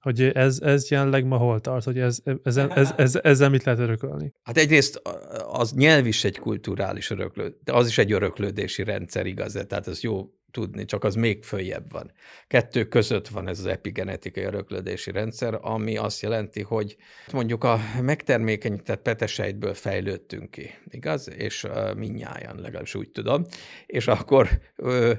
hogy 0.00 0.22
ez, 0.22 0.60
ez 0.60 0.90
jelenleg 0.90 1.24
ma 1.24 1.36
hol 1.36 1.60
tart, 1.60 1.84
hogy 1.84 1.98
ez, 1.98 2.18
ez, 2.42 2.56
ez, 2.56 2.70
ez, 2.74 2.92
ez, 2.96 3.18
ezzel 3.22 3.50
mit 3.50 3.64
lehet 3.64 3.80
örökölni? 3.80 4.32
Hát 4.42 4.56
egyrészt 4.56 5.02
az 5.50 5.72
nyelv 5.72 6.06
is 6.06 6.24
egy 6.24 6.38
kulturális 6.38 7.10
öröklő, 7.10 7.56
de 7.64 7.72
az 7.72 7.86
is 7.86 7.98
egy 7.98 8.12
öröklődési 8.12 8.82
rendszer, 8.82 9.26
igaz, 9.26 9.52
tehát 9.68 9.88
ez 9.88 10.00
jó 10.00 10.30
tudni, 10.54 10.84
csak 10.84 11.04
az 11.04 11.14
még 11.14 11.42
följebb 11.42 11.92
van. 11.92 12.12
Kettő 12.46 12.84
között 12.84 13.28
van 13.28 13.48
ez 13.48 13.58
az 13.58 13.66
epigenetikai 13.66 14.44
öröklődési 14.44 15.10
rendszer, 15.10 15.58
ami 15.60 15.96
azt 15.96 16.22
jelenti, 16.22 16.62
hogy 16.62 16.96
mondjuk 17.32 17.64
a 17.64 17.80
megtermékenyített 18.00 19.02
petesejtből 19.02 19.74
fejlődtünk 19.74 20.50
ki, 20.50 20.70
igaz? 20.90 21.30
És 21.30 21.64
uh, 21.64 21.94
minnyáján, 21.94 22.56
legalábbis 22.56 22.94
úgy 22.94 23.10
tudom. 23.10 23.44
És 23.86 24.06
akkor 24.06 24.48
uh, 24.76 25.12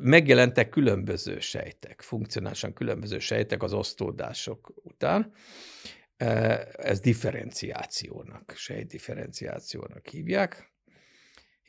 megjelentek 0.00 0.68
különböző 0.68 1.40
sejtek, 1.40 2.00
funkcionálisan 2.02 2.72
különböző 2.72 3.18
sejtek 3.18 3.62
az 3.62 3.72
osztódások 3.72 4.72
után. 4.74 5.32
Ez 6.72 7.00
differenciációnak, 7.00 8.52
sejtdifferenciációnak 8.56 10.06
hívják 10.06 10.72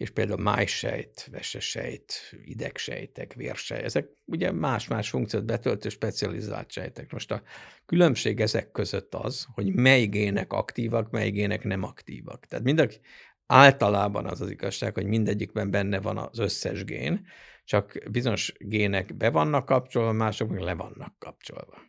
és 0.01 0.09
például 0.09 0.41
májsejt, 0.41 1.27
vesesejt, 1.31 2.13
idegsejtek, 2.43 3.33
vérsejt, 3.33 3.83
ezek 3.83 4.07
ugye 4.25 4.51
más-más 4.51 5.09
funkciót 5.09 5.45
betöltő 5.45 5.89
specializált 5.89 6.71
sejtek. 6.71 7.11
Most 7.11 7.31
a 7.31 7.41
különbség 7.85 8.39
ezek 8.39 8.71
között 8.71 9.15
az, 9.15 9.47
hogy 9.53 9.73
mely 9.73 10.05
gének 10.05 10.53
aktívak, 10.53 11.09
mely 11.09 11.29
gének 11.29 11.63
nem 11.63 11.83
aktívak. 11.83 12.45
Tehát 12.45 12.65
mindenki, 12.65 12.99
általában 13.45 14.25
az 14.25 14.41
az 14.41 14.49
igazság, 14.49 14.93
hogy 14.93 15.05
mindegyikben 15.05 15.71
benne 15.71 15.99
van 15.99 16.17
az 16.17 16.39
összes 16.39 16.83
gén, 16.83 17.27
csak 17.63 17.97
bizonyos 18.11 18.53
gének 18.57 19.15
be 19.17 19.29
vannak 19.29 19.65
kapcsolva, 19.65 20.11
mások 20.11 20.49
meg 20.49 20.59
le 20.59 20.73
vannak 20.73 21.15
kapcsolva. 21.19 21.81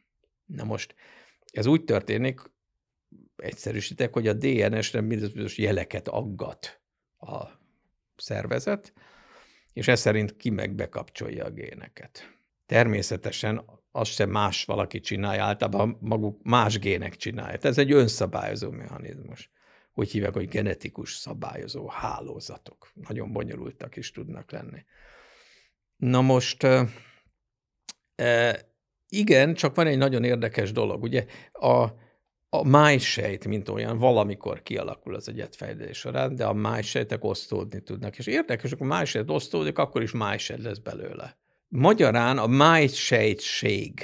Na 0.44 0.64
most 0.64 0.94
ez 1.52 1.66
úgy 1.66 1.84
történik, 1.84 2.40
egyszerűsítek, 3.36 4.12
hogy 4.12 4.26
a 4.26 4.32
DNS-re 4.32 5.00
bizonyos 5.00 5.58
jeleket 5.58 6.08
aggat 6.08 6.82
a 7.16 7.60
szervezet, 8.22 8.92
és 9.72 9.88
ez 9.88 10.00
szerint 10.00 10.36
ki 10.36 10.50
meg 10.50 10.74
bekapcsolja 10.74 11.44
a 11.44 11.50
géneket. 11.50 12.36
Természetesen 12.66 13.64
azt 13.92 14.10
sem 14.10 14.30
más 14.30 14.64
valaki 14.64 15.00
csinálja, 15.00 15.44
általában 15.44 15.98
maguk 16.00 16.42
más 16.42 16.78
gének 16.78 17.16
csinálják. 17.16 17.64
Ez 17.64 17.78
egy 17.78 17.92
önszabályozó 17.92 18.70
mechanizmus. 18.70 19.50
Úgy 19.94 20.10
hívják, 20.10 20.32
hogy 20.32 20.48
genetikus 20.48 21.14
szabályozó 21.14 21.88
hálózatok. 21.88 22.90
Nagyon 22.94 23.32
bonyolultak 23.32 23.96
is 23.96 24.10
tudnak 24.10 24.50
lenni. 24.50 24.84
Na 25.96 26.20
most, 26.20 26.66
igen, 29.08 29.54
csak 29.54 29.74
van 29.74 29.86
egy 29.86 29.98
nagyon 29.98 30.24
érdekes 30.24 30.72
dolog. 30.72 31.02
Ugye 31.02 31.26
a, 31.52 31.88
a 32.54 32.68
májsejt, 32.68 33.46
mint 33.46 33.68
olyan, 33.68 33.98
valamikor 33.98 34.62
kialakul 34.62 35.14
az 35.14 35.28
egyetfejlődés 35.28 35.98
során, 35.98 36.34
de 36.34 36.44
a 36.44 36.52
májsejtek 36.52 37.24
osztódni 37.24 37.82
tudnak. 37.82 38.18
És 38.18 38.26
érdekes, 38.26 38.70
hogy 38.70 38.78
a 38.80 38.84
májsejt 38.84 39.30
osztódik, 39.30 39.78
akkor 39.78 40.02
is 40.02 40.12
májsejt 40.12 40.62
lesz 40.62 40.78
belőle. 40.78 41.38
Magyarán 41.68 42.38
a 42.38 42.46
májsejtség 42.46 44.00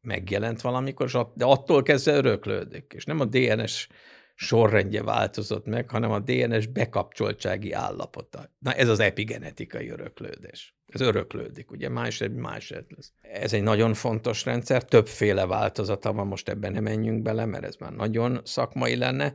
megjelent 0.00 0.60
valamikor, 0.60 1.32
de 1.34 1.44
attól 1.44 1.82
kezdve 1.82 2.12
öröklődik. 2.12 2.92
És 2.94 3.04
nem 3.04 3.20
a 3.20 3.24
DNS 3.24 3.88
sorrendje 4.34 5.02
változott 5.02 5.66
meg, 5.66 5.90
hanem 5.90 6.10
a 6.10 6.20
DNS 6.20 6.66
bekapcsoltsági 6.66 7.72
állapota. 7.72 8.50
Na 8.58 8.72
ez 8.72 8.88
az 8.88 9.00
epigenetikai 9.00 9.88
öröklődés. 9.88 10.76
Ez 10.92 11.00
öröklődik, 11.00 11.70
ugye 11.70 11.88
más 11.88 12.20
egy 12.20 12.34
más 12.34 12.70
lesz. 12.70 13.12
Ez 13.20 13.52
egy 13.52 13.62
nagyon 13.62 13.94
fontos 13.94 14.44
rendszer, 14.44 14.84
többféle 14.84 15.46
változata 15.46 16.12
van, 16.12 16.26
most 16.26 16.48
ebben 16.48 16.72
nem 16.72 16.82
menjünk 16.82 17.22
bele, 17.22 17.44
mert 17.44 17.64
ez 17.64 17.76
már 17.76 17.92
nagyon 17.92 18.40
szakmai 18.44 18.96
lenne, 18.96 19.34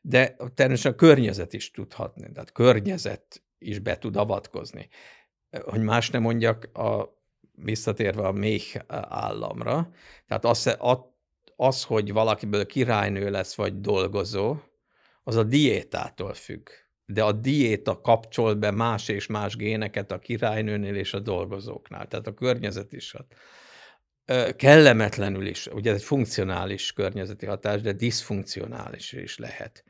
de 0.00 0.36
természetesen 0.54 0.92
a 0.92 0.94
környezet 0.94 1.52
is 1.52 1.70
tudhatni, 1.70 2.32
tehát 2.32 2.52
környezet 2.52 3.42
is 3.58 3.78
be 3.78 3.98
tud 3.98 4.16
avatkozni. 4.16 4.88
Hogy 5.64 5.80
más 5.80 6.10
nem 6.10 6.22
mondjak, 6.22 6.78
a, 6.78 7.14
visszatérve 7.52 8.26
a 8.26 8.32
méh 8.32 8.74
államra, 9.08 9.90
tehát 10.26 10.44
az, 10.44 10.76
az, 11.56 11.84
hogy 11.84 12.12
valakiből 12.12 12.66
királynő 12.66 13.30
lesz, 13.30 13.54
vagy 13.54 13.80
dolgozó, 13.80 14.56
az 15.22 15.36
a 15.36 15.42
diétától 15.42 16.34
függ. 16.34 16.68
De 17.06 17.22
a 17.22 17.32
diéta 17.32 18.00
kapcsol 18.00 18.54
be 18.54 18.70
más 18.70 19.08
és 19.08 19.26
más 19.26 19.56
géneket 19.56 20.12
a 20.12 20.18
királynőnél 20.18 20.94
és 20.94 21.14
a 21.14 21.20
dolgozóknál. 21.20 22.06
Tehát 22.06 22.26
a 22.26 22.34
környezet 22.34 22.92
is 22.92 23.10
hat. 23.10 23.34
Kellemetlenül 24.56 25.46
is, 25.46 25.66
ugye 25.66 25.90
ez 25.90 25.96
egy 25.96 26.02
funkcionális 26.02 26.92
környezeti 26.92 27.46
hatás, 27.46 27.80
de 27.80 27.92
diszfunkcionális 27.92 29.12
is 29.12 29.38
lehet. 29.38 29.84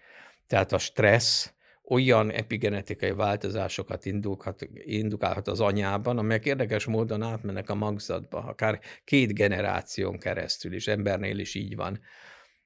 Tehát 0.46 0.72
a 0.72 0.78
stressz 0.78 1.54
olyan 1.88 2.30
epigenetikai 2.30 3.12
változásokat 3.12 4.04
indulhat, 4.04 4.68
indukálhat 4.74 5.48
az 5.48 5.60
anyában, 5.60 6.18
amelyek 6.18 6.44
érdekes 6.44 6.84
módon 6.84 7.22
átmennek 7.22 7.70
a 7.70 7.74
magzatba, 7.74 8.38
akár 8.38 8.80
két 9.04 9.34
generáción 9.34 10.18
keresztül 10.18 10.72
is, 10.72 10.86
embernél 10.86 11.38
is 11.38 11.54
így 11.54 11.76
van. 11.76 12.00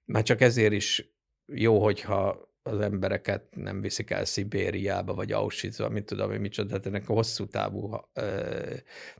Már 0.04 0.22
csak 0.22 0.40
ezért 0.40 0.72
is 0.72 1.12
jó, 1.46 1.82
hogyha 1.82 2.49
az 2.62 2.80
embereket 2.80 3.56
nem 3.56 3.80
viszik 3.80 4.10
el 4.10 4.24
Szibériába, 4.24 5.14
vagy 5.14 5.32
Auschwitzba, 5.32 5.88
mit 5.88 6.04
tudom 6.04 6.28
hogy 6.28 6.40
micsoda, 6.40 6.68
tehát 6.68 6.86
ennek 6.86 7.08
a 7.08 7.12
hosszú 7.12 7.46
távú, 7.46 8.00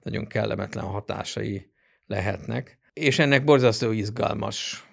nagyon 0.03 0.26
kellemetlen 0.26 0.84
hatásai 0.84 1.70
lehetnek. 2.07 2.78
És 2.93 3.18
ennek 3.18 3.45
borzasztó 3.45 3.91
izgalmas 3.91 4.88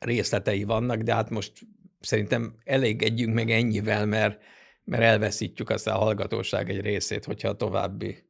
részletei 0.00 0.64
vannak, 0.64 1.00
de 1.00 1.14
hát 1.14 1.30
most 1.30 1.52
szerintem 2.00 2.54
elégedjünk 2.64 3.34
meg 3.34 3.50
ennyivel, 3.50 4.06
mert, 4.06 4.42
mert 4.84 5.02
elveszítjük 5.02 5.70
azt 5.70 5.86
a 5.86 5.92
hallgatóság 5.92 6.70
egy 6.70 6.80
részét, 6.80 7.24
hogyha 7.24 7.48
a 7.48 7.56
további 7.56 8.24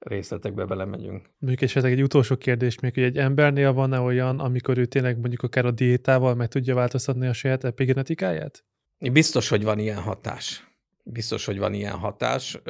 részletekbe 0.00 0.64
belemegyünk. 0.64 1.30
Mondjuk 1.38 1.62
esetleg 1.62 1.92
egy 1.92 2.02
utolsó 2.02 2.36
kérdés 2.36 2.80
még, 2.80 2.94
hogy 2.94 3.02
egy 3.02 3.16
embernél 3.16 3.72
van-e 3.72 4.00
olyan, 4.00 4.38
amikor 4.38 4.78
ő 4.78 4.84
tényleg 4.84 5.18
mondjuk 5.18 5.42
akár 5.42 5.66
a 5.66 5.70
diétával 5.70 6.34
meg 6.34 6.48
tudja 6.48 6.74
változtatni 6.74 7.26
a 7.26 7.32
saját 7.32 7.64
epigenetikáját? 7.64 8.64
Biztos, 9.12 9.48
hogy 9.48 9.64
van 9.64 9.78
ilyen 9.78 10.00
hatás. 10.00 10.68
Biztos, 11.04 11.44
hogy 11.44 11.58
van 11.58 11.74
ilyen 11.74 11.98
hatás. 11.98 12.62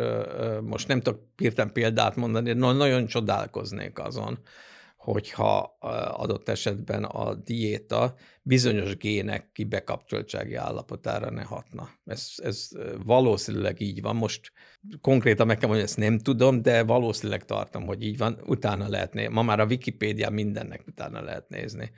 Most 0.62 0.88
nem 0.88 1.00
tudok 1.00 1.20
hirtelen 1.36 1.72
példát 1.72 2.16
mondani, 2.16 2.52
de 2.52 2.58
nagyon 2.58 3.06
csodálkoznék 3.06 3.98
azon, 3.98 4.38
hogyha 5.12 5.76
adott 6.16 6.48
esetben 6.48 7.04
a 7.04 7.34
diéta 7.34 8.14
bizonyos 8.42 8.96
gének 8.96 9.52
kibekapcsoltsági 9.52 10.54
állapotára 10.54 11.30
ne 11.30 11.42
hatna. 11.42 11.88
Ez, 12.04 12.32
ez 12.36 12.68
valószínűleg 13.04 13.80
így 13.80 14.00
van. 14.00 14.16
Most 14.16 14.52
konkrétan 15.00 15.46
meg 15.46 15.56
kell 15.56 15.68
mondani, 15.68 15.88
ezt 15.88 15.98
nem 15.98 16.18
tudom, 16.18 16.62
de 16.62 16.82
valószínűleg 16.82 17.44
tartom, 17.44 17.86
hogy 17.86 18.02
így 18.02 18.18
van. 18.18 18.40
Utána 18.46 18.88
lehet 18.88 19.12
nézni. 19.12 19.32
Ma 19.32 19.42
már 19.42 19.60
a 19.60 19.66
Wikipédia 19.66 20.30
mindennek 20.30 20.82
utána 20.86 21.22
lehet 21.22 21.48
nézni. 21.48 21.90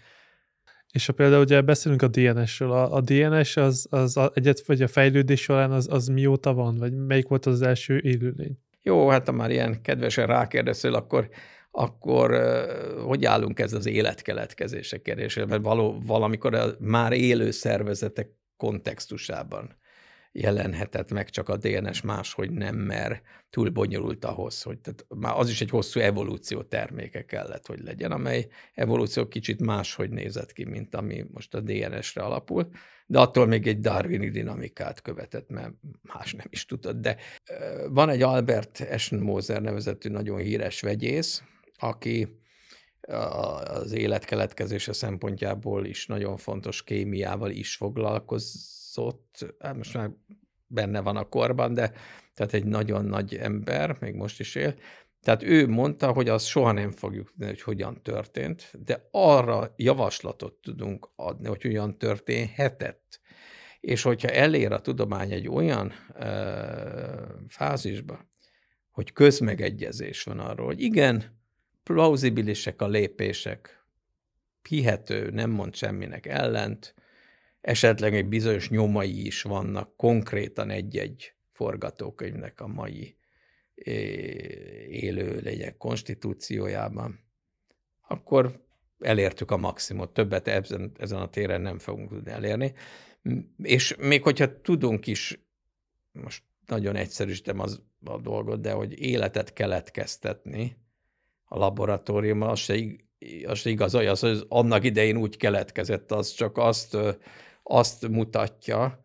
És 0.93 1.07
ha 1.07 1.13
például 1.13 1.43
ugye 1.43 1.61
beszélünk 1.61 2.03
a 2.03 2.09
DNS-ről, 2.09 2.73
a, 2.73 2.93
a 2.93 3.01
DNS 3.01 3.57
az, 3.57 3.87
az 3.91 4.17
a, 4.17 4.31
egyet, 4.35 4.67
vagy 4.67 4.83
a 4.83 4.89
fejlődés 4.89 5.41
során 5.41 5.71
az, 5.71 5.89
az 5.91 6.07
mióta 6.07 6.55
van, 6.55 6.77
vagy 6.77 6.93
melyik 6.93 7.29
volt 7.29 7.47
az 7.47 7.63
első 7.63 8.01
élőlény? 8.05 8.59
Jó, 8.83 9.09
hát 9.09 9.27
ha 9.27 9.33
már 9.33 9.51
ilyen 9.51 9.83
kedvesen 9.83 10.27
rákérdeztél, 10.27 10.95
akkor 10.95 11.29
akkor 11.75 12.31
hogy 13.07 13.25
állunk 13.25 13.61
ez 13.61 13.73
az 13.73 13.87
életkeletkezése 13.87 15.03
kérdésére? 15.03 15.47
Mert 15.47 15.63
való, 15.63 16.03
valamikor 16.07 16.77
már 16.81 17.13
élő 17.13 17.51
szervezetek 17.51 18.29
kontextusában 18.57 19.81
jelenhetett 20.33 21.13
meg 21.13 21.31
csak 21.31 21.49
a 21.49 21.57
DNS 21.57 22.01
máshogy 22.01 22.51
nem, 22.51 22.77
mert 22.77 23.23
túl 23.51 23.71
bonyolult 23.71 24.25
ahhoz, 24.25 24.63
hogy 24.63 24.79
tehát 24.79 25.07
már 25.09 25.35
az 25.37 25.49
is 25.49 25.61
egy 25.61 25.71
hosszú 25.71 26.01
evolúció 26.01 26.63
terméke 26.63 27.25
kellett, 27.25 27.67
hogy 27.67 27.81
legyen, 27.81 28.13
amely 28.13 28.49
evolúció 28.75 29.29
kicsit 29.29 29.61
máshogy 29.61 30.11
nézett 30.11 30.53
ki, 30.53 30.65
mint 30.65 30.95
ami 30.95 31.25
most 31.33 31.55
a 31.55 31.61
DNS-re 31.61 32.23
alapul, 32.23 32.69
de 33.07 33.19
attól 33.19 33.47
még 33.47 33.67
egy 33.67 33.81
darwini 33.81 34.31
dinamikát 34.31 35.03
követett, 35.03 35.49
mert 35.49 35.73
más 36.03 36.33
nem 36.33 36.47
is 36.51 36.67
tudod. 36.67 36.97
De 36.97 37.17
van 37.89 38.09
egy 38.09 38.23
Albert 38.23 38.81
Eschenmoser 38.81 39.63
nevezetű 39.63 40.09
nagyon 40.09 40.39
híres 40.39 40.81
vegyész, 40.81 41.43
aki 41.83 42.41
az 43.65 43.93
életkeletkezése 43.93 44.93
szempontjából 44.93 45.85
is 45.87 46.07
nagyon 46.07 46.37
fontos 46.37 46.85
kémiával 46.85 47.51
is 47.51 47.77
foglalkozott. 47.77 49.55
Hát 49.59 49.77
most 49.77 49.95
már 49.95 50.11
benne 50.67 51.01
van 51.01 51.17
a 51.17 51.29
korban, 51.29 51.75
de 51.75 51.93
tehát 52.35 52.53
egy 52.53 52.65
nagyon 52.65 53.05
nagy 53.05 53.35
ember, 53.35 53.97
még 54.01 54.15
most 54.15 54.41
is 54.41 54.55
él. 54.55 54.75
Tehát 55.23 55.43
ő 55.43 55.69
mondta, 55.69 56.13
hogy 56.13 56.29
azt 56.29 56.47
soha 56.47 56.73
nem 56.73 56.91
fogjuk 56.91 57.31
tudni, 57.31 57.47
hogy 57.47 57.63
hogyan 57.63 58.03
történt, 58.03 58.71
de 58.85 59.09
arra 59.11 59.75
javaslatot 59.77 60.55
tudunk 60.55 61.09
adni, 61.17 61.49
hogy 61.49 61.63
hogyan 61.63 61.99
történhetett. 61.99 63.21
És 63.81 64.03
hogyha 64.03 64.29
elér 64.29 64.73
a 64.73 64.81
tudomány 64.81 65.33
egy 65.33 65.49
olyan 65.49 65.93
ö, 66.15 66.27
fázisba, 67.49 68.31
hogy 68.91 69.13
közmegegyezés 69.13 70.23
van 70.23 70.39
arról, 70.39 70.67
hogy 70.67 70.81
igen, 70.81 71.42
plauzibilisek 71.83 72.83
a 72.83 72.89
lépések, 72.89 73.85
hihető, 74.69 75.31
nem 75.31 75.51
mond 75.51 75.75
semminek 75.75 76.27
ellent, 76.27 76.95
esetleg 77.61 78.15
egy 78.15 78.29
bizonyos 78.29 78.71
nyomai 78.71 79.27
is 79.27 79.43
vannak 79.43 79.97
konkrétan 79.97 80.71
egy-egy 80.71 81.35
forgatókönyvnek 81.53 82.61
a 82.61 82.67
mai 82.67 83.17
élő 84.89 85.41
lények 85.41 85.77
konstitúciójában, 85.77 87.21
akkor 88.01 88.61
elértük 88.99 89.51
a 89.51 89.57
maximumot, 89.57 90.13
többet 90.13 90.49
ezen, 90.49 90.93
ezen 90.99 91.19
a 91.19 91.31
téren 91.31 91.61
nem 91.61 91.79
fogunk 91.79 92.09
tudni 92.09 92.31
elérni. 92.31 92.73
És 93.63 93.97
még 93.97 94.23
hogyha 94.23 94.61
tudunk 94.61 95.07
is, 95.07 95.41
most 96.13 96.43
nagyon 96.67 96.97
egyszerűsítem 96.97 97.61
az, 97.61 97.83
a 98.05 98.19
dolgot, 98.19 98.61
de 98.61 98.73
hogy 98.73 99.01
életet 99.01 99.53
keletkeztetni, 99.53 100.77
a 101.53 101.59
laboratóriumban, 101.59 102.49
az 102.49 102.59
se, 102.59 102.75
az 103.47 103.59
se 103.59 103.71
igaz, 103.71 103.95
az, 103.95 104.21
hogy 104.21 104.45
annak 104.49 104.85
idején 104.85 105.17
úgy 105.17 105.37
keletkezett, 105.37 106.13
az 106.13 106.33
csak 106.33 106.57
azt, 106.57 106.97
azt 107.63 108.09
mutatja, 108.09 109.01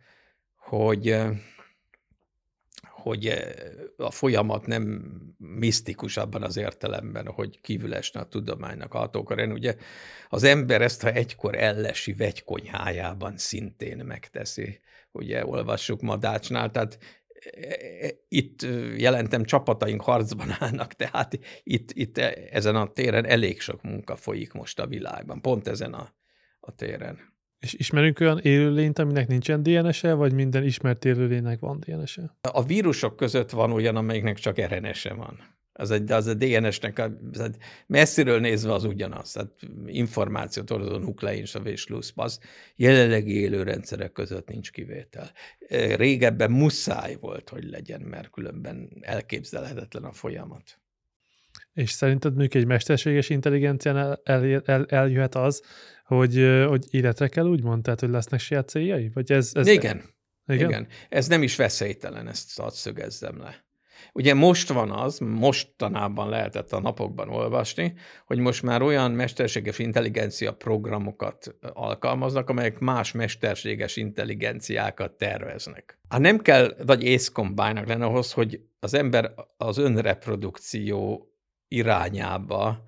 hogy 0.56 1.16
hogy 3.08 3.34
a 3.98 4.12
folyamat 4.12 4.66
nem 4.66 5.12
misztikus 5.38 6.18
abban 6.18 6.44
az 6.44 6.58
értelemben, 6.58 7.28
hogy 7.28 7.62
kívül 7.62 7.96
esne 7.96 8.20
a 8.20 8.28
tudománynak 8.28 8.94
a 8.94 8.98
hatókor. 8.98 9.40
Ugye 9.40 9.76
az 10.30 10.44
ember 10.44 10.82
ezt, 10.82 11.02
ha 11.02 11.12
egykor 11.12 11.56
ellesi 11.56 12.14
vegykonyhájában 12.14 13.38
szintén 13.38 14.06
megteszi, 14.06 14.80
ugye 15.12 15.46
olvassuk 15.46 16.02
Madácsnál, 16.02 16.72
tehát 16.72 16.98
itt 18.28 18.62
jelentem 18.98 19.44
csapataink 19.44 20.02
harcban 20.02 20.48
állnak, 20.60 20.94
tehát 20.94 21.40
itt, 21.64 21.92
itt 21.92 22.18
ezen 22.52 22.76
a 22.76 22.92
téren 22.92 23.26
elég 23.26 23.62
sok 23.62 23.82
munka 23.82 24.16
folyik 24.16 24.54
most 24.54 24.80
a 24.80 24.88
világban, 24.88 25.42
pont 25.42 25.68
ezen 25.68 25.94
a, 25.94 26.14
a 26.60 26.76
téren. 26.76 27.36
És 27.60 27.74
ismerünk 27.74 28.20
olyan 28.20 28.40
élőlényt, 28.40 29.00
aminek 29.00 29.28
nincsen 29.28 29.64
DNS-e, 29.64 30.14
vagy 30.14 30.34
minden 30.34 30.64
ismert 30.64 31.06
élőlénynek 31.06 31.60
van 31.60 31.80
DNS-e? 31.80 32.38
A 32.52 32.64
vírusok 32.64 33.16
között 33.16 33.50
van 33.50 33.72
olyan, 33.72 33.96
amelyiknek 33.96 34.38
csak 34.38 34.62
RNS-e 34.62 35.14
van 35.14 35.57
az, 35.78 35.92
egy, 35.92 36.12
az 36.12 36.28
a 36.28 36.34
DNS-nek 36.34 37.00
a, 37.00 37.18
az 37.32 37.52
messziről 37.88 38.40
nézve 38.40 38.74
az 38.74 38.84
ugyanaz. 38.84 39.32
Tehát 39.32 39.52
információt 39.86 40.70
hordozó 40.70 40.98
nukleinsavés 40.98 41.88
az 42.16 42.40
jelenlegi 42.76 43.40
élő 43.40 43.64
rendszerek 43.64 44.12
között 44.12 44.48
nincs 44.48 44.72
kivétel. 44.72 45.32
Régebben 45.96 46.52
muszáj 46.52 47.16
volt, 47.20 47.50
hogy 47.50 47.64
legyen, 47.64 48.02
mert 48.02 48.30
különben 48.30 48.90
elképzelhetetlen 49.02 50.04
a 50.04 50.12
folyamat. 50.12 50.80
És 51.74 51.92
szerinted 51.92 52.32
mondjuk 52.32 52.54
egy 52.54 52.66
mesterséges 52.66 53.30
intelligencián 53.30 53.98
el, 53.98 54.22
el, 54.24 54.62
el, 54.66 54.86
eljöhet 54.86 55.36
az, 55.36 55.62
hogy, 56.06 56.64
hogy 56.68 56.86
életre 56.90 57.28
kell 57.28 57.46
úgymond, 57.46 57.84
tehát 57.84 58.00
hogy 58.00 58.10
lesznek 58.10 58.40
saját 58.40 58.70
céljai? 58.70 59.10
Vagy 59.14 59.32
ez, 59.32 59.52
ez 59.54 59.68
igen. 59.68 60.02
igen. 60.46 60.70
Igen. 60.70 60.88
Ez 61.10 61.28
nem 61.28 61.44
is 61.44 61.56
veszélytelen, 61.56 62.28
ezt 62.28 62.60
hadd 62.60 62.72
szögezzem 62.72 63.38
le. 63.38 63.67
Ugye 64.14 64.34
most 64.34 64.70
van 64.70 64.92
az, 64.92 65.20
mostanában 65.20 66.30
lehetett 66.30 66.72
a 66.72 66.80
napokban 66.80 67.30
olvasni, 67.30 67.94
hogy 68.26 68.38
most 68.40 68.64
már 68.64 68.82
olyan 68.82 69.12
mesterséges 69.12 69.80
intelligencia 69.80 70.54
programokat 70.54 71.56
alkalmaznak, 71.74 72.50
amelyek 72.50 72.80
más 72.80 73.12
mesterséges 73.12 73.96
intelligenciákat 73.96 75.12
terveznek. 75.12 76.00
Hát 76.10 76.20
nem 76.20 76.40
kell 76.40 76.76
vagy 76.86 77.04
észkombájnak 77.04 77.88
lenne 77.88 78.06
ahhoz, 78.06 78.32
hogy 78.32 78.62
az 78.80 78.94
ember 78.94 79.34
az 79.58 79.78
önreprodukció 79.78 81.30
irányába 81.68 82.84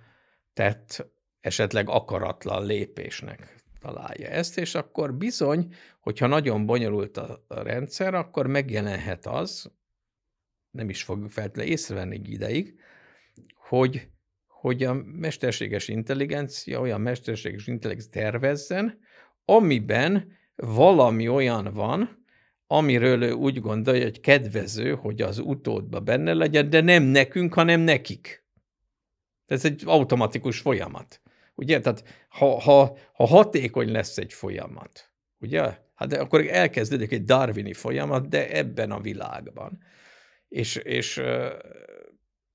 tett 0.53 1.07
esetleg 1.41 1.89
akaratlan 1.89 2.65
lépésnek 2.65 3.63
találja 3.79 4.27
ezt, 4.27 4.57
és 4.57 4.75
akkor 4.75 5.13
bizony, 5.13 5.73
hogyha 5.99 6.27
nagyon 6.27 6.65
bonyolult 6.65 7.17
a 7.17 7.43
rendszer, 7.47 8.13
akkor 8.13 8.47
megjelenhet 8.47 9.25
az, 9.25 9.71
nem 10.71 10.89
is 10.89 11.03
fogjuk 11.03 11.31
feltétlenül 11.31 11.71
észrevenni 11.71 12.21
ideig, 12.23 12.79
hogy, 13.55 14.07
hogy 14.47 14.83
a 14.83 14.93
mesterséges 14.93 15.87
intelligencia 15.87 16.79
olyan 16.79 17.01
mesterséges 17.01 17.67
intelligencia 17.67 18.21
tervezzen, 18.21 18.99
amiben 19.45 20.37
valami 20.55 21.27
olyan 21.27 21.73
van, 21.73 22.25
amiről 22.67 23.23
ő 23.23 23.31
úgy 23.31 23.61
gondolja, 23.61 24.03
hogy 24.03 24.19
kedvező, 24.19 24.95
hogy 24.95 25.21
az 25.21 25.39
utódba 25.39 25.99
benne 25.99 26.33
legyen, 26.33 26.69
de 26.69 26.81
nem 26.81 27.03
nekünk, 27.03 27.53
hanem 27.53 27.79
nekik. 27.79 28.43
Ez 29.45 29.65
egy 29.65 29.81
automatikus 29.85 30.59
folyamat. 30.59 31.21
Ugye? 31.55 31.79
Tehát 31.79 32.03
ha, 32.27 32.59
ha, 32.59 32.97
ha 33.13 33.27
hatékony 33.27 33.91
lesz 33.91 34.17
egy 34.17 34.33
folyamat, 34.33 35.11
ugye? 35.39 35.77
Hát 35.95 36.13
akkor 36.13 36.47
elkezdődik 36.47 37.11
egy 37.11 37.23
darwini 37.23 37.73
folyamat, 37.73 38.29
de 38.29 38.49
ebben 38.49 38.91
a 38.91 38.99
világban. 38.99 39.79
És, 40.49 40.75
és 40.75 41.21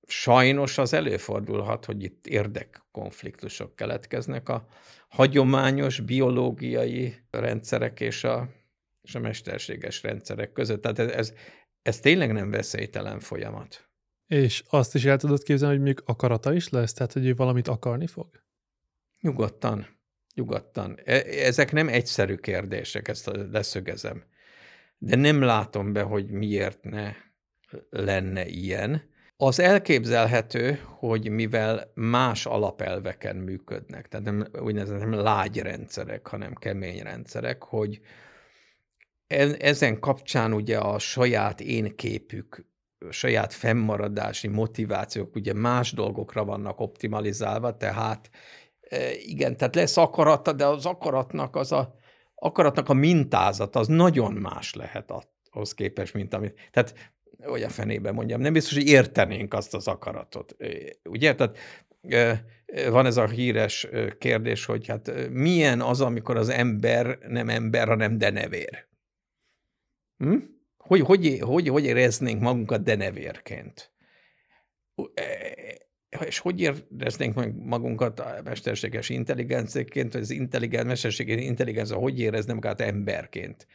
sajnos 0.07 0.79
az 0.79 0.93
előfordulhat, 0.93 1.85
hogy 1.85 2.03
itt 2.03 2.27
érdekkonfliktusok 2.27 3.77
keletkeznek 3.77 4.49
a 4.49 4.67
hagyományos 5.09 6.01
biológiai 6.01 7.15
rendszerek 7.31 8.01
és 8.01 8.25
a, 8.25 8.49
és 9.03 9.15
a 9.15 9.19
mesterséges 9.19 10.03
rendszerek 10.03 10.53
között. 10.53 10.83
Tehát 10.83 10.99
ez, 10.99 11.11
ez, 11.11 11.33
ez 11.83 12.01
tényleg 12.01 12.33
nem 12.33 12.51
veszélytelen 12.51 13.21
folyamat. 13.21 13.89
És 14.27 14.65
azt 14.69 14.95
is 14.95 15.05
el 15.05 15.17
tudod 15.17 15.43
képzelni, 15.43 15.75
hogy 15.75 15.85
még 15.85 16.03
akarata 16.05 16.53
is 16.53 16.69
lesz? 16.69 16.93
Tehát, 16.93 17.13
hogy 17.13 17.27
ő 17.27 17.35
valamit 17.35 17.69
akarni 17.69 18.07
fog? 18.07 18.43
Nyugodtan. 19.21 19.87
Nyugodtan. 20.35 20.99
E, 21.05 21.15
ezek 21.27 21.73
nem 21.73 21.89
egyszerű 21.89 22.35
kérdések, 22.35 23.09
ezt 23.09 23.31
leszögezem. 23.51 24.25
De 24.99 25.17
nem 25.17 25.43
látom 25.43 25.93
be, 25.93 26.03
hogy 26.03 26.31
miért 26.31 26.83
ne 26.83 27.15
lenne 27.91 28.47
ilyen. 28.47 29.13
Az 29.37 29.61
elképzelhető, 29.61 30.81
hogy 30.85 31.29
mivel 31.29 31.91
más 31.95 32.47
alapelveken 32.47 33.37
működnek, 33.37 34.09
tehát 34.09 34.27
nem 34.27 34.47
úgynevezett 34.61 34.99
nem 34.99 35.13
lágy 35.13 35.59
rendszerek, 35.59 36.27
hanem 36.27 36.55
kemény 36.55 37.03
rendszerek, 37.03 37.63
hogy 37.63 38.01
ezen 39.59 40.01
kapcsán 40.01 40.53
ugye 40.53 40.79
a 40.79 40.99
saját 40.99 41.61
én 41.61 41.97
képük, 41.97 42.67
saját 43.11 43.53
fennmaradási 43.53 44.49
motivációk 44.49 45.35
ugye 45.35 45.53
más 45.55 45.93
dolgokra 45.93 46.45
vannak 46.45 46.81
optimalizálva, 46.81 47.77
tehát 47.77 48.31
e, 48.81 49.13
igen, 49.15 49.57
tehát 49.57 49.75
lesz 49.75 49.97
akarata, 49.97 50.53
de 50.53 50.67
az 50.67 50.87
akaratnak 50.87 51.57
az 51.57 51.73
a, 51.73 51.95
akaratnak 52.35 52.89
a 52.89 52.95
mintázat 52.95 53.77
az 53.77 53.87
nagyon 53.87 54.33
más 54.33 54.75
lehet 54.75 55.13
ahhoz 55.51 55.75
képest, 55.75 56.15
mint 56.15 56.35
amit. 56.35 56.61
Tehát 56.71 57.13
hogy 57.45 57.63
a 57.63 57.69
fenébe 57.69 58.13
mondjam, 58.13 58.41
nem 58.41 58.53
biztos, 58.53 58.75
hogy 58.75 58.89
értenénk 58.89 59.55
azt 59.55 59.75
az 59.75 59.89
akaratot. 59.89 60.57
Ugye? 61.05 61.35
Tehát 61.35 61.57
van 62.91 63.07
ez 63.07 63.17
a 63.17 63.29
híres 63.29 63.89
kérdés, 64.19 64.65
hogy 64.65 64.87
hát 64.87 65.31
milyen 65.31 65.81
az, 65.81 66.01
amikor 66.01 66.37
az 66.37 66.49
ember 66.49 67.19
nem 67.29 67.49
ember, 67.49 67.89
hanem 67.89 68.19
denevér. 68.19 68.87
Hm? 70.17 70.37
Hogy, 70.77 71.01
hogy, 71.01 71.39
hogy, 71.41 71.69
hogy 71.69 71.85
éreznénk 71.85 72.41
magunkat 72.41 72.83
denevérként? 72.83 73.93
És 76.27 76.39
hogy 76.39 76.61
éreznénk 76.61 77.55
magunkat 77.65 78.21
a 78.21 78.41
mesterséges 78.45 79.09
intelligenciaként, 79.09 80.13
vagy 80.13 80.23
az 80.23 80.31
intelligens, 80.31 80.85
mesterséges 80.85 81.45
intelligencia, 81.45 81.97
hogy 81.97 82.21
érezne 82.21 82.53
magát 82.53 82.81
emberként? 82.81 83.67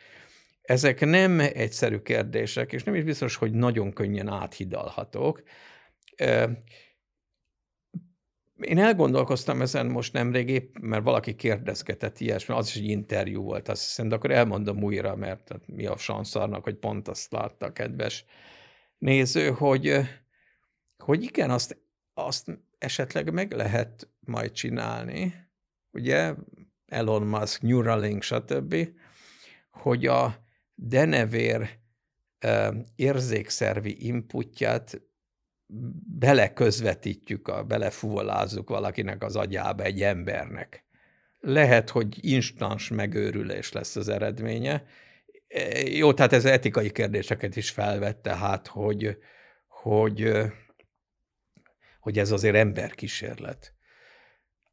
Ezek 0.69 0.99
nem 0.99 1.39
egyszerű 1.39 1.97
kérdések, 1.97 2.73
és 2.73 2.83
nem 2.83 2.95
is 2.95 3.03
biztos, 3.03 3.35
hogy 3.35 3.51
nagyon 3.51 3.93
könnyen 3.93 4.27
áthidalhatók. 4.27 5.43
Én 8.59 8.77
elgondolkoztam 8.77 9.61
ezen 9.61 9.85
most 9.85 10.13
nemrég, 10.13 10.49
épp, 10.49 10.75
mert 10.77 11.03
valaki 11.03 11.35
kérdezgetett 11.35 12.19
ilyesmi, 12.19 12.55
az 12.55 12.67
is 12.67 12.75
egy 12.75 12.87
interjú 12.87 13.41
volt, 13.41 13.67
azt 13.67 13.83
hiszem, 13.83 14.07
de 14.07 14.15
akkor 14.15 14.31
elmondom 14.31 14.83
újra, 14.83 15.15
mert 15.15 15.51
mi 15.65 15.85
a 15.85 15.97
sanszarnak, 15.97 16.63
hogy 16.63 16.75
pont 16.75 17.07
azt 17.07 17.31
látta 17.31 17.65
a 17.65 17.73
kedves 17.73 18.25
néző, 18.97 19.49
hogy, 19.49 19.99
hogy 20.97 21.23
igen, 21.23 21.49
azt, 21.49 21.77
azt 22.13 22.59
esetleg 22.77 23.33
meg 23.33 23.51
lehet 23.53 24.09
majd 24.19 24.51
csinálni, 24.51 25.33
ugye, 25.91 26.33
Elon 26.85 27.23
Musk, 27.23 27.61
Neuralink, 27.61 28.21
stb., 28.21 28.75
hogy 29.69 30.05
a 30.05 30.47
denevér 30.81 31.69
érzékszervi 32.95 34.05
inputját 34.07 35.01
beleközvetítjük, 36.19 37.47
a, 37.47 37.63
belefuvolázzuk 37.63 38.69
valakinek 38.69 39.23
az 39.23 39.35
agyába 39.35 39.83
egy 39.83 40.01
embernek. 40.01 40.83
Lehet, 41.39 41.89
hogy 41.89 42.17
instans 42.21 42.89
megőrülés 42.89 43.71
lesz 43.71 43.95
az 43.95 44.07
eredménye. 44.07 44.85
E, 45.47 45.79
jó, 45.79 46.13
tehát 46.13 46.33
ez 46.33 46.45
etikai 46.45 46.91
kérdéseket 46.91 47.55
is 47.55 47.69
felvett, 47.69 48.21
tehát, 48.21 48.67
hogy, 48.67 49.17
hogy, 49.67 50.31
hogy 51.99 52.19
ez 52.19 52.31
azért 52.31 52.55
emberkísérlet. 52.55 53.73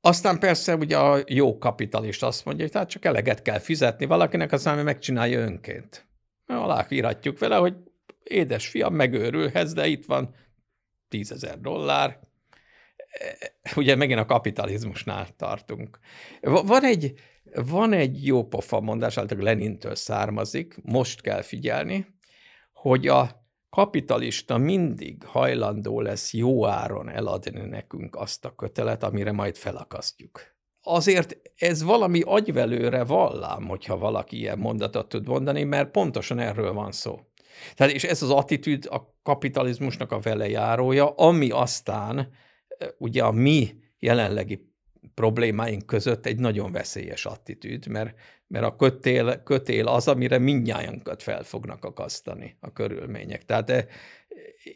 Aztán 0.06 0.38
persze 0.38 0.76
ugye 0.76 0.98
a 0.98 1.22
jó 1.26 1.58
kapitalista 1.58 2.26
azt 2.26 2.44
mondja, 2.44 2.64
hogy 2.64 2.72
tehát 2.72 2.88
csak 2.88 3.04
eleget 3.04 3.42
kell 3.42 3.58
fizetni 3.58 4.06
valakinek, 4.06 4.52
aztán 4.52 4.84
megcsinálja 4.84 5.38
önként. 5.38 6.06
Aláíratjuk 6.46 7.38
vele, 7.38 7.56
hogy 7.56 7.74
édes 8.22 8.68
fiam, 8.68 8.94
megőrülhetsz, 8.94 9.72
de 9.72 9.86
itt 9.86 10.04
van 10.04 10.34
tízezer 11.08 11.60
dollár. 11.60 12.20
Ugye 13.76 13.96
megint 13.96 14.18
a 14.18 14.24
kapitalizmusnál 14.24 15.26
tartunk. 15.36 15.98
Van 16.40 16.84
egy, 16.84 17.12
van 17.54 17.92
egy 17.92 18.26
jó 18.26 18.44
pofa 18.44 18.80
mondás, 18.80 19.16
általában 19.18 19.48
Lenintől 19.48 19.94
származik, 19.94 20.76
most 20.82 21.20
kell 21.20 21.42
figyelni, 21.42 22.06
hogy 22.72 23.08
a 23.08 23.45
kapitalista 23.76 24.58
mindig 24.58 25.24
hajlandó 25.24 26.00
lesz 26.00 26.32
jó 26.32 26.66
áron 26.66 27.08
eladni 27.08 27.66
nekünk 27.68 28.16
azt 28.16 28.44
a 28.44 28.54
kötelet, 28.54 29.02
amire 29.02 29.32
majd 29.32 29.56
felakasztjuk. 29.56 30.40
Azért 30.82 31.36
ez 31.56 31.82
valami 31.82 32.20
agyvelőre 32.24 33.04
vallám, 33.04 33.66
hogyha 33.68 33.98
valaki 33.98 34.36
ilyen 34.36 34.58
mondatot 34.58 35.08
tud 35.08 35.26
mondani, 35.26 35.64
mert 35.64 35.90
pontosan 35.90 36.38
erről 36.38 36.72
van 36.72 36.92
szó. 36.92 37.20
Tehát, 37.74 37.92
és 37.92 38.04
ez 38.04 38.22
az 38.22 38.30
attitűd 38.30 38.86
a 38.90 39.14
kapitalizmusnak 39.22 40.12
a 40.12 40.20
velejárója, 40.20 41.10
ami 41.10 41.50
aztán 41.50 42.32
ugye 42.98 43.22
a 43.22 43.30
mi 43.30 43.74
jelenlegi 43.98 44.72
problémáink 45.14 45.86
között 45.86 46.26
egy 46.26 46.38
nagyon 46.38 46.72
veszélyes 46.72 47.26
attitűd, 47.26 47.86
mert, 47.86 48.14
mert 48.46 48.64
a 48.64 48.76
kötél, 48.76 49.42
kötél 49.42 49.86
az, 49.86 50.08
amire 50.08 50.38
mindnyájankat 50.38 51.22
fel 51.22 51.42
fognak 51.42 51.84
akasztani 51.84 52.56
a 52.60 52.72
körülmények. 52.72 53.44
Tehát 53.44 53.70
e, 53.70 53.86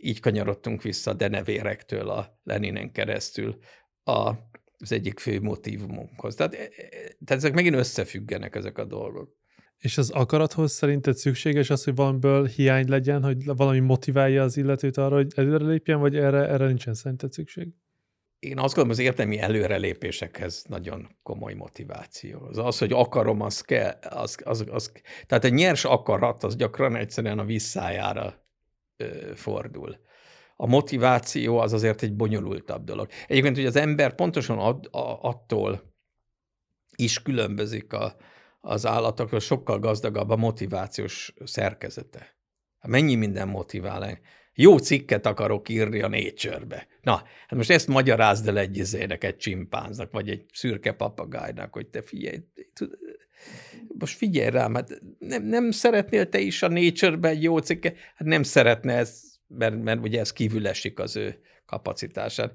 így 0.01 0.21
kanyarodtunk 0.21 0.83
vissza 0.83 1.13
denevérektől 1.13 2.09
a 2.09 2.41
Leninen 2.43 2.93
keresztül 2.93 3.59
a, 4.05 4.33
az 4.79 4.93
egyik 4.93 5.19
fő 5.19 5.41
motivumunkhoz. 5.41 6.35
Tehát, 6.35 6.55
e, 6.55 6.59
e, 6.59 6.69
tehát 7.25 7.43
ezek 7.43 7.55
megint 7.55 7.75
összefüggenek 7.75 8.55
ezek 8.55 8.79
a 8.79 8.85
dolgok. 8.85 9.39
És 9.79 9.99
az 9.99 10.11
akarathoz 10.11 10.73
szerinted 10.73 11.17
szükséges 11.17 11.71
az, 11.71 11.85
hogy 11.85 11.95
valamiből 11.95 12.47
hiány 12.47 12.89
legyen, 12.89 13.23
hogy 13.23 13.45
valami 13.45 13.79
motiválja 13.79 14.43
az 14.43 14.57
illetőt 14.57 14.97
arra, 14.97 15.15
hogy 15.15 15.33
előrelépjen, 15.37 16.01
vagy 16.01 16.17
erre, 16.17 16.49
erre 16.49 16.67
nincsen 16.67 16.95
szerinted 16.95 17.33
szükség? 17.33 17.69
Én 18.41 18.59
azt 18.59 18.75
gondolom, 18.75 18.91
az 18.91 18.99
értelmi 18.99 19.39
előrelépésekhez 19.39 20.65
nagyon 20.69 21.17
komoly 21.23 21.55
motiváció. 21.55 22.47
Az, 22.47 22.59
az 22.59 22.79
hogy 22.79 22.93
akarom, 22.93 23.41
az 23.41 23.61
kell, 23.61 23.99
az, 24.11 24.37
az, 24.45 24.65
az, 24.71 24.93
tehát 25.27 25.45
egy 25.45 25.53
nyers 25.53 25.85
akarat, 25.85 26.45
az 26.45 26.57
gyakran 26.57 26.97
egyszerűen 26.97 27.39
a 27.39 27.45
visszájára 27.45 28.45
ö, 28.97 29.35
fordul. 29.35 29.99
A 30.57 30.67
motiváció 30.67 31.59
az 31.59 31.73
azért 31.73 32.03
egy 32.03 32.15
bonyolultabb 32.15 32.85
dolog. 32.85 33.09
Egyébként, 33.27 33.57
hogy 33.57 33.67
az 33.67 33.77
ember 33.77 34.15
pontosan 34.15 34.59
ad, 34.59 34.89
a, 34.91 35.19
attól 35.23 35.93
is 36.97 37.23
különbözik 37.23 37.93
a, 37.93 38.17
az 38.61 38.87
állatokról, 38.87 39.41
sokkal 39.41 39.79
gazdagabb 39.79 40.31
a 40.31 40.37
motivációs 40.37 41.35
szerkezete. 41.45 42.37
Mennyi 42.87 43.15
minden 43.15 43.49
motivál 43.49 44.19
jó 44.61 44.79
cikket 44.79 45.27
akarok 45.27 45.69
írni 45.69 46.01
a 46.01 46.09
Nature-be. 46.09 46.87
Na, 47.03 47.15
hát 47.47 47.55
most 47.55 47.71
ezt 47.71 47.89
magyarázd 47.89 48.49
el 48.49 48.59
egy 48.59 48.77
izének, 48.77 49.25
egy 49.25 49.37
csimpánznak, 49.37 50.13
vagy 50.13 50.31
egy 50.31 50.45
szürke 50.53 50.93
papagájnak, 50.93 51.73
hogy 51.73 51.87
te 51.87 52.03
figyelj, 52.03 52.39
tud, 52.73 52.91
most 53.99 54.17
figyelj 54.17 54.51
rám, 54.51 54.75
hát 54.75 55.01
nem, 55.19 55.45
nem 55.45 55.71
szeretnél 55.71 56.29
te 56.29 56.39
is 56.39 56.63
a 56.63 56.69
Nature-be 56.69 57.29
egy 57.29 57.43
jó 57.43 57.59
cikket? 57.59 57.97
Hát 58.15 58.29
nem 58.29 58.43
szeretne 58.43 58.97
ez, 58.97 59.23
mert, 59.47 59.83
mert 59.83 60.01
ugye 60.01 60.21
ez 60.21 60.33
kívül 60.33 60.67
esik 60.67 60.99
az 60.99 61.17
ő 61.17 61.41
kapacitásán. 61.67 62.53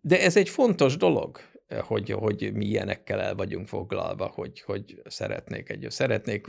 De 0.00 0.20
ez 0.20 0.36
egy 0.36 0.48
fontos 0.48 0.96
dolog, 0.96 1.40
hogy, 1.80 2.10
hogy 2.10 2.52
mi 2.52 2.64
ilyenekkel 2.66 3.20
el 3.20 3.34
vagyunk 3.34 3.68
foglalva, 3.68 4.26
hogy, 4.26 4.60
hogy 4.60 5.02
szeretnék 5.04 5.68
egy, 5.68 5.86
szeretnék, 5.88 6.46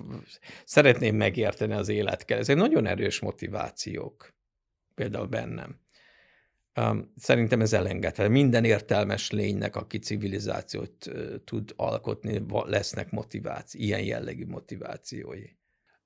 szeretném 0.66 1.16
megérteni 1.16 1.74
az 1.74 1.90
életkel. 1.90 2.38
Ezek 2.38 2.56
nagyon 2.56 2.86
erős 2.86 3.20
motivációk 3.20 4.34
például 4.96 5.28
bennem. 5.28 5.82
Szerintem 7.16 7.62
ez 7.62 7.74
elengedhető. 7.74 8.30
Minden 8.30 8.64
értelmes 8.64 9.32
lénynek, 9.32 9.76
aki 9.76 9.98
civilizációt 9.98 11.10
tud 11.44 11.74
alkotni, 11.76 12.42
lesznek 12.66 13.12
motiváció, 13.12 13.82
ilyen 13.82 14.04
jellegű 14.04 14.46
motivációi. 14.46 15.46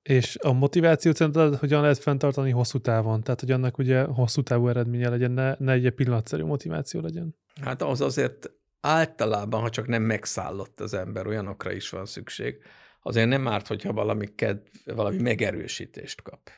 És 0.02 0.36
a 0.36 0.52
motivációt 0.52 1.16
szerinted 1.16 1.54
hogyan 1.54 1.80
lehet 1.80 1.98
fenntartani 1.98 2.50
hosszú 2.50 2.78
távon? 2.78 3.22
Tehát, 3.22 3.40
hogy 3.40 3.50
annak 3.50 3.78
ugye 3.78 4.02
hosszú 4.02 4.42
távú 4.42 4.68
eredménye 4.68 5.08
legyen, 5.08 5.30
ne, 5.30 5.54
ne 5.58 5.72
egy 5.72 5.90
pillanatszerű 5.90 6.42
motiváció 6.42 7.00
legyen? 7.00 7.36
Hát 7.60 7.82
az 7.82 8.00
azért 8.00 8.50
általában, 8.80 9.60
ha 9.60 9.70
csak 9.70 9.86
nem 9.86 10.02
megszállott 10.02 10.80
az 10.80 10.94
ember, 10.94 11.26
olyanokra 11.26 11.72
is 11.72 11.90
van 11.90 12.06
szükség, 12.06 12.62
azért 13.02 13.28
nem 13.28 13.48
árt, 13.48 13.66
hogyha 13.66 13.92
valami, 13.92 14.34
kedv, 14.34 14.66
valami 14.84 15.22
megerősítést 15.22 16.22
kap. 16.22 16.50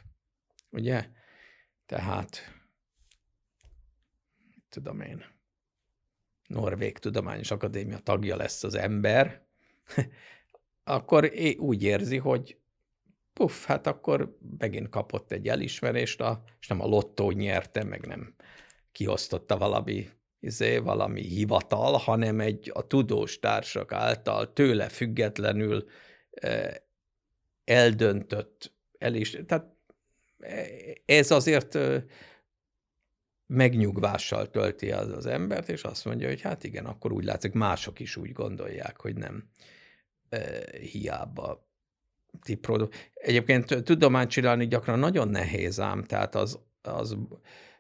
Ugye? 0.71 1.09
Tehát, 1.91 2.61
tudom 4.69 5.01
én, 5.01 5.25
Norvég 6.47 6.99
Tudományos 6.99 7.51
Akadémia 7.51 7.99
tagja 7.99 8.37
lesz 8.37 8.65
az 8.65 8.75
ember, 8.75 9.47
akkor 10.85 11.33
úgy 11.59 11.83
érzi, 11.83 12.17
hogy 12.17 12.59
puff, 13.33 13.65
hát 13.65 13.87
akkor 13.87 14.39
megint 14.59 14.89
kapott 14.89 15.33
egy 15.33 15.49
elismerést, 15.49 16.21
a, 16.21 16.43
és 16.61 16.67
nem 16.67 16.81
a 16.81 16.87
lottó 16.87 17.31
nyerte, 17.31 17.85
meg 17.85 18.07
nem 18.07 18.35
kiosztotta 18.93 19.59
valami, 19.59 20.09
izé, 20.41 20.79
valami 20.79 21.23
hivatal, 21.23 21.97
hanem 21.97 22.41
egy 22.41 22.71
a 22.75 22.87
tudós 22.87 23.39
társak 23.39 23.93
által 23.93 24.53
tőle 24.53 24.89
függetlenül 24.89 25.89
eh, 26.31 26.75
eldöntött 27.65 28.75
elis, 28.99 29.31
tehát 29.47 29.65
eh, 29.65 29.79
ez 31.05 31.31
azért 31.31 31.79
megnyugvással 33.47 34.51
tölti 34.51 34.93
az 34.93 35.13
az 35.13 35.27
embert, 35.27 35.69
és 35.69 35.83
azt 35.83 36.05
mondja, 36.05 36.29
hogy 36.29 36.41
hát 36.41 36.65
igen, 36.65 36.87
akkor 36.87 37.13
úgy 37.13 37.25
látszik, 37.25 37.53
mások 37.53 38.01
is 38.01 38.17
úgy 38.17 38.33
gondolják, 38.33 39.01
hogy 39.01 39.17
nem 39.17 39.51
hiába 40.81 41.69
tiprodó. 42.43 42.91
Egyébként 43.15 43.83
tudományt 43.85 44.31
csinálni 44.31 44.67
gyakran 44.67 44.99
nagyon 44.99 45.29
nehéz 45.29 45.81
ám, 45.81 46.05
tehát 46.05 46.35
az, 46.35 46.59
az 46.83 47.17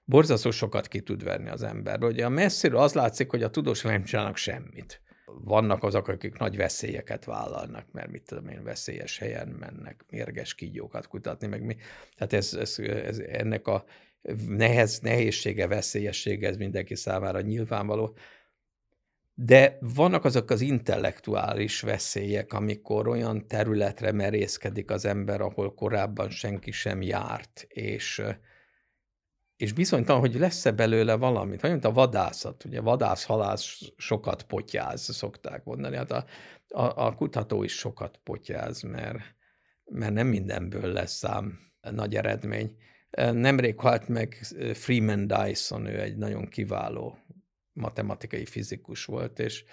borzasztó 0.05 0.51
sokat 0.51 0.89
ki 0.89 1.01
tud 1.01 1.25
venni 1.25 1.49
az 1.49 1.63
ember. 1.63 2.05
Ugye 2.05 2.25
a 2.25 2.29
messziről 2.29 2.81
az 2.81 2.93
látszik, 2.93 3.31
hogy 3.31 3.43
a 3.43 3.51
tudósok 3.51 3.91
nem 3.91 4.05
csinálnak 4.05 4.37
semmit. 4.37 5.03
Vannak 5.35 5.83
azok, 5.83 6.09
akik 6.09 6.39
nagy 6.39 6.57
veszélyeket 6.57 7.25
vállalnak, 7.25 7.93
mert 7.93 8.11
mit 8.11 8.23
tudom 8.23 8.49
én, 8.49 8.63
veszélyes 8.63 9.19
helyen 9.19 9.49
mennek 9.49 10.05
mérges 10.11 10.55
kígyókat 10.55 11.07
kutatni, 11.07 11.47
meg 11.47 11.65
mi. 11.65 11.77
Tehát 12.17 12.33
ez, 12.33 12.55
ez, 12.55 12.79
ez 12.79 13.19
ennek 13.19 13.67
a 13.67 13.85
nehez, 14.47 14.99
nehézsége, 14.99 15.67
veszélyessége, 15.67 16.49
ez 16.49 16.57
mindenki 16.57 16.95
számára 16.95 17.41
nyilvánvaló. 17.41 18.17
De 19.35 19.79
vannak 19.81 20.25
azok 20.25 20.51
az 20.51 20.61
intellektuális 20.61 21.81
veszélyek, 21.81 22.53
amikor 22.53 23.09
olyan 23.09 23.47
területre 23.47 24.13
merészkedik 24.13 24.91
az 24.91 25.05
ember, 25.05 25.41
ahol 25.41 25.75
korábban 25.75 26.31
senki 26.31 26.71
sem 26.71 27.03
járt, 27.03 27.67
és, 27.69 28.23
és 29.61 29.73
bizonytalan, 29.73 30.21
hogy 30.21 30.35
lesz-e 30.35 30.71
belőle 30.71 31.15
valamit. 31.15 31.63
Olyan, 31.63 31.75
mint 31.75 31.87
a 31.87 31.93
vadászat. 31.93 32.65
Ugye 32.65 32.81
vadász-halász 32.81 33.79
sokat 33.97 34.43
potyáz, 34.43 35.15
szokták 35.15 35.65
mondani. 35.65 35.97
Hát 35.97 36.11
a, 36.11 36.25
a, 36.69 37.07
a 37.07 37.15
kutató 37.15 37.63
is 37.63 37.73
sokat 37.73 38.21
potyáz, 38.25 38.83
mert, 38.83 39.19
mert 39.85 40.13
nem 40.13 40.27
mindenből 40.27 40.93
lesz 40.93 41.13
szám 41.13 41.59
nagy 41.81 42.17
eredmény. 42.17 42.77
Nemrég 43.33 43.79
halt 43.79 44.09
meg 44.09 44.35
Freeman 44.73 45.27
Dyson, 45.27 45.87
ő 45.87 46.01
egy 46.01 46.17
nagyon 46.17 46.49
kiváló 46.49 47.19
matematikai 47.73 48.45
fizikus 48.45 49.05
volt, 49.05 49.39
és 49.39 49.65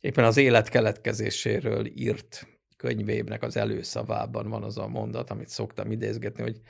éppen 0.00 0.24
az 0.24 0.36
élet 0.36 0.68
keletkezéséről 0.68 1.86
írt 1.86 2.46
könyvébnek 2.76 3.42
az 3.42 3.56
előszavában 3.56 4.48
van 4.48 4.62
az 4.62 4.78
a 4.78 4.88
mondat, 4.88 5.30
amit 5.30 5.48
szoktam 5.48 5.90
idézgetni, 5.90 6.42
hogy 6.42 6.60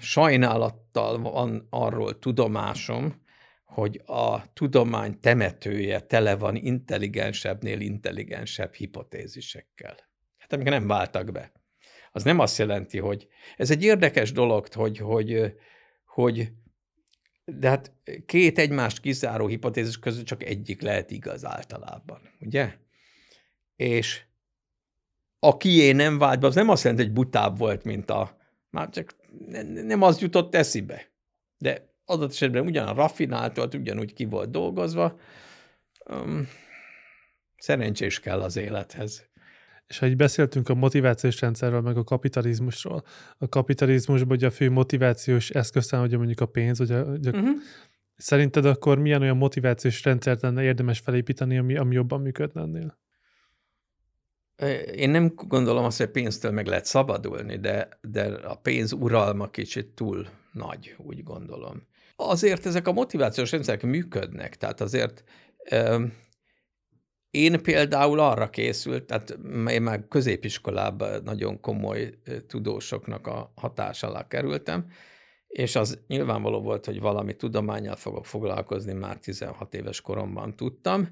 sajnálattal 0.00 1.18
van 1.18 1.66
arról 1.70 2.18
tudomásom, 2.18 3.22
hogy 3.64 4.02
a 4.06 4.52
tudomány 4.52 5.20
temetője 5.20 6.00
tele 6.00 6.36
van 6.36 6.56
intelligensebbnél 6.56 7.80
intelligensebb 7.80 8.74
hipotézisekkel. 8.74 9.96
Hát 10.38 10.52
amik 10.52 10.68
nem 10.68 10.86
váltak 10.86 11.32
be 11.32 11.52
az 12.12 12.22
nem 12.22 12.38
azt 12.38 12.58
jelenti, 12.58 12.98
hogy 12.98 13.28
ez 13.56 13.70
egy 13.70 13.82
érdekes 13.82 14.32
dolog, 14.32 14.72
hogy, 14.72 14.98
hogy, 14.98 15.54
hogy 16.04 16.52
de 17.44 17.68
hát 17.68 17.92
két 18.26 18.58
egymást 18.58 19.00
kizáró 19.00 19.46
hipotézis 19.46 19.98
között 19.98 20.24
csak 20.24 20.44
egyik 20.44 20.80
lehet 20.80 21.10
igaz 21.10 21.44
általában, 21.44 22.20
ugye? 22.40 22.74
És 23.76 24.22
a 25.38 25.56
kié 25.56 25.92
nem 25.92 26.18
vált 26.18 26.40
be, 26.40 26.46
az 26.46 26.54
nem 26.54 26.68
azt 26.68 26.82
jelenti, 26.82 27.04
hogy 27.04 27.14
butább 27.14 27.58
volt, 27.58 27.84
mint 27.84 28.10
a, 28.10 28.38
már 28.70 28.88
csak 28.88 29.16
nem 29.72 30.02
az 30.02 30.20
jutott 30.20 30.54
eszibe. 30.54 31.10
De 31.58 31.94
adott 32.04 32.30
esetben 32.30 32.66
ugyan 32.66 32.88
a 32.88 32.94
raffinált 32.94 33.56
volt, 33.56 33.74
ugyanúgy 33.74 34.12
ki 34.12 34.24
volt 34.24 34.50
dolgozva. 34.50 35.18
Um, 36.10 36.48
szerencsés 37.56 38.20
kell 38.20 38.40
az 38.40 38.56
élethez. 38.56 39.28
És 39.86 39.98
ha 39.98 40.06
így 40.06 40.16
beszéltünk 40.16 40.68
a 40.68 40.74
motivációs 40.74 41.40
rendszerről, 41.40 41.80
meg 41.80 41.96
a 41.96 42.04
kapitalizmusról, 42.04 43.02
a 43.38 43.48
kapitalizmusban 43.48 44.36
ugye 44.36 44.46
a 44.46 44.50
fő 44.50 44.70
motivációs 44.70 45.50
eszköz 45.50 45.90
hogy 45.90 46.16
mondjuk 46.16 46.40
a 46.40 46.46
pénz, 46.46 46.80
ugye, 46.80 47.02
ugye 47.02 47.30
uh-huh. 47.30 47.48
szerinted 48.16 48.64
akkor 48.64 48.98
milyen 48.98 49.22
olyan 49.22 49.36
motivációs 49.36 50.04
rendszert 50.04 50.42
lenne 50.42 50.62
érdemes 50.62 50.98
felépíteni, 50.98 51.58
ami, 51.58 51.76
ami 51.76 51.94
jobban 51.94 52.20
működne 52.20 52.60
ennél? 52.60 52.98
Én 54.94 55.10
nem 55.10 55.32
gondolom 55.36 55.84
azt, 55.84 55.98
hogy 55.98 56.10
pénztől 56.10 56.50
meg 56.50 56.66
lehet 56.66 56.84
szabadulni, 56.84 57.56
de, 57.56 57.88
de 58.00 58.22
a 58.24 58.54
pénz 58.54 58.92
uralma 58.92 59.50
kicsit 59.50 59.86
túl 59.86 60.28
nagy, 60.52 60.94
úgy 60.98 61.22
gondolom. 61.22 61.82
Azért 62.16 62.66
ezek 62.66 62.88
a 62.88 62.92
motivációs 62.92 63.50
rendszerek 63.50 63.82
működnek, 63.82 64.56
tehát 64.56 64.80
azért 64.80 65.24
én 67.30 67.62
például 67.62 68.20
arra 68.20 68.50
készült, 68.50 69.04
tehát 69.04 69.38
én 69.68 69.82
már 69.82 70.08
középiskolában 70.08 71.22
nagyon 71.22 71.60
komoly 71.60 72.14
tudósoknak 72.46 73.26
a 73.26 73.52
hatás 73.56 74.02
alá 74.02 74.26
kerültem, 74.26 74.86
és 75.46 75.76
az 75.76 75.98
nyilvánvaló 76.06 76.60
volt, 76.60 76.84
hogy 76.84 77.00
valami 77.00 77.36
tudományjal 77.36 77.96
fogok 77.96 78.26
foglalkozni, 78.26 78.92
már 78.92 79.18
16 79.18 79.74
éves 79.74 80.00
koromban 80.00 80.56
tudtam, 80.56 81.08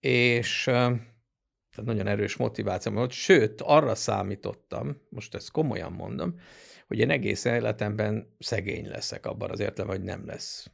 és 0.00 0.62
tehát 0.64 1.92
nagyon 1.92 2.06
erős 2.06 2.36
motiváció 2.36 2.92
volt, 2.92 3.10
sőt, 3.10 3.60
arra 3.60 3.94
számítottam, 3.94 5.00
most 5.08 5.34
ezt 5.34 5.50
komolyan 5.50 5.92
mondom, 5.92 6.40
hogy 6.86 6.98
én 6.98 7.10
egész 7.10 7.44
életemben 7.44 8.34
szegény 8.38 8.88
leszek 8.88 9.26
abban 9.26 9.50
az 9.50 9.60
értelemben, 9.60 9.96
hogy 9.96 10.06
nem 10.06 10.26
lesz 10.26 10.70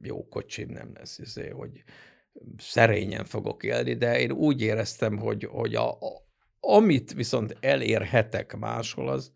jó 0.00 0.28
kocsim, 0.28 0.68
nem 0.68 0.90
lesz, 0.94 1.18
izé, 1.18 1.48
hogy 1.48 1.82
szerényen 2.56 3.24
fogok 3.24 3.62
élni, 3.62 3.94
de 3.94 4.20
én 4.20 4.32
úgy 4.32 4.60
éreztem, 4.60 5.18
hogy, 5.18 5.44
hogy 5.44 5.74
a, 5.74 5.90
a, 5.90 6.28
amit 6.60 7.12
viszont 7.12 7.56
elérhetek 7.60 8.56
máshol, 8.56 9.08
az 9.08 9.32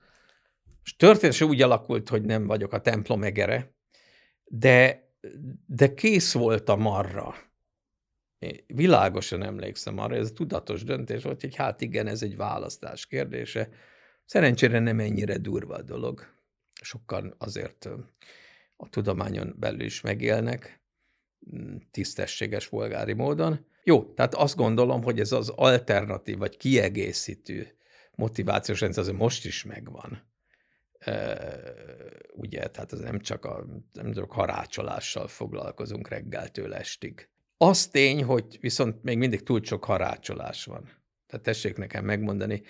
és 0.84 0.96
történetesen 0.96 1.48
úgy 1.48 1.62
alakult, 1.62 2.08
hogy 2.08 2.22
nem 2.22 2.46
vagyok 2.46 2.72
a 2.72 2.80
templom 2.80 3.22
egere, 3.22 3.74
de, 4.44 5.08
de 5.66 5.94
kész 5.94 6.32
voltam 6.32 6.86
arra. 6.86 7.34
Világosan 8.66 9.42
emlékszem 9.42 9.98
arra, 9.98 10.14
ez 10.14 10.32
tudatos 10.32 10.84
döntés 10.84 11.22
volt, 11.22 11.40
hogy 11.40 11.54
hát 11.54 11.80
igen, 11.80 12.06
ez 12.06 12.22
egy 12.22 12.36
választás 12.36 13.06
kérdése. 13.06 13.68
Szerencsére 14.24 14.78
nem 14.78 15.00
ennyire 15.00 15.38
durva 15.38 15.74
a 15.74 15.82
dolog. 15.82 16.26
Sokkal 16.82 17.34
azért 17.38 17.88
a 18.76 18.88
tudományon 18.88 19.54
belül 19.58 19.80
is 19.80 20.00
megélnek 20.00 20.80
tisztességes 21.90 22.68
polgári 22.68 23.12
módon. 23.12 23.66
Jó, 23.84 24.04
tehát 24.04 24.34
azt 24.34 24.56
gondolom, 24.56 25.02
hogy 25.02 25.20
ez 25.20 25.32
az 25.32 25.48
alternatív 25.48 26.38
vagy 26.38 26.56
kiegészítő 26.56 27.76
motivációs 28.14 28.80
rendszer 28.80 29.02
azért 29.02 29.18
most 29.18 29.44
is 29.44 29.64
megvan. 29.64 30.22
E, 30.98 31.38
ugye, 32.32 32.66
tehát 32.68 32.92
ez 32.92 32.98
nem 32.98 33.20
csak 33.20 33.44
a 33.44 33.66
nem 33.92 34.12
csak 34.12 34.32
harácsolással 34.32 35.28
foglalkozunk 35.28 36.08
reggeltől 36.08 36.74
estig. 36.74 37.28
Az 37.56 37.86
tény, 37.86 38.24
hogy 38.24 38.58
viszont 38.60 39.02
még 39.02 39.18
mindig 39.18 39.42
túl 39.42 39.60
sok 39.62 39.84
harácsolás 39.84 40.64
van. 40.64 40.82
Tehát 41.26 41.44
tessék 41.44 41.76
nekem 41.76 42.04
megmondani, 42.04 42.62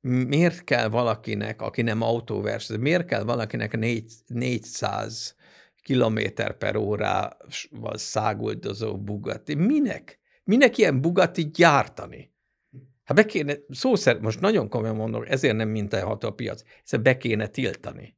miért 0.00 0.64
kell 0.64 0.88
valakinek, 0.88 1.62
aki 1.62 1.82
nem 1.82 2.02
autóverseny, 2.02 2.80
miért 2.80 3.06
kell 3.06 3.22
valakinek 3.22 3.78
400 4.26 5.34
kilométer 5.82 6.56
per 6.56 6.76
órával 6.76 7.96
száguldozó 7.96 8.98
Bugatti. 8.98 9.54
Minek? 9.54 10.18
Minek 10.44 10.78
ilyen 10.78 11.00
Bugatti 11.00 11.50
gyártani? 11.50 12.32
Hát 13.04 13.16
be 13.16 13.24
kéne, 13.24 13.54
szó 13.68 13.94
szerint, 13.94 14.24
most 14.24 14.40
nagyon 14.40 14.68
komolyan 14.68 14.96
mondom, 14.96 15.24
ezért 15.26 15.56
nem 15.56 15.68
mintájható 15.68 16.28
a 16.28 16.32
piac, 16.32 16.62
ezt 16.84 17.02
be 17.02 17.16
kéne 17.16 17.46
tiltani. 17.46 18.16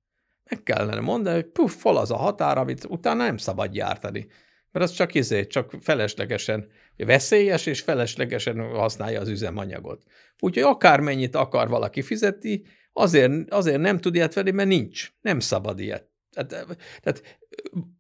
Meg 0.50 0.62
kellene 0.62 1.00
mondani, 1.00 1.34
hogy 1.34 1.50
puff, 1.50 1.74
fal 1.74 1.96
az 1.96 2.10
a 2.10 2.16
határ, 2.16 2.58
amit 2.58 2.84
utána 2.84 3.24
nem 3.24 3.36
szabad 3.36 3.70
gyártani. 3.70 4.26
Mert 4.72 4.84
az 4.84 4.92
csak 4.92 5.14
izé, 5.14 5.46
csak 5.46 5.74
feleslegesen, 5.80 6.68
veszélyes 6.96 7.66
és 7.66 7.80
feleslegesen 7.80 8.58
használja 8.58 9.20
az 9.20 9.28
üzemanyagot. 9.28 10.02
Úgyhogy 10.38 10.62
akármennyit 10.62 11.34
akar 11.34 11.68
valaki 11.68 12.02
fizetni, 12.02 12.62
azért, 12.92 13.50
azért 13.50 13.80
nem 13.80 13.98
tud 13.98 14.14
ilyet 14.14 14.34
venni, 14.34 14.50
mert 14.50 14.68
nincs. 14.68 15.12
Nem 15.20 15.40
szabad 15.40 15.80
ilyet 15.80 16.12
tehát, 16.32 16.76
tehát 17.00 17.38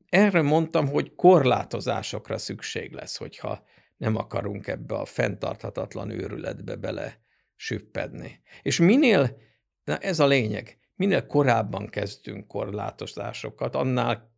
erre 0.08 0.42
mondtam, 0.42 0.88
hogy 0.88 1.14
korlátozásokra 1.14 2.38
szükség 2.38 2.92
lesz, 2.92 3.16
hogyha 3.16 3.64
nem 3.96 4.16
akarunk 4.16 4.66
ebbe 4.66 4.94
a 4.94 5.04
fenntarthatatlan 5.04 6.10
őrületbe 6.10 6.76
bele 6.76 7.20
süppedni. 7.56 8.40
És 8.62 8.78
minél, 8.78 9.36
na 9.84 9.96
ez 9.96 10.20
a 10.20 10.26
lényeg, 10.26 10.78
minél 10.94 11.26
korábban 11.26 11.88
kezdünk 11.88 12.46
korlátozásokat, 12.46 13.74
annál 13.74 14.31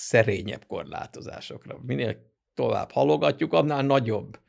szerényebb 0.00 0.66
korlátozásokra. 0.66 1.78
Minél 1.82 2.32
tovább 2.54 2.90
halogatjuk, 2.90 3.52
annál 3.52 3.82
nagyobb 3.82 4.40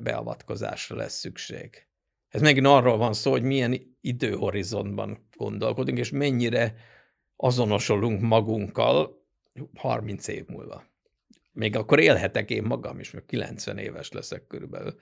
beavatkozásra 0.00 0.96
lesz 0.96 1.18
szükség. 1.18 1.86
Ez 2.28 2.40
megint 2.40 2.66
arról 2.66 2.96
van 2.96 3.12
szó, 3.12 3.30
hogy 3.30 3.42
milyen 3.42 3.96
időhorizontban 4.00 5.28
gondolkodunk, 5.36 5.98
és 5.98 6.10
mennyire 6.10 6.74
azonosulunk 7.36 8.20
magunkkal 8.20 9.26
30 9.74 10.28
év 10.28 10.46
múlva. 10.46 10.84
Még 11.52 11.76
akkor 11.76 12.00
élhetek 12.00 12.50
én 12.50 12.62
magam 12.62 13.00
is, 13.00 13.10
mert 13.10 13.26
90 13.26 13.78
éves 13.78 14.10
leszek 14.12 14.46
körülbelül. 14.46 14.98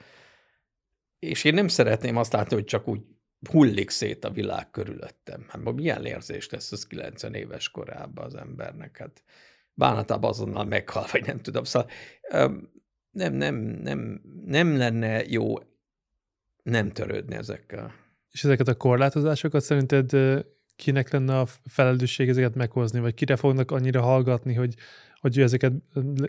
És 1.18 1.44
én 1.44 1.54
nem 1.54 1.68
szeretném 1.68 2.16
azt 2.16 2.32
látni, 2.32 2.54
hogy 2.54 2.64
csak 2.64 2.88
úgy 2.88 3.00
hullik 3.50 3.90
szét 3.90 4.24
a 4.24 4.30
világ 4.30 4.70
körülöttem. 4.70 5.46
Hát 5.48 5.72
milyen 5.72 6.04
érzés 6.04 6.48
lesz 6.50 6.72
az 6.72 6.86
90 6.86 7.34
éves 7.34 7.70
korában 7.70 8.24
az 8.24 8.34
embernek? 8.34 8.96
Hát 8.96 9.22
bánatában 9.74 10.30
azonnal 10.30 10.64
meghal, 10.64 11.06
vagy 11.12 11.26
nem 11.26 11.40
tudom. 11.40 11.64
Szóval 11.64 11.90
nem, 13.10 13.34
nem, 13.34 13.54
nem, 13.82 14.20
nem 14.44 14.76
lenne 14.76 15.24
jó 15.26 15.54
nem 16.62 16.90
törődni 16.90 17.34
ezekkel. 17.34 17.94
És 18.30 18.44
ezeket 18.44 18.68
a 18.68 18.76
korlátozásokat 18.76 19.62
szerinted 19.62 20.10
kinek 20.76 21.10
lenne 21.10 21.38
a 21.38 21.46
felelősség 21.64 22.28
ezeket 22.28 22.54
meghozni, 22.54 23.00
vagy 23.00 23.14
kire 23.14 23.36
fognak 23.36 23.70
annyira 23.70 24.00
hallgatni, 24.00 24.54
hogy, 24.54 24.74
hogy 25.20 25.38
ő 25.38 25.42
ezeket 25.42 25.72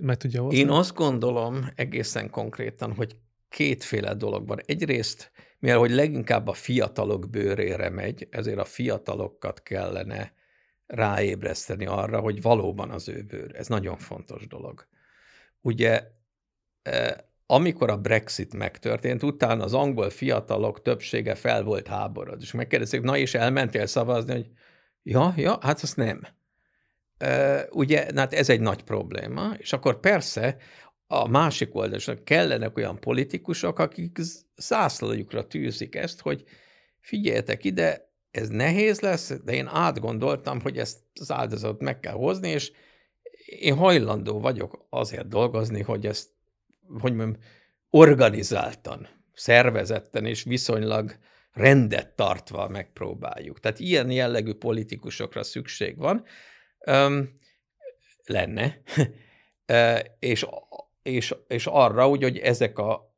meg 0.01 0.17
tudja 0.17 0.41
hozni? 0.41 0.57
Én 0.59 0.69
azt 0.69 0.93
gondolom 0.93 1.69
egészen 1.75 2.29
konkrétan, 2.29 2.93
hogy 2.93 3.15
kétféle 3.49 4.13
dolog 4.13 4.47
van. 4.47 4.59
Egyrészt, 4.65 5.31
mivel 5.59 5.77
hogy 5.77 5.91
leginkább 5.91 6.47
a 6.47 6.53
fiatalok 6.53 7.29
bőrére 7.29 7.89
megy, 7.89 8.27
ezért 8.31 8.57
a 8.59 8.65
fiatalokat 8.65 9.61
kellene 9.61 10.33
ráébreszteni 10.87 11.85
arra, 11.85 12.19
hogy 12.19 12.41
valóban 12.41 12.89
az 12.89 13.09
ő 13.09 13.23
bőr. 13.23 13.55
Ez 13.55 13.67
nagyon 13.67 13.97
fontos 13.97 14.47
dolog. 14.47 14.87
Ugye, 15.61 16.03
e, 16.83 17.25
amikor 17.45 17.89
a 17.89 17.97
Brexit 17.97 18.53
megtörtént, 18.53 19.23
utána 19.23 19.63
az 19.63 19.73
angol 19.73 20.09
fiatalok 20.09 20.81
többsége 20.81 21.35
fel 21.35 21.63
volt 21.63 21.87
háborod, 21.87 22.41
és 22.41 22.51
megkérdezik, 22.51 23.01
na 23.01 23.17
és 23.17 23.33
elmentél 23.33 23.85
szavazni, 23.85 24.33
hogy 24.33 24.51
ja, 25.03 25.33
ja, 25.35 25.57
hát 25.61 25.81
azt 25.81 25.95
nem. 25.95 26.21
E, 27.17 27.65
ugye, 27.71 28.07
hát 28.15 28.33
ez 28.33 28.49
egy 28.49 28.59
nagy 28.59 28.83
probléma, 28.83 29.53
és 29.57 29.73
akkor 29.73 29.99
persze 29.99 30.57
a 31.07 31.27
másik 31.27 31.75
oldalon 31.75 32.23
kellenek 32.23 32.77
olyan 32.77 32.99
politikusok, 32.99 33.79
akik 33.79 34.17
zászlójukra 34.55 35.47
tűzik 35.47 35.95
ezt, 35.95 36.21
hogy 36.21 36.43
figyeljetek 36.99 37.63
ide, 37.63 38.11
ez 38.31 38.49
nehéz 38.49 38.99
lesz, 38.99 39.33
de 39.43 39.53
én 39.53 39.67
átgondoltam, 39.67 40.61
hogy 40.61 40.77
ezt 40.77 40.99
az 41.19 41.31
áldozatot 41.31 41.81
meg 41.81 41.99
kell 41.99 42.13
hozni, 42.13 42.49
és 42.49 42.71
én 43.45 43.75
hajlandó 43.75 44.39
vagyok 44.39 44.85
azért 44.89 45.27
dolgozni, 45.27 45.81
hogy 45.81 46.05
ezt, 46.05 46.29
hogy 46.99 47.13
mondjam, 47.13 47.41
organizáltan, 47.89 49.07
szervezetten 49.33 50.25
és 50.25 50.43
viszonylag 50.43 51.17
rendet 51.51 52.15
tartva 52.15 52.67
megpróbáljuk. 52.67 53.59
Tehát 53.59 53.79
ilyen 53.79 54.11
jellegű 54.11 54.53
politikusokra 54.53 55.43
szükség 55.43 55.97
van, 55.97 56.25
öm, 56.85 57.39
lenne, 58.25 58.81
és, 60.19 60.45
és, 61.07 61.35
és 61.47 61.65
arra, 61.65 62.09
úgy, 62.09 62.23
hogy 62.23 62.37
ezek 62.37 62.79
a 62.79 63.15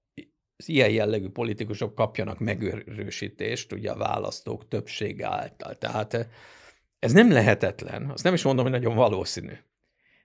az 0.60 0.70
ilyen 0.70 0.90
jellegű 0.90 1.30
politikusok 1.30 1.96
kapjanak 1.96 2.40
megőrősítést 2.40 3.72
ugye 3.72 3.92
a 3.92 3.98
választók 3.98 4.68
többsége 4.68 5.28
által. 5.28 5.78
Tehát 5.78 6.14
eh, 6.14 6.28
ez 7.00 7.12
nem 7.12 7.32
lehetetlen, 7.32 8.10
azt 8.10 8.24
nem 8.24 8.34
is 8.34 8.44
mondom, 8.44 8.64
hogy 8.64 8.74
nagyon 8.74 8.96
valószínű. 8.96 9.54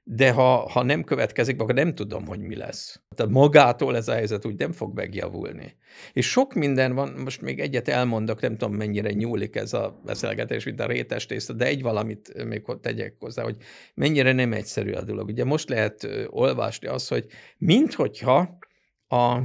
De 0.07 0.33
ha, 0.33 0.69
ha 0.69 0.83
nem 0.83 1.05
következik, 1.05 1.61
akkor 1.61 1.75
nem 1.75 1.95
tudom, 1.95 2.27
hogy 2.27 2.41
mi 2.41 2.57
lesz. 2.57 3.03
Tehát 3.15 3.33
magától 3.33 3.97
ez 3.97 4.09
a 4.09 4.13
helyzet 4.13 4.45
úgy 4.45 4.59
nem 4.59 4.73
fog 4.73 4.95
megjavulni. 4.95 5.77
És 6.13 6.31
sok 6.31 6.55
minden 6.55 6.95
van, 6.95 7.09
most 7.09 7.41
még 7.41 7.61
egyet 7.61 7.89
elmondok, 7.89 8.41
nem 8.41 8.57
tudom 8.57 8.75
mennyire 8.75 9.11
nyúlik 9.11 9.57
ez 9.57 9.73
a 9.73 10.01
beszélgetés, 10.05 10.65
mint 10.65 10.81
a 10.81 10.87
rétes 10.87 11.27
tészta, 11.27 11.53
de 11.53 11.65
egy 11.65 11.83
valamit 11.83 12.45
még 12.45 12.63
tegyek 12.81 13.17
hozzá, 13.19 13.43
hogy 13.43 13.57
mennyire 13.95 14.33
nem 14.33 14.53
egyszerű 14.53 14.93
a 14.93 15.03
dolog. 15.03 15.29
Ugye 15.29 15.45
most 15.45 15.69
lehet 15.69 16.09
olvasni 16.27 16.87
azt, 16.87 17.09
hogy 17.09 17.27
minthogyha 17.59 18.59
a 19.09 19.39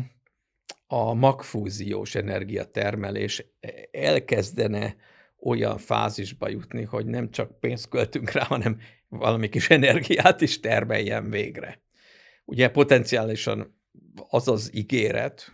a 0.92 1.14
magfúziós 1.14 2.16
energiatermelés 2.16 3.46
elkezdene 3.92 4.96
olyan 5.40 5.78
fázisba 5.78 6.50
jutni, 6.50 6.84
hogy 6.84 7.06
nem 7.06 7.32
csak 7.32 7.60
pénzt 7.60 7.90
költünk 7.90 8.32
rá, 8.32 8.44
hanem 8.44 8.80
valami 9.10 9.50
kis 9.50 9.70
energiát 9.80 10.42
is 10.42 10.60
termeljen 10.60 11.30
végre. 11.30 11.82
Ugye 12.46 12.70
potenciálisan 12.70 13.82
az 14.30 14.48
az 14.48 14.76
ígéret, 14.76 15.54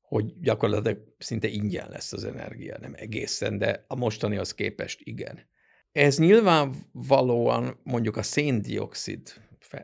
hogy 0.00 0.40
gyakorlatilag 0.40 1.14
szinte 1.18 1.48
ingyen 1.48 1.88
lesz 1.88 2.12
az 2.12 2.24
energia, 2.24 2.78
nem 2.80 2.94
egészen, 2.96 3.58
de 3.58 3.84
a 3.88 3.96
mostani 3.96 4.36
az 4.36 4.54
képest 4.54 5.00
igen. 5.02 5.48
Ez 5.92 6.18
nyilvánvalóan 6.18 7.80
mondjuk 7.82 8.16
a 8.16 8.22
széndiokszid 8.22 9.32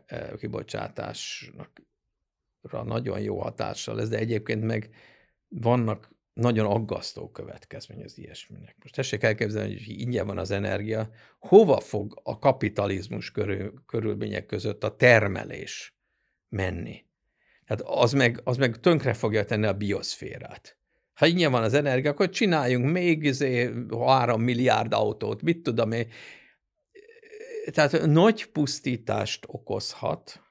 eh, 0.07 0.31
kibocsátásnak 0.39 1.83
nagyon 2.71 3.21
jó 3.21 3.41
hatással 3.41 3.95
lesz, 3.95 4.09
de 4.09 4.19
egyébként 4.19 4.63
meg 4.63 4.91
vannak 5.49 6.12
nagyon 6.33 6.67
aggasztó 6.67 7.31
következmény 7.31 8.03
az 8.03 8.19
ilyesminek. 8.19 8.77
Most 8.83 8.95
tessék 8.95 9.23
elképzelni, 9.23 9.73
hogy 9.73 10.01
ingyen 10.01 10.27
van 10.27 10.39
az 10.39 10.51
energia, 10.51 11.11
hova 11.39 11.81
fog 11.81 12.21
a 12.23 12.39
kapitalizmus 12.39 13.31
körül, 13.31 13.75
körülmények 13.87 14.47
között 14.47 14.85
a 14.85 14.97
termelés 14.97 15.95
menni? 16.49 17.05
Tehát 17.67 17.83
az 17.83 18.13
meg, 18.13 18.41
az 18.45 18.57
meg 18.57 18.81
tönkre 18.81 19.15
fogja 19.15 19.45
tenni 19.45 19.67
a 19.67 19.77
bioszférát. 19.77 20.77
Ha 21.15 21.27
ingyen 21.27 21.51
van 21.51 21.63
az 21.63 21.75
energia, 21.75 22.11
akkor 22.11 22.29
csináljunk 22.29 22.93
még 22.93 23.23
izé, 23.23 23.71
három 24.07 24.43
milliárd 24.43 24.93
autót, 24.93 25.43
mit 25.43 25.63
tudom 25.63 25.93
én. 25.93 26.09
Tehát 27.71 28.07
nagy 28.07 28.47
pusztítást 28.47 29.45
okozhat, 29.49 30.43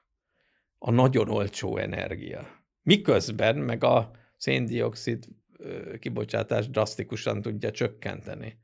a 0.84 0.90
nagyon 0.90 1.28
olcsó 1.28 1.76
energia. 1.76 2.46
Miközben 2.82 3.56
meg 3.56 3.84
a 3.84 4.10
széndiokszid 4.36 5.24
kibocsátás 5.98 6.68
drasztikusan 6.68 7.42
tudja 7.42 7.70
csökkenteni. 7.70 8.58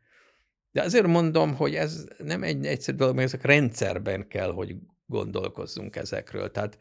De 0.70 0.82
azért 0.82 1.06
mondom, 1.06 1.54
hogy 1.54 1.74
ez 1.74 2.06
nem 2.18 2.42
egy 2.42 2.66
egyszerű 2.66 2.96
dolog, 2.96 3.14
mert 3.14 3.26
ezek 3.26 3.44
rendszerben 3.44 4.28
kell, 4.28 4.52
hogy 4.52 4.74
gondolkozzunk 5.06 5.96
ezekről. 5.96 6.50
Tehát 6.50 6.78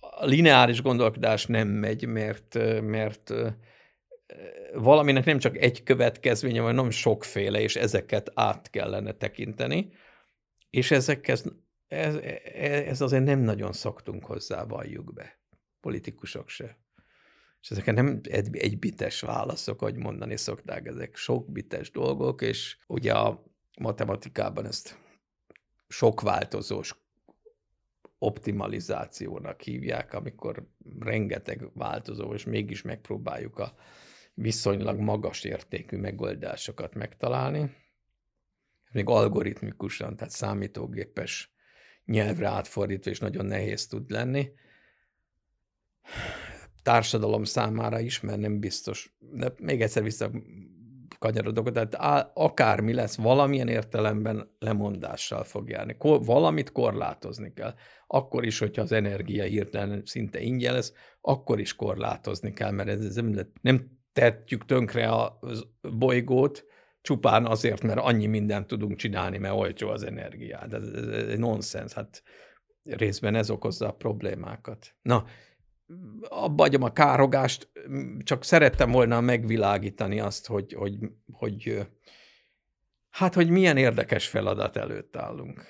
a 0.00 0.24
lineáris 0.24 0.82
gondolkodás 0.82 1.46
nem 1.46 1.68
megy, 1.68 2.06
mert, 2.06 2.54
mert 2.82 3.32
valaminek 4.74 5.24
nem 5.24 5.38
csak 5.38 5.56
egy 5.56 5.82
következménye, 5.82 6.60
hanem 6.60 6.74
nem 6.74 6.90
sokféle, 6.90 7.60
és 7.60 7.76
ezeket 7.76 8.30
át 8.34 8.70
kellene 8.70 9.12
tekinteni, 9.12 9.92
és 10.70 10.90
ezekhez 10.90 11.44
ez, 11.88 12.14
ez 12.86 13.00
azért 13.00 13.24
nem 13.24 13.40
nagyon 13.40 13.72
szoktunk 13.72 14.24
hozzá, 14.24 14.64
valljuk 14.64 15.12
be. 15.12 15.40
Politikusok 15.80 16.48
se. 16.48 16.78
És 17.60 17.70
ezek 17.70 17.94
nem 17.94 18.20
egy, 18.22 18.78
bites 18.78 19.20
válaszok, 19.20 19.82
ahogy 19.82 19.96
mondani 19.96 20.36
szokták, 20.36 20.86
ezek 20.86 21.16
sok 21.16 21.52
bites 21.52 21.90
dolgok, 21.90 22.42
és 22.42 22.78
ugye 22.86 23.12
a 23.12 23.44
matematikában 23.80 24.66
ezt 24.66 24.98
sok 25.88 26.20
változós 26.20 26.94
optimalizációnak 28.18 29.60
hívják, 29.60 30.12
amikor 30.12 30.68
rengeteg 30.98 31.70
változó, 31.74 32.34
és 32.34 32.44
mégis 32.44 32.82
megpróbáljuk 32.82 33.58
a 33.58 33.74
viszonylag 34.34 34.98
magas 34.98 35.44
értékű 35.44 35.96
megoldásokat 35.96 36.94
megtalálni. 36.94 37.76
Még 38.92 39.08
algoritmikusan, 39.08 40.16
tehát 40.16 40.32
számítógépes 40.32 41.52
nyelvre 42.04 42.48
átfordítva 42.48 43.10
is 43.10 43.18
nagyon 43.18 43.46
nehéz 43.46 43.86
tud 43.86 44.10
lenni. 44.10 44.52
Társadalom 46.88 47.44
számára 47.44 48.00
is, 48.00 48.20
mert 48.20 48.38
nem 48.38 48.60
biztos, 48.60 49.16
de 49.18 49.52
még 49.58 49.82
egyszer 49.82 50.02
vissza 50.02 50.30
kanyarodok, 51.18 51.72
tehát 51.72 51.94
akármi 52.34 52.92
lesz, 52.92 53.16
valamilyen 53.16 53.68
értelemben 53.68 54.50
lemondással 54.58 55.44
fog 55.44 55.68
járni. 55.68 55.96
Valamit 56.00 56.72
korlátozni 56.72 57.52
kell. 57.52 57.74
Akkor 58.06 58.44
is, 58.44 58.58
hogyha 58.58 58.82
az 58.82 58.92
energia 58.92 59.44
hirtelen 59.44 60.02
szinte 60.04 60.40
ingyen 60.40 60.72
lesz, 60.72 60.92
akkor 61.20 61.60
is 61.60 61.74
korlátozni 61.74 62.52
kell, 62.52 62.70
mert 62.70 62.88
ez 62.88 63.14
nem, 63.14 63.34
nem 63.60 63.98
tettjük 64.12 64.64
tönkre 64.64 65.08
a 65.08 65.38
bolygót, 65.80 66.64
csupán 67.00 67.46
azért, 67.46 67.82
mert 67.82 68.00
annyi 68.00 68.26
mindent 68.26 68.66
tudunk 68.66 68.96
csinálni, 68.96 69.38
mert 69.38 69.54
olcsó 69.54 69.88
az 69.88 70.02
energia. 70.02 70.66
Ez, 70.70 70.82
ez, 70.82 71.06
ez 71.06 71.38
nonsens, 71.38 71.92
hát 71.92 72.22
részben 72.82 73.34
ez 73.34 73.50
okozza 73.50 73.88
a 73.88 73.92
problémákat. 73.92 74.94
Na, 75.02 75.24
abba 76.28 76.64
adjam 76.64 76.82
a 76.82 76.92
károgást, 76.92 77.68
csak 78.24 78.44
szerettem 78.44 78.90
volna 78.90 79.20
megvilágítani 79.20 80.20
azt, 80.20 80.46
hogy, 80.46 80.72
hogy, 80.72 80.96
hogy 81.32 81.86
hát, 83.10 83.34
hogy 83.34 83.50
milyen 83.50 83.76
érdekes 83.76 84.26
feladat 84.26 84.76
előtt 84.76 85.16
állunk. 85.16 85.64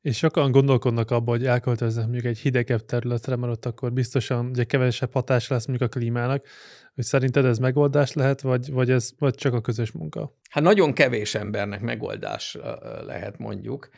És 0.00 0.16
sokan 0.16 0.50
gondolkodnak 0.50 1.10
abban, 1.10 1.36
hogy 1.36 1.46
elköltöznek 1.46 2.04
mondjuk 2.04 2.24
egy 2.24 2.38
hidegebb 2.38 2.84
területre, 2.84 3.36
mert 3.36 3.52
ott 3.52 3.66
akkor 3.66 3.92
biztosan 3.92 4.46
ugye 4.46 4.64
kevesebb 4.64 5.12
hatás 5.12 5.48
lesz 5.48 5.66
mondjuk 5.66 5.90
a 5.90 5.98
klímának. 5.98 6.46
Hogy 6.94 7.04
szerinted 7.04 7.44
ez 7.44 7.58
megoldás 7.58 8.12
lehet, 8.12 8.40
vagy, 8.40 8.70
vagy 8.72 8.90
ez 8.90 9.10
vagy 9.18 9.34
csak 9.34 9.54
a 9.54 9.60
közös 9.60 9.92
munka? 9.92 10.36
Hát 10.50 10.62
nagyon 10.62 10.92
kevés 10.92 11.34
embernek 11.34 11.80
megoldás 11.80 12.58
lehet 13.06 13.38
mondjuk. 13.38 13.88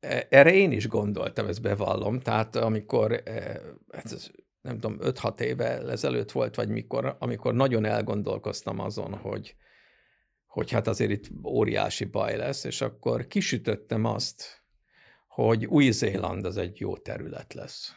E, 0.00 0.26
erre 0.30 0.54
én 0.54 0.72
is 0.72 0.88
gondoltam, 0.88 1.46
ezt 1.46 1.62
bevallom. 1.62 2.20
Tehát 2.20 2.56
amikor, 2.56 3.22
ez 3.88 4.30
nem 4.62 4.78
tudom, 4.78 4.98
5-6 5.00 5.40
éve 5.40 5.78
ezelőtt 5.78 6.32
volt, 6.32 6.54
vagy 6.54 6.68
mikor, 6.68 7.16
amikor 7.18 7.54
nagyon 7.54 7.84
elgondolkoztam 7.84 8.78
azon, 8.78 9.14
hogy, 9.14 9.56
hogy 10.46 10.70
hát 10.70 10.86
azért 10.86 11.10
itt 11.10 11.30
óriási 11.44 12.04
baj 12.04 12.36
lesz, 12.36 12.64
és 12.64 12.80
akkor 12.80 13.26
kisütöttem 13.26 14.04
azt, 14.04 14.62
hogy 15.28 15.66
Új-Zéland 15.66 16.44
az 16.44 16.56
egy 16.56 16.80
jó 16.80 16.96
terület 16.96 17.54
lesz. 17.54 17.96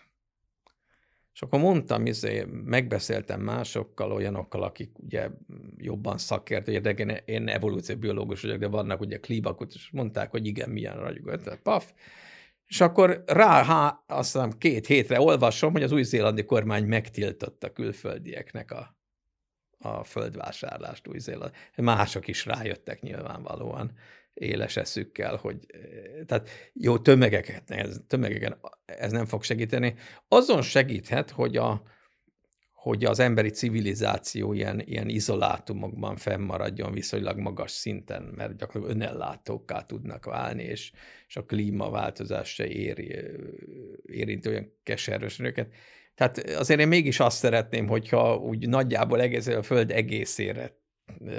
És 1.33 1.41
akkor 1.41 1.59
mondtam, 1.59 2.05
izé, 2.05 2.43
megbeszéltem 2.43 3.41
másokkal, 3.41 4.11
olyanokkal, 4.11 4.63
akik 4.63 4.99
ugye 4.99 5.29
jobban 5.77 6.17
szakértő, 6.17 6.79
de 6.79 6.91
én, 7.25 7.47
evolúcióbiológus 7.47 8.41
vagyok, 8.41 8.57
de 8.57 8.67
vannak 8.67 8.99
ugye 8.99 9.19
klíbakut, 9.19 9.73
és 9.73 9.89
mondták, 9.91 10.31
hogy 10.31 10.45
igen, 10.45 10.69
milyen 10.69 10.99
ragyogó. 10.99 11.35
Tehát 11.35 11.59
paf. 11.59 11.91
És 12.67 12.81
akkor 12.81 13.23
rá, 13.25 13.63
há, 13.63 14.03
azt 14.07 14.33
hiszem, 14.33 14.51
két 14.57 14.87
hétre 14.87 15.21
olvasom, 15.21 15.71
hogy 15.71 15.83
az 15.83 15.91
új-zélandi 15.91 16.45
kormány 16.45 16.85
megtiltotta 16.85 17.71
külföldieknek 17.71 18.71
a, 18.71 18.97
a 19.77 20.03
földvásárlást 20.03 21.07
Új-Zéland. 21.07 21.51
Mások 21.75 22.27
is 22.27 22.45
rájöttek 22.45 23.01
nyilvánvalóan 23.01 23.91
éles 24.33 24.77
eszükkel, 24.77 25.35
hogy 25.35 25.65
tehát 26.25 26.49
jó 26.73 26.97
tömegeket, 26.97 27.71
ez, 27.71 27.99
tömegeken 28.07 28.57
ez 28.85 29.11
nem 29.11 29.25
fog 29.25 29.43
segíteni. 29.43 29.95
Azon 30.27 30.61
segíthet, 30.61 31.29
hogy, 31.29 31.57
a, 31.57 31.81
hogy 32.85 33.05
az 33.05 33.19
emberi 33.19 33.49
civilizáció 33.49 34.53
ilyen, 34.53 34.81
ilyen 34.85 35.09
izolátumokban 35.09 36.15
fennmaradjon 36.15 36.91
viszonylag 36.91 37.37
magas 37.37 37.71
szinten, 37.71 38.23
mert 38.23 38.57
gyakorlatilag 38.57 39.01
önellátókká 39.01 39.81
tudnak 39.81 40.25
válni, 40.25 40.63
és, 40.63 40.91
és 41.27 41.35
a 41.35 41.45
klímaváltozás 41.45 42.53
se 42.53 42.67
éri, 42.67 43.15
érinti 44.05 44.49
olyan 44.49 44.71
keservesen 44.83 45.45
őket. 45.45 45.73
Tehát 46.15 46.37
azért 46.37 46.79
én 46.79 46.87
mégis 46.87 47.19
azt 47.19 47.37
szeretném, 47.37 47.87
hogyha 47.87 48.37
úgy 48.37 48.69
nagyjából 48.69 49.21
egész 49.21 49.47
a 49.47 49.63
Föld 49.63 49.91
egészére 49.91 50.77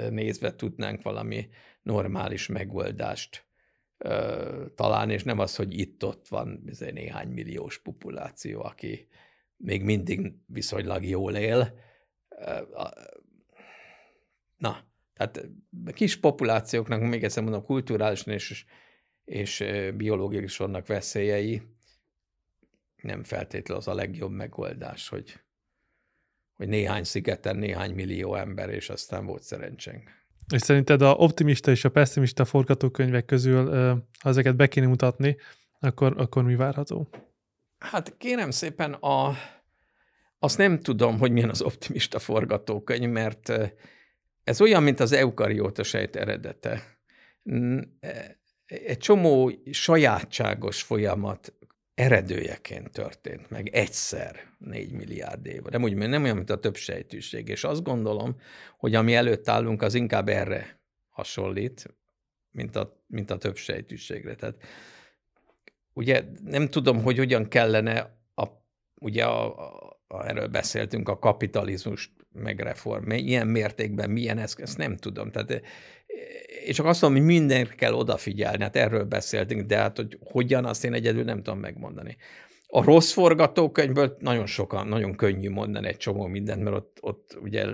nézve 0.09 0.55
tudnánk 0.55 1.01
valami 1.01 1.47
normális 1.81 2.47
megoldást 2.47 3.45
ö, 3.97 4.65
találni, 4.75 5.13
és 5.13 5.23
nem 5.23 5.39
az, 5.39 5.55
hogy 5.55 5.79
itt-ott 5.79 6.27
van 6.27 6.63
néhány 6.93 7.27
milliós 7.27 7.81
populáció, 7.81 8.63
aki 8.63 9.07
még 9.57 9.83
mindig 9.83 10.33
viszonylag 10.45 11.05
jól 11.05 11.35
él. 11.35 11.79
Na, 14.57 14.83
tehát 15.13 15.49
kis 15.93 16.19
populációknak, 16.19 17.01
még 17.01 17.23
egyszer 17.23 17.43
mondom, 17.43 17.63
kulturálisan 17.63 18.33
és, 18.33 18.65
és 19.25 19.63
biológiai 19.95 20.43
is 20.43 20.57
vannak 20.57 20.87
veszélyei, 20.87 21.61
nem 23.01 23.23
feltétlenül 23.23 23.81
az 23.81 23.87
a 23.87 23.93
legjobb 23.93 24.31
megoldás, 24.31 25.09
hogy, 25.09 25.39
hogy 26.53 26.67
néhány 26.67 27.03
szigeten 27.03 27.55
néhány 27.55 27.93
millió 27.93 28.35
ember, 28.35 28.69
és 28.69 28.89
aztán 28.89 29.25
volt 29.25 29.43
szerencsénk. 29.43 30.09
És 30.53 30.61
szerinted 30.61 31.01
a 31.01 31.13
optimista 31.13 31.71
és 31.71 31.85
a 31.85 31.89
pessimista 31.89 32.45
forgatókönyvek 32.45 33.25
közül, 33.25 33.69
ha 34.19 34.29
ezeket 34.29 34.55
be 34.55 34.67
kéne 34.67 34.87
mutatni, 34.87 35.37
akkor, 35.79 36.13
akkor 36.17 36.43
mi 36.43 36.55
várható? 36.55 37.09
Hát 37.79 38.17
kérem 38.17 38.51
szépen, 38.51 38.93
a, 38.93 39.35
azt 40.39 40.57
nem 40.57 40.79
tudom, 40.79 41.19
hogy 41.19 41.31
milyen 41.31 41.49
az 41.49 41.61
optimista 41.61 42.19
forgatókönyv, 42.19 43.09
mert 43.09 43.51
ez 44.43 44.61
olyan, 44.61 44.83
mint 44.83 44.99
az 44.99 45.11
eukarióta 45.11 45.83
sejt 45.83 46.15
eredete. 46.15 46.97
E, 47.99 48.39
egy 48.65 48.97
csomó 48.97 49.51
sajátságos 49.71 50.81
folyamat 50.81 51.53
eredőjeként 51.93 52.91
történt 52.91 53.49
meg 53.49 53.67
egyszer 53.67 54.55
négy 54.57 54.91
milliárd 54.91 55.45
év. 55.45 55.61
Nem, 55.61 55.83
úgy, 55.83 55.95
nem 55.95 56.23
olyan, 56.23 56.35
mint 56.35 56.49
a 56.49 56.59
több 56.59 56.75
sejtűség. 56.75 57.47
És 57.47 57.63
azt 57.63 57.83
gondolom, 57.83 58.35
hogy 58.77 58.95
ami 58.95 59.15
előtt 59.15 59.49
állunk, 59.49 59.81
az 59.81 59.93
inkább 59.93 60.29
erre 60.29 60.79
hasonlít, 61.09 61.95
mint 62.51 62.75
a, 62.75 63.03
mint 63.07 63.31
a 63.31 63.37
több 63.37 63.55
sejtűségre. 63.55 64.35
Tehát 64.35 64.55
ugye 65.97 66.23
nem 66.45 66.67
tudom, 66.67 67.03
hogy 67.03 67.17
hogyan 67.17 67.47
kellene, 67.47 68.17
a, 68.35 68.45
ugye 69.01 69.23
a, 69.25 69.45
a, 70.07 70.27
erről 70.27 70.47
beszéltünk, 70.47 71.09
a 71.09 71.19
kapitalizmus 71.19 72.15
megreform, 72.31 73.11
ilyen 73.11 73.47
mértékben, 73.47 74.09
milyen 74.09 74.37
eszköz, 74.37 74.75
nem 74.75 74.97
tudom. 74.97 75.31
Tehát 75.31 75.61
és 76.65 76.75
csak 76.75 76.85
azt 76.85 77.01
mondom, 77.01 77.19
hogy 77.19 77.29
mindenre 77.29 77.73
kell 77.75 77.93
odafigyelni, 77.93 78.63
hát 78.63 78.75
erről 78.75 79.03
beszéltünk, 79.03 79.61
de 79.61 79.77
hát 79.77 79.97
hogy 79.97 80.17
hogyan, 80.23 80.65
azt 80.65 80.83
én 80.83 80.93
egyedül 80.93 81.23
nem 81.23 81.43
tudom 81.43 81.59
megmondani. 81.59 82.17
A 82.69 82.83
rossz 82.83 83.11
forgatókönyvből 83.11 84.17
nagyon 84.19 84.45
sokan, 84.45 84.87
nagyon 84.87 85.15
könnyű 85.15 85.49
mondani 85.49 85.87
egy 85.87 85.97
csomó 85.97 86.25
mindent, 86.25 86.63
mert 86.63 86.75
ott, 86.75 86.97
ott 87.01 87.37
ugye 87.41 87.65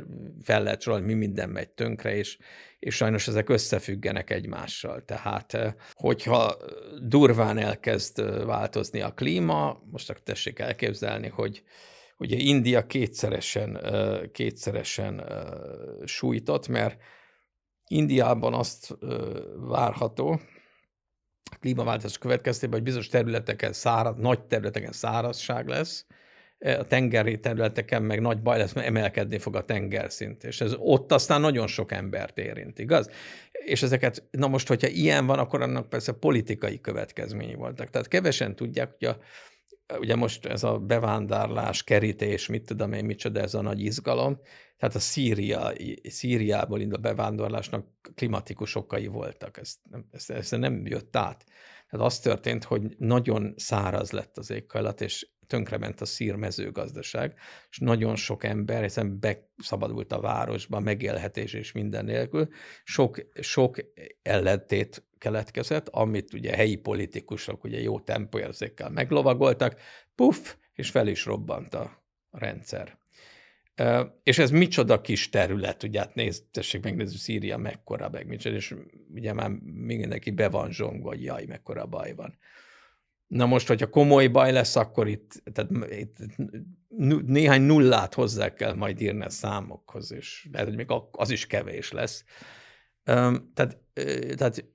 fel 0.43 0.63
lehet 0.63 0.81
sorolni, 0.81 1.05
mi 1.05 1.13
minden 1.13 1.49
megy 1.49 1.69
tönkre, 1.69 2.15
és, 2.15 2.37
és 2.79 2.95
sajnos 2.95 3.27
ezek 3.27 3.49
összefüggenek 3.49 4.29
egymással. 4.29 5.05
Tehát, 5.05 5.53
eh, 5.53 5.73
hogyha 5.93 6.57
durván 7.01 7.57
elkezd 7.57 8.19
eh, 8.19 8.45
változni 8.45 9.01
a 9.01 9.13
klíma, 9.13 9.81
most 9.91 10.09
akkor 10.09 10.21
tessék 10.21 10.59
elképzelni, 10.59 11.27
hogy 11.27 11.63
ugye 12.17 12.37
India 12.37 12.85
kétszeresen, 12.85 13.77
eh, 13.77 14.21
kétszeresen 14.31 15.23
sújtott, 16.05 16.67
mert 16.67 16.97
Indiában 17.87 18.53
azt 18.53 18.97
várható, 19.55 20.39
klímaváltozás 21.59 22.17
következtében, 22.17 22.75
hogy 22.75 22.83
bizonyos 22.83 23.07
területeken 23.07 23.73
száraz, 23.73 24.15
nagy 24.17 24.41
területeken 24.41 24.91
szárazság 24.91 25.67
lesz, 25.67 26.05
e, 26.59 26.79
a 26.79 26.83
tengeri 26.83 27.39
területeken 27.39 28.03
meg 28.03 28.21
nagy 28.21 28.41
baj 28.41 28.57
lesz, 28.57 28.73
mert 28.73 28.87
emelkedni 28.87 29.37
fog 29.37 29.55
a 29.55 29.65
tengerszint, 29.65 30.43
és 30.43 30.61
ez 30.61 30.73
ott 30.77 31.11
aztán 31.11 31.41
nagyon 31.41 31.67
sok 31.67 31.91
embert 31.91 32.37
érint, 32.37 32.79
igaz? 32.79 33.09
És 33.51 33.83
ezeket, 33.83 34.23
na 34.31 34.47
most, 34.47 34.67
hogyha 34.67 34.87
ilyen 34.87 35.25
van, 35.25 35.39
akkor 35.39 35.61
annak 35.61 35.89
persze 35.89 36.11
politikai 36.11 36.81
következményi 36.81 37.55
voltak. 37.55 37.89
Tehát 37.89 38.07
kevesen 38.07 38.55
tudják, 38.55 38.91
hogy 38.99 39.07
a, 39.07 39.17
ugye 39.99 40.15
most 40.15 40.45
ez 40.45 40.63
a 40.63 40.77
bevándárlás, 40.77 41.83
kerítés, 41.83 42.47
mit 42.47 42.65
tudom 42.65 42.93
én, 42.93 43.05
micsoda 43.05 43.39
ez 43.39 43.53
a 43.53 43.61
nagy 43.61 43.81
izgalom, 43.81 44.39
tehát 44.77 44.95
a 44.95 44.99
Szíria, 44.99 45.71
Szíriából 46.03 46.81
indul 46.81 46.97
bevándorlásnak 46.97 47.87
klimatikus 48.15 48.75
okai 48.75 49.07
voltak, 49.07 49.57
ez, 49.57 49.75
ez, 50.11 50.29
ez 50.29 50.51
nem 50.51 50.85
jött 50.85 51.15
át. 51.15 51.45
Tehát 51.89 52.05
az 52.05 52.19
történt, 52.19 52.63
hogy 52.63 52.95
nagyon 52.97 53.53
száraz 53.57 54.11
lett 54.11 54.37
az 54.37 54.49
éghajlat, 54.49 55.01
és 55.01 55.27
tönkrement 55.47 56.01
a 56.01 56.05
szír 56.05 56.35
mezőgazdaság, 56.35 57.33
és 57.69 57.77
nagyon 57.77 58.15
sok 58.15 58.43
ember 58.43 58.81
hiszen 58.81 59.19
beszabadult 59.19 60.11
a 60.11 60.19
városba, 60.19 60.79
megélhetés 60.79 61.53
és 61.53 61.71
minden 61.71 62.05
nélkül. 62.05 62.47
Sok, 62.83 63.27
sok 63.39 63.77
ellentét 64.21 65.03
keletkezett, 65.23 65.87
amit 65.89 66.33
ugye 66.33 66.55
helyi 66.55 66.75
politikusok 66.75 67.63
ugye 67.63 67.81
jó 67.81 67.99
tempóérzékkel 67.99 68.89
meglovagoltak, 68.89 69.79
puff, 70.15 70.55
és 70.73 70.89
fel 70.89 71.07
is 71.07 71.25
robbant 71.25 71.73
a 71.73 72.03
rendszer. 72.31 72.97
És 74.23 74.37
ez 74.37 74.51
micsoda 74.51 75.01
kis 75.01 75.29
terület, 75.29 75.83
ugye 75.83 75.99
hát 75.99 76.15
nézd, 76.15 76.43
tessék 76.51 76.83
megnézni, 76.83 77.17
Szíria 77.17 77.57
mekkora, 77.57 78.09
meg 78.09 78.27
micsoda, 78.27 78.55
és 78.55 78.75
ugye 79.13 79.33
már 79.33 79.49
mindenki 79.63 80.31
be 80.31 80.49
van 80.49 80.71
zsongva, 80.71 81.09
hogy 81.09 81.23
jaj, 81.23 81.45
mekkora 81.45 81.85
baj 81.85 82.13
van. 82.13 82.37
Na 83.27 83.45
most, 83.45 83.67
hogyha 83.67 83.89
komoly 83.89 84.27
baj 84.27 84.51
lesz, 84.51 84.75
akkor 84.75 85.07
itt, 85.07 85.43
tehát 85.53 85.71
itt 85.89 86.17
néhány 87.25 87.61
nullát 87.61 88.13
hozzá 88.13 88.53
kell 88.53 88.73
majd 88.73 89.01
írni 89.01 89.23
a 89.23 89.29
számokhoz, 89.29 90.11
és 90.11 90.47
lehet, 90.51 90.67
hogy 90.67 90.77
még 90.77 90.87
az 91.11 91.29
is 91.29 91.47
kevés 91.47 91.91
lesz. 91.91 92.23
Tehát, 93.53 93.77
tehát 94.35 94.72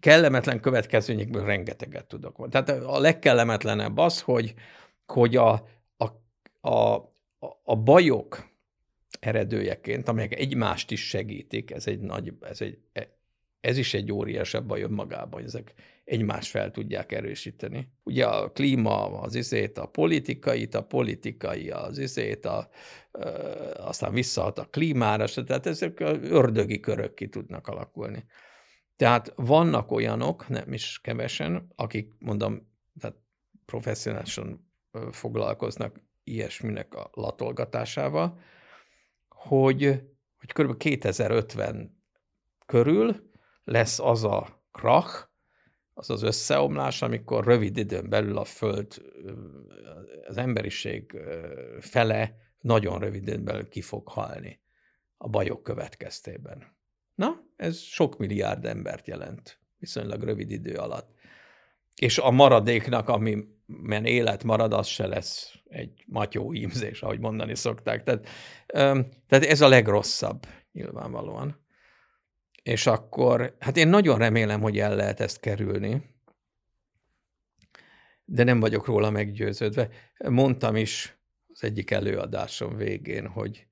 kellemetlen 0.00 0.60
következményekből 0.60 1.44
rengeteget 1.44 2.06
tudok. 2.06 2.48
Tehát 2.48 2.68
a 2.68 2.98
legkellemetlenebb 2.98 3.98
az, 3.98 4.20
hogy, 4.20 4.54
hogy 5.06 5.36
a, 5.36 5.50
a, 5.96 6.04
a, 6.68 6.94
a 7.62 7.76
bajok 7.76 8.48
eredőjeként, 9.20 10.08
amelyek 10.08 10.38
egymást 10.38 10.90
is 10.90 11.08
segítik, 11.08 11.70
ez 11.70 11.86
egy 11.86 12.00
nagy, 12.00 12.32
ez, 12.40 12.60
egy, 12.60 12.78
ez 13.60 13.78
is 13.78 13.94
egy 13.94 14.12
óriásabb 14.12 14.66
baj 14.66 14.82
önmagában, 14.82 15.44
ezek 15.44 15.74
egymást 16.04 16.50
fel 16.50 16.70
tudják 16.70 17.12
erősíteni. 17.12 17.88
Ugye 18.04 18.26
a 18.26 18.50
klíma 18.50 19.20
az 19.20 19.34
izét, 19.34 19.78
a 19.78 19.86
politikait, 19.86 20.74
a 20.74 20.82
politikai 20.82 21.70
az 21.70 21.98
izét, 21.98 22.44
a, 22.44 22.68
ö, 23.12 23.28
aztán 23.76 24.12
visszahat 24.12 24.58
a 24.58 24.68
klímára, 24.70 25.26
tehát 25.26 25.66
ezek 25.66 26.00
ördögi 26.22 26.80
körök 26.80 27.14
ki 27.14 27.28
tudnak 27.28 27.66
alakulni. 27.66 28.24
Tehát 28.98 29.32
vannak 29.36 29.90
olyanok, 29.90 30.48
nem 30.48 30.72
is 30.72 31.00
kevesen, 31.02 31.72
akik 31.76 32.14
mondom, 32.18 32.72
tehát 33.00 33.16
professzionálisan 33.64 34.72
foglalkoznak 35.10 36.00
ilyesminek 36.24 36.94
a 36.94 37.10
latolgatásával, 37.12 38.38
hogy, 39.28 40.02
hogy 40.38 40.52
kb. 40.52 40.76
2050 40.76 42.02
körül 42.66 43.30
lesz 43.64 43.98
az 43.98 44.24
a 44.24 44.62
krach, 44.72 45.28
az 45.94 46.10
az 46.10 46.22
összeomlás, 46.22 47.02
amikor 47.02 47.44
rövid 47.44 47.76
időn 47.76 48.08
belül 48.08 48.38
a 48.38 48.44
Föld, 48.44 49.02
az 50.26 50.36
emberiség 50.36 51.18
fele 51.80 52.36
nagyon 52.60 52.98
rövid 52.98 53.22
időn 53.22 53.44
belül 53.44 53.68
ki 53.68 53.80
fog 53.80 54.08
halni 54.08 54.60
a 55.16 55.28
bajok 55.28 55.62
következtében. 55.62 56.76
Na, 57.14 57.46
ez 57.58 57.78
sok 57.78 58.18
milliárd 58.18 58.64
embert 58.64 59.06
jelent 59.06 59.58
viszonylag 59.78 60.22
rövid 60.22 60.50
idő 60.50 60.74
alatt. 60.74 61.16
És 61.94 62.18
a 62.18 62.30
maradéknak, 62.30 63.08
ami 63.08 63.44
men 63.66 64.04
élet 64.04 64.44
marad, 64.44 64.72
az 64.72 64.86
se 64.86 65.06
lesz 65.06 65.54
egy 65.68 66.04
matyó 66.06 66.54
ímzés, 66.54 67.02
ahogy 67.02 67.18
mondani 67.18 67.54
szokták. 67.54 68.02
Tehát, 68.02 68.28
tehát 69.26 69.44
ez 69.44 69.60
a 69.60 69.68
legrosszabb 69.68 70.46
nyilvánvalóan. 70.72 71.66
És 72.62 72.86
akkor, 72.86 73.56
hát 73.58 73.76
én 73.76 73.88
nagyon 73.88 74.18
remélem, 74.18 74.60
hogy 74.60 74.78
el 74.78 74.96
lehet 74.96 75.20
ezt 75.20 75.40
kerülni, 75.40 76.02
de 78.24 78.44
nem 78.44 78.60
vagyok 78.60 78.86
róla 78.86 79.10
meggyőződve. 79.10 79.88
Mondtam 80.28 80.76
is 80.76 81.18
az 81.48 81.64
egyik 81.64 81.90
előadásom 81.90 82.76
végén, 82.76 83.26
hogy 83.26 83.67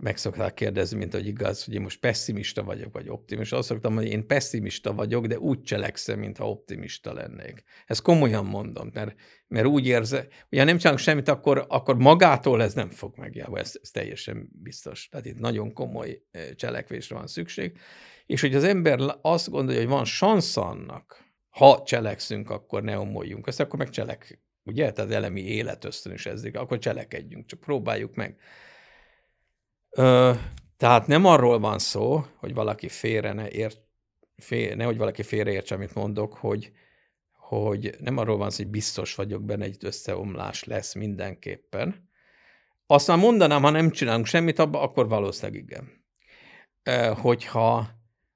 meg 0.00 0.16
szokták 0.16 0.54
kérdezni, 0.54 0.98
mint 0.98 1.12
hogy 1.12 1.26
igaz, 1.26 1.64
hogy 1.64 1.74
én 1.74 1.80
most 1.80 2.00
pessimista 2.00 2.62
vagyok, 2.62 2.92
vagy 2.92 3.08
optimista. 3.08 3.56
Azt 3.56 3.68
szoktam, 3.68 3.94
hogy 3.94 4.06
én 4.06 4.26
pessimista 4.26 4.94
vagyok, 4.94 5.26
de 5.26 5.38
úgy 5.38 5.62
cselekszem, 5.62 6.18
mintha 6.18 6.50
optimista 6.50 7.12
lennék. 7.12 7.62
Ezt 7.86 8.02
komolyan 8.02 8.44
mondom, 8.44 8.90
mert, 8.94 9.14
mert 9.46 9.66
úgy 9.66 9.86
érze, 9.86 10.26
hogy 10.48 10.58
ha 10.58 10.64
nem 10.64 10.76
csinálunk 10.76 11.02
semmit, 11.02 11.28
akkor, 11.28 11.64
akkor 11.68 11.96
magától 11.96 12.62
ez 12.62 12.74
nem 12.74 12.90
fog 12.90 13.16
megjárni, 13.16 13.58
ez, 13.58 13.78
ez 13.82 13.90
teljesen 13.90 14.48
biztos. 14.62 15.08
Tehát 15.08 15.26
itt 15.26 15.38
nagyon 15.38 15.72
komoly 15.72 16.22
cselekvésre 16.54 17.14
van 17.14 17.26
szükség. 17.26 17.78
És 18.26 18.40
hogy 18.40 18.54
az 18.54 18.64
ember 18.64 18.98
azt 19.20 19.50
gondolja, 19.50 19.80
hogy 19.80 19.90
van 19.90 20.04
szansz 20.04 20.56
annak, 20.56 21.26
ha 21.48 21.82
cselekszünk, 21.86 22.50
akkor 22.50 22.82
ne 22.82 22.98
omoljunk 22.98 23.46
ezt, 23.46 23.60
akkor 23.60 23.78
meg 23.78 23.90
cselek, 23.90 24.40
ugye? 24.62 24.92
Tehát 24.92 25.10
elemi 25.10 25.40
életösztön 25.40 26.12
is 26.12 26.26
ezzik, 26.26 26.56
akkor 26.56 26.78
cselekedjünk, 26.78 27.46
csak 27.46 27.60
próbáljuk 27.60 28.14
meg. 28.14 28.36
Ö, 29.98 30.32
tehát 30.76 31.06
nem 31.06 31.24
arról 31.24 31.58
van 31.58 31.78
szó, 31.78 32.24
hogy 32.36 32.54
valaki 32.54 32.88
félre 32.88 33.32
ne 33.32 33.50
ért, 33.50 33.80
fél, 34.36 34.74
nehogy 34.74 34.96
valaki 34.96 35.22
félreértse, 35.22 35.74
amit 35.74 35.94
mondok, 35.94 36.34
hogy, 36.34 36.72
hogy 37.32 37.96
nem 38.00 38.16
arról 38.16 38.36
van 38.36 38.50
szó, 38.50 38.62
hogy 38.62 38.72
biztos 38.72 39.14
vagyok 39.14 39.42
benne, 39.42 39.64
egy 39.64 39.76
összeomlás 39.80 40.64
lesz 40.64 40.94
mindenképpen. 40.94 42.08
Aztán 42.86 43.18
mondanám, 43.18 43.62
ha 43.62 43.70
nem 43.70 43.90
csinálunk 43.90 44.26
semmit 44.26 44.58
abba, 44.58 44.80
akkor 44.80 45.08
valószínűleg 45.08 45.62
igen. 45.62 46.04
Hogyha, 47.14 47.88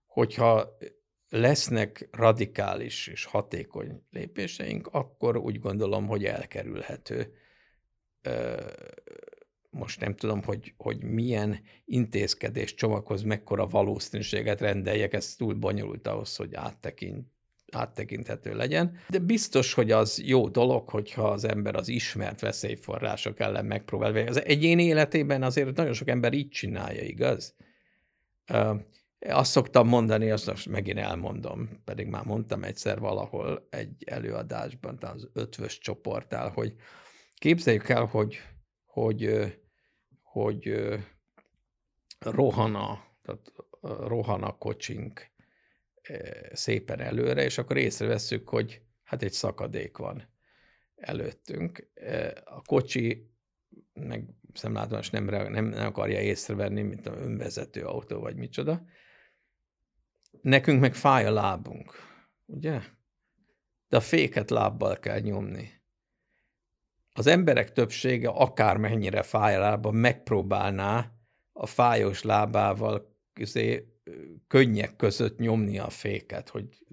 hogyha 0.07 0.77
lesznek 1.29 2.09
radikális 2.11 3.07
és 3.07 3.25
hatékony 3.25 4.03
lépéseink, 4.11 4.89
akkor 4.93 5.37
úgy 5.37 5.59
gondolom, 5.59 6.07
hogy 6.07 6.25
elkerülhető 6.25 7.35
most 9.75 10.01
nem 10.01 10.15
tudom, 10.15 10.43
hogy, 10.43 10.75
hogy 10.77 11.03
milyen 11.03 11.61
intézkedés 11.85 12.75
csomaghoz 12.75 13.23
mekkora 13.23 13.67
valószínűséget 13.67 14.61
rendeljek, 14.61 15.13
ez 15.13 15.35
túl 15.35 15.55
bonyolult 15.55 16.07
ahhoz, 16.07 16.37
hogy 16.37 16.55
áttekint, 16.55 17.27
áttekinthető 17.73 18.55
legyen. 18.55 18.97
De 19.09 19.19
biztos, 19.19 19.73
hogy 19.73 19.91
az 19.91 20.23
jó 20.25 20.49
dolog, 20.49 20.89
hogyha 20.89 21.31
az 21.31 21.45
ember 21.45 21.75
az 21.75 21.89
ismert 21.89 22.41
veszélyforrások 22.41 23.41
ellen 23.41 23.65
megpróbál. 23.65 24.27
Az 24.27 24.45
egyén 24.45 24.79
életében 24.79 25.43
azért 25.43 25.77
nagyon 25.77 25.93
sok 25.93 26.09
ember 26.09 26.33
így 26.33 26.49
csinálja, 26.49 27.03
igaz? 27.03 27.55
Azt 29.29 29.51
szoktam 29.51 29.89
mondani, 29.89 30.31
azt 30.31 30.47
most 30.47 30.69
megint 30.69 30.99
elmondom, 30.99 31.69
pedig 31.85 32.07
már 32.07 32.25
mondtam 32.25 32.63
egyszer 32.63 32.99
valahol 32.99 33.67
egy 33.71 34.05
előadásban, 34.07 34.99
az 35.01 35.29
ötvös 35.33 35.79
csoportál, 35.79 36.51
hogy 36.51 36.75
képzeljük 37.35 37.89
el, 37.89 38.05
hogy, 38.05 38.39
hogy 38.85 39.53
hogy 40.33 40.75
rohana, 42.19 43.05
tehát 43.23 43.53
rohan 43.81 44.43
a 44.43 44.59
kocsink 44.59 45.31
szépen 46.53 47.01
előre, 47.01 47.45
és 47.45 47.59
akkor 47.59 47.77
észreveszünk, 47.77 48.49
hogy 48.49 48.83
hát 49.03 49.23
egy 49.23 49.33
szakadék 49.33 49.97
van 49.97 50.29
előttünk. 50.97 51.89
A 52.45 52.63
kocsi 52.63 53.31
meg 53.93 54.29
szemlátomas 54.55 55.11
nem, 55.11 55.25
nem, 55.25 55.65
nem 55.65 55.87
akarja 55.87 56.21
észrevenni, 56.21 56.83
mint 56.83 57.07
a 57.07 57.17
önvezető 57.17 57.85
autó, 57.85 58.21
vagy 58.21 58.37
micsoda. 58.37 58.85
Nekünk 60.41 60.81
meg 60.81 60.95
fáj 60.95 61.25
a 61.27 61.33
lábunk, 61.33 61.95
ugye? 62.47 62.81
De 63.89 63.97
a 63.97 64.01
féket 64.01 64.51
lábbal 64.51 64.99
kell 64.99 65.21
nyomni 65.21 65.82
az 67.13 67.27
emberek 67.27 67.73
többsége 67.73 68.29
akármennyire 68.29 69.23
fáj 69.23 69.59
lába, 69.59 69.91
megpróbálná 69.91 71.13
a 71.53 71.67
fájós 71.67 72.23
lábával 72.23 73.17
közé, 73.33 73.87
könnyek 74.47 74.97
között 74.97 75.39
nyomni 75.39 75.79
a 75.79 75.89
féket, 75.89 76.49
hogy. 76.49 76.87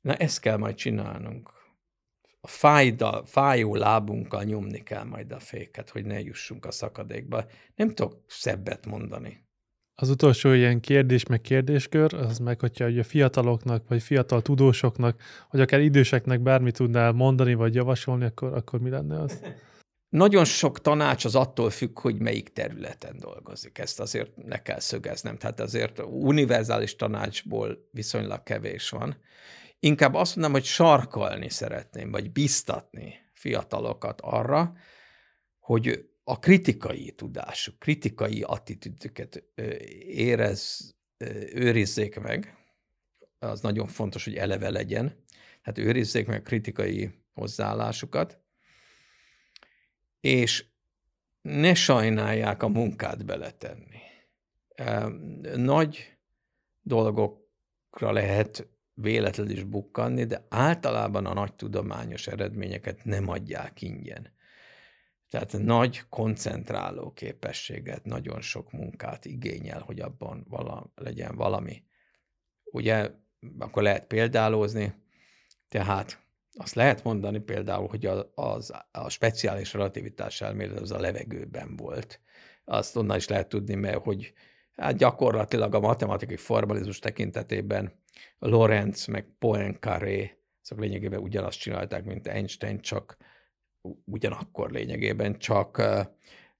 Na 0.00 0.14
ezt 0.14 0.40
kell 0.40 0.56
majd 0.56 0.74
csinálnunk. 0.74 1.52
A 2.40 2.46
fájda, 2.46 3.24
fájó 3.26 3.74
lábunkkal 3.74 4.42
nyomni 4.42 4.82
kell 4.82 5.04
majd 5.04 5.32
a 5.32 5.40
féket, 5.40 5.90
hogy 5.90 6.04
ne 6.04 6.20
jussunk 6.20 6.64
a 6.64 6.70
szakadékba. 6.70 7.46
Nem 7.74 7.94
tudok 7.94 8.24
szebbet 8.26 8.86
mondani. 8.86 9.47
Az 10.00 10.10
utolsó 10.10 10.52
ilyen 10.52 10.80
kérdés 10.80 11.26
meg 11.26 11.40
kérdéskör, 11.40 12.14
az 12.14 12.38
meg, 12.38 12.60
hogyha 12.60 12.84
a 12.84 13.02
fiataloknak, 13.02 13.88
vagy 13.88 14.02
fiatal 14.02 14.42
tudósoknak, 14.42 15.22
vagy 15.50 15.60
akár 15.60 15.80
időseknek 15.80 16.40
bármit 16.40 16.76
tudnál 16.76 17.12
mondani, 17.12 17.54
vagy 17.54 17.74
javasolni, 17.74 18.24
akkor, 18.24 18.52
akkor 18.52 18.80
mi 18.80 18.90
lenne 18.90 19.20
az? 19.20 19.40
Nagyon 20.08 20.44
sok 20.44 20.80
tanács 20.80 21.24
az 21.24 21.34
attól 21.34 21.70
függ, 21.70 21.98
hogy 21.98 22.20
melyik 22.20 22.48
területen 22.48 23.16
dolgozik. 23.18 23.78
Ezt 23.78 24.00
azért 24.00 24.36
ne 24.36 24.62
kell 24.62 24.80
szögeznem. 24.80 25.36
Tehát 25.36 25.60
azért 25.60 25.98
univerzális 25.98 26.96
tanácsból 26.96 27.88
viszonylag 27.90 28.42
kevés 28.42 28.90
van. 28.90 29.16
Inkább 29.80 30.14
azt 30.14 30.34
mondom, 30.36 30.52
hogy 30.52 30.64
sarkalni 30.64 31.50
szeretném, 31.50 32.10
vagy 32.10 32.32
biztatni 32.32 33.14
fiatalokat 33.32 34.20
arra, 34.20 34.72
hogy 35.58 36.07
a 36.28 36.38
kritikai 36.38 37.10
tudásuk, 37.10 37.78
kritikai 37.78 38.42
attitűdüket 38.42 39.44
érez, 40.06 40.94
őrizzék 41.52 42.20
meg, 42.20 42.56
az 43.38 43.60
nagyon 43.60 43.86
fontos, 43.86 44.24
hogy 44.24 44.36
eleve 44.36 44.70
legyen, 44.70 45.24
hát 45.62 45.78
őrizzék 45.78 46.26
meg 46.26 46.40
a 46.40 46.42
kritikai 46.42 47.10
hozzáállásukat, 47.32 48.40
és 50.20 50.66
ne 51.40 51.74
sajnálják 51.74 52.62
a 52.62 52.68
munkát 52.68 53.24
beletenni. 53.24 54.00
Nagy 55.54 56.18
dolgokra 56.80 58.12
lehet 58.12 58.68
véletlenül 58.94 59.52
is 59.52 59.64
bukkanni, 59.64 60.24
de 60.24 60.46
általában 60.48 61.26
a 61.26 61.34
nagy 61.34 61.54
tudományos 61.54 62.26
eredményeket 62.26 63.04
nem 63.04 63.28
adják 63.28 63.82
ingyen. 63.82 64.36
Tehát 65.28 65.52
nagy 65.52 66.02
koncentráló 66.08 67.12
képességet, 67.12 68.04
nagyon 68.04 68.40
sok 68.40 68.72
munkát 68.72 69.24
igényel, 69.24 69.80
hogy 69.80 70.00
abban 70.00 70.44
vala, 70.48 70.92
legyen 70.94 71.36
valami. 71.36 71.82
Ugye, 72.64 73.10
akkor 73.58 73.82
lehet 73.82 74.06
példálózni, 74.06 74.94
tehát 75.68 76.26
azt 76.54 76.74
lehet 76.74 77.04
mondani 77.04 77.38
például, 77.38 77.88
hogy 77.88 78.06
a, 78.06 78.32
az, 78.34 78.72
a 78.90 79.08
speciális 79.08 79.72
relativitás 79.72 80.40
elmélet 80.40 80.80
az 80.80 80.90
a 80.90 81.00
levegőben 81.00 81.76
volt. 81.76 82.20
Azt 82.64 82.96
onnan 82.96 83.16
is 83.16 83.28
lehet 83.28 83.48
tudni, 83.48 83.74
mert 83.74 84.02
hogy 84.02 84.32
hát 84.76 84.96
gyakorlatilag 84.96 85.74
a 85.74 85.80
matematikai 85.80 86.36
formalizmus 86.36 86.98
tekintetében 86.98 87.92
Lorenz 88.38 89.06
meg 89.06 89.26
Poincaré, 89.38 90.38
azok 90.62 90.80
lényegében 90.80 91.20
ugyanazt 91.20 91.58
csinálták, 91.58 92.04
mint 92.04 92.26
Einstein, 92.26 92.80
csak 92.80 93.16
ugyanakkor 94.04 94.70
lényegében, 94.70 95.38
csak, 95.38 95.82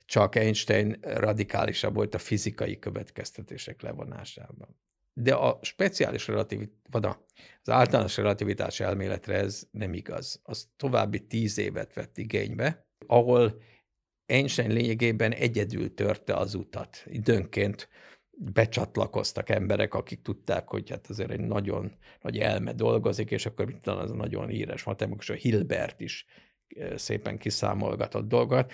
csak 0.04 0.34
Einstein 0.34 0.98
radikálisabb 1.00 1.94
volt 1.94 2.14
a 2.14 2.18
fizikai 2.18 2.78
következtetések 2.78 3.82
levonásában. 3.82 4.76
de 5.12 5.34
a 5.34 5.58
speciális 5.62 6.26
relativitás, 6.26 7.16
az 7.62 7.68
általános 7.68 8.16
relativitás 8.16 8.80
elméletre 8.80 9.34
ez 9.34 9.66
nem 9.70 9.94
igaz. 9.94 10.40
Az 10.42 10.68
további 10.76 11.26
tíz 11.26 11.58
évet 11.58 11.94
vett 11.94 12.18
igénybe, 12.18 12.86
ahol 13.06 13.62
Einstein 14.26 14.72
lényegében 14.72 15.32
egyedül 15.32 15.94
törte 15.94 16.34
az 16.34 16.54
utat. 16.54 17.04
Időnként 17.06 17.88
becsatlakoztak 18.30 19.48
emberek, 19.48 19.94
akik 19.94 20.22
tudták, 20.22 20.68
hogy 20.68 20.90
hát 20.90 21.06
azért 21.06 21.30
egy 21.30 21.40
nagyon 21.40 21.92
nagy 22.20 22.38
elme 22.38 22.72
dolgozik, 22.72 23.30
és 23.30 23.46
akkor 23.46 23.66
mit 23.66 23.86
az 23.86 24.10
a 24.10 24.14
nagyon 24.14 24.48
híres 24.48 24.84
matematikus, 24.84 25.30
a 25.30 25.34
Hilbert 25.34 26.00
is 26.00 26.26
szépen 26.96 27.38
kiszámolgatott 27.38 28.28
dolgot. 28.28 28.72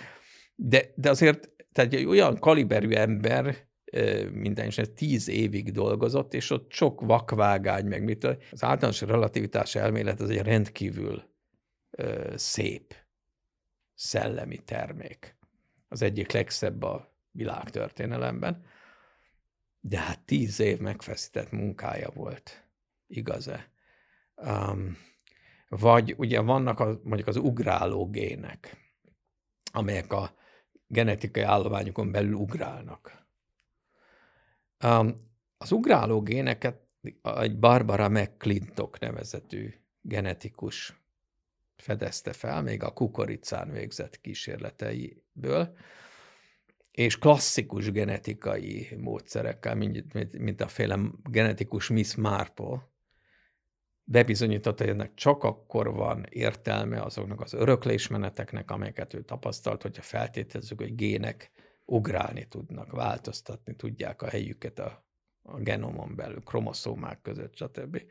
De, 0.54 0.82
de 0.94 1.10
azért 1.10 1.50
tehát 1.72 1.92
egy 1.92 2.04
olyan 2.04 2.38
kaliberű 2.38 2.90
ember 2.90 3.66
minden 4.32 4.66
is 4.66 4.80
tíz 4.94 5.28
évig 5.28 5.72
dolgozott, 5.72 6.34
és 6.34 6.50
ott 6.50 6.72
sok 6.72 7.00
vakvágány, 7.00 7.86
meg 7.86 8.04
mit. 8.04 8.24
Az 8.24 8.64
általános 8.64 9.00
relativitás 9.00 9.74
elmélet 9.74 10.20
az 10.20 10.30
egy 10.30 10.42
rendkívül 10.42 11.22
szép 12.34 12.94
szellemi 13.94 14.58
termék. 14.58 15.36
Az 15.88 16.02
egyik 16.02 16.32
legszebb 16.32 16.82
a 16.82 17.16
világtörténelemben. 17.30 18.64
De 19.80 19.98
hát 19.98 20.20
tíz 20.20 20.60
év 20.60 20.78
megfeszített 20.78 21.50
munkája 21.50 22.10
volt. 22.10 22.68
Igaz-e? 23.06 23.70
Um, 24.34 24.96
vagy 25.78 26.14
ugye 26.16 26.40
vannak 26.40 26.80
a, 26.80 27.01
mondjuk 27.05 27.28
az 27.28 27.36
ugráló 27.36 28.10
gének, 28.10 28.76
amelyek 29.72 30.12
a 30.12 30.34
genetikai 30.86 31.42
állományokon 31.42 32.10
belül 32.10 32.34
ugrálnak. 32.34 33.26
Az 35.56 35.72
ugráló 35.72 36.22
géneket 36.22 36.82
egy 37.22 37.59
Barbara 37.59 38.09
McClintock 38.09 38.98
nevezetű 38.98 39.74
genetikus 40.01 41.02
fedezte 41.76 42.32
fel, 42.32 42.62
még 42.62 42.82
a 42.82 42.92
kukoricán 42.92 43.70
végzett 43.70 44.20
kísérleteiből, 44.20 45.76
és 46.90 47.18
klasszikus 47.18 47.90
genetikai 47.90 48.88
módszerekkel, 48.96 49.74
mint, 49.74 50.12
mint, 50.12 50.38
mint 50.38 50.60
a 50.60 50.68
féle 50.68 50.98
genetikus 51.22 51.88
Miss 51.88 52.14
Marple, 52.14 52.92
bebizonyította, 54.05 54.85
hogy 54.85 54.93
ennek 54.93 55.14
csak 55.14 55.44
akkor 55.44 55.93
van 55.93 56.26
értelme 56.28 57.02
azoknak 57.02 57.40
az 57.40 57.52
öröklésmeneteknek, 57.52 58.70
amelyeket 58.70 59.14
ő 59.14 59.22
tapasztalt, 59.22 59.82
hogyha 59.82 60.02
feltételezzük, 60.02 60.81
hogy 60.81 60.94
gének 60.94 61.51
ugrálni 61.85 62.44
tudnak, 62.48 62.93
változtatni 62.93 63.76
tudják 63.76 64.22
a 64.22 64.28
helyüket 64.28 64.78
a, 64.78 65.06
a 65.43 65.60
genomon 65.60 66.14
belül, 66.16 66.43
kromoszómák 66.43 67.20
között, 67.22 67.56
stb. 67.56 68.02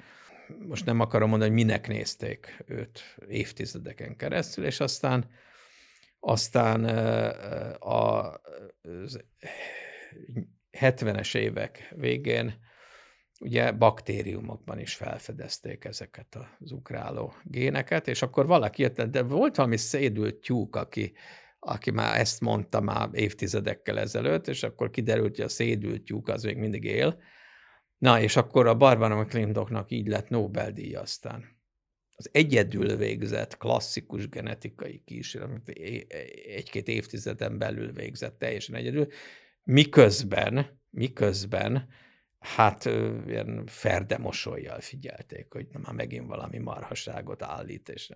Most 0.67 0.85
nem 0.85 0.99
akarom 0.99 1.29
mondani, 1.29 1.51
hogy 1.51 1.63
minek 1.63 1.87
nézték 1.87 2.63
őt 2.65 3.01
évtizedeken 3.27 4.15
keresztül, 4.15 4.65
és 4.65 4.79
aztán 4.79 5.29
aztán 6.25 6.85
a 7.79 8.31
70-es 10.71 11.35
évek 11.37 11.93
végén 11.95 12.59
ugye 13.43 13.71
baktériumokban 13.71 14.79
is 14.79 14.95
felfedezték 14.95 15.85
ezeket 15.85 16.37
az 16.59 16.71
ugráló 16.71 17.33
géneket, 17.43 18.07
és 18.07 18.21
akkor 18.21 18.45
valaki 18.45 18.81
jött, 18.81 19.01
de 19.01 19.21
volt 19.21 19.55
valami 19.55 19.77
szédült 19.77 20.35
tyúk, 20.35 20.75
aki, 20.75 21.13
aki 21.59 21.91
már 21.91 22.19
ezt 22.19 22.41
mondta 22.41 22.81
már 22.81 23.09
évtizedekkel 23.11 23.99
ezelőtt, 23.99 24.47
és 24.47 24.63
akkor 24.63 24.89
kiderült, 24.89 25.35
hogy 25.35 25.45
a 25.45 25.49
szédült 25.49 26.03
tyúk 26.03 26.27
az 26.27 26.43
még 26.43 26.57
mindig 26.57 26.83
él. 26.83 27.21
Na, 27.97 28.21
és 28.21 28.35
akkor 28.35 28.67
a 28.67 28.75
Barbara 28.75 29.21
McClintoknak 29.21 29.91
így 29.91 30.07
lett 30.07 30.29
Nobel-díj 30.29 30.95
aztán. 30.95 31.45
Az 32.15 32.29
egyedül 32.31 32.95
végzett 32.95 33.57
klasszikus 33.57 34.29
genetikai 34.29 35.01
kísérlet, 35.05 35.69
egy-két 36.55 36.87
évtizeden 36.87 37.57
belül 37.57 37.91
végzett 37.91 38.39
teljesen 38.39 38.75
egyedül, 38.75 39.07
miközben, 39.63 40.81
miközben 40.89 41.87
hát 42.43 42.85
ilyen 43.27 43.63
ferde 43.65 44.17
mosolyjal 44.17 44.79
figyelték, 44.79 45.53
hogy 45.53 45.67
na, 45.71 45.79
már 45.79 45.93
megint 45.93 46.27
valami 46.27 46.57
marhaságot 46.57 47.43
állít. 47.43 47.89
És 47.89 48.09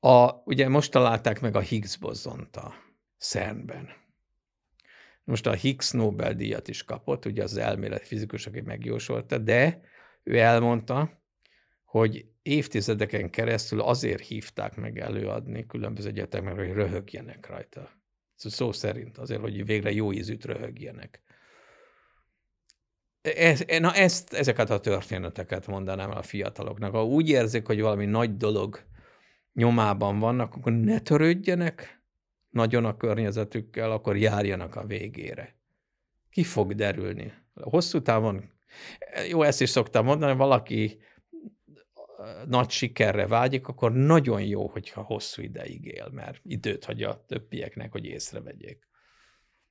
a, 0.00 0.32
ugye 0.44 0.68
most 0.68 0.90
találták 0.90 1.40
meg 1.40 1.56
a 1.56 1.60
Higgs 1.60 1.96
bozont 1.96 2.56
a 2.56 2.74
CERN-ben. 3.18 3.88
Most 5.24 5.46
a 5.46 5.52
Higgs 5.52 5.90
Nobel-díjat 5.90 6.68
is 6.68 6.84
kapott, 6.84 7.26
ugye 7.26 7.42
az 7.42 7.56
elmélet 7.56 8.06
fizikus, 8.06 8.46
aki 8.46 8.60
megjósolta, 8.60 9.38
de 9.38 9.80
ő 10.22 10.38
elmondta, 10.38 11.22
hogy 11.84 12.26
évtizedeken 12.42 13.30
keresztül 13.30 13.80
azért 13.80 14.26
hívták 14.26 14.76
meg 14.76 14.98
előadni 14.98 15.66
különböző 15.66 16.08
egyetemek, 16.08 16.54
hogy 16.54 16.72
röhögjenek 16.72 17.46
rajta. 17.46 17.90
Szó 18.34 18.72
szerint 18.72 19.18
azért, 19.18 19.40
hogy 19.40 19.66
végre 19.66 19.92
jó 19.92 20.12
ízűt 20.12 20.44
röhögjenek. 20.44 21.22
Ez, 23.22 23.64
na 23.78 23.94
ezt, 23.94 24.32
ezeket 24.32 24.70
a 24.70 24.80
történeteket 24.80 25.66
mondanám 25.66 26.10
a 26.10 26.22
fiataloknak. 26.22 26.92
Ha 26.92 27.04
úgy 27.04 27.28
érzik, 27.28 27.66
hogy 27.66 27.80
valami 27.80 28.06
nagy 28.06 28.36
dolog 28.36 28.84
nyomában 29.52 30.18
vannak, 30.18 30.54
akkor 30.54 30.72
ne 30.72 31.00
törődjenek 31.00 32.02
nagyon 32.50 32.84
a 32.84 32.96
környezetükkel, 32.96 33.90
akkor 33.90 34.16
járjanak 34.16 34.76
a 34.76 34.86
végére. 34.86 35.56
Ki 36.30 36.44
fog 36.44 36.74
derülni? 36.74 37.32
Hosszú 37.54 38.02
távon, 38.02 38.50
jó, 39.28 39.42
ezt 39.42 39.60
is 39.60 39.68
szoktam 39.68 40.04
mondani, 40.04 40.36
valaki 40.36 40.98
nagy 42.46 42.70
sikerre 42.70 43.26
vágyik, 43.26 43.68
akkor 43.68 43.92
nagyon 43.92 44.42
jó, 44.42 44.68
hogyha 44.68 45.02
hosszú 45.02 45.42
ideig 45.42 45.84
él, 45.84 46.08
mert 46.12 46.40
időt 46.44 46.84
hagy 46.84 47.02
a 47.02 47.24
többieknek, 47.26 47.92
hogy 47.92 48.04
észrevegyék. 48.04 48.88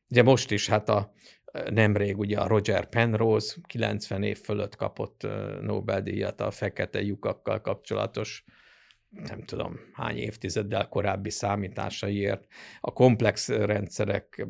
Ugye 0.10 0.24
most 0.24 0.52
is, 0.52 0.68
hát 0.68 0.90
a, 0.90 1.14
nemrég 1.70 2.18
ugye 2.18 2.40
a 2.40 2.48
Roger 2.48 2.90
Penrose 2.90 3.56
90 3.68 4.24
év 4.24 4.38
fölött 4.38 4.76
kapott 4.76 5.28
Nobel-díjat 5.62 6.42
a 6.42 6.52
fekete 6.52 7.02
lyukakkal 7.02 7.62
kapcsolatos 7.62 8.44
nem 9.12 9.44
tudom 9.44 9.80
hány 9.94 10.18
évtizeddel 10.18 10.88
korábbi 10.88 11.30
számításaiért. 11.30 12.48
A 12.80 12.94
komplex 12.94 13.50
rendszerek 13.50 14.48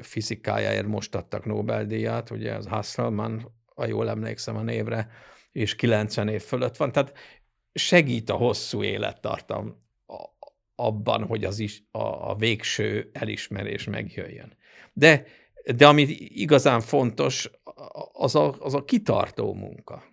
fizikájáért 0.00 0.86
most 0.86 1.14
adtak 1.14 1.44
Nobel-díjat, 1.44 2.30
ugye 2.30 2.54
az 2.54 2.66
Hasselmann, 2.66 3.40
ha 3.74 3.86
jól 3.86 4.08
emlékszem 4.08 4.56
a 4.56 4.62
névre, 4.62 5.08
és 5.52 5.74
90 5.74 6.28
év 6.28 6.42
fölött 6.42 6.76
van, 6.76 6.92
tehát 6.92 7.16
segít 7.72 8.30
a 8.30 8.34
hosszú 8.34 8.82
élettartam 8.82 9.86
abban, 10.74 11.26
hogy 11.26 11.44
az 11.44 11.58
is 11.58 11.82
a, 11.90 12.30
a 12.30 12.36
végső 12.36 13.10
elismerés 13.12 13.84
megjöjjön. 13.84 14.56
De, 14.98 15.24
de 15.76 15.86
ami 15.86 16.02
igazán 16.18 16.80
fontos, 16.80 17.50
az 18.12 18.34
a, 18.34 18.54
az 18.58 18.74
a 18.74 18.84
kitartó 18.84 19.54
munka. 19.54 20.04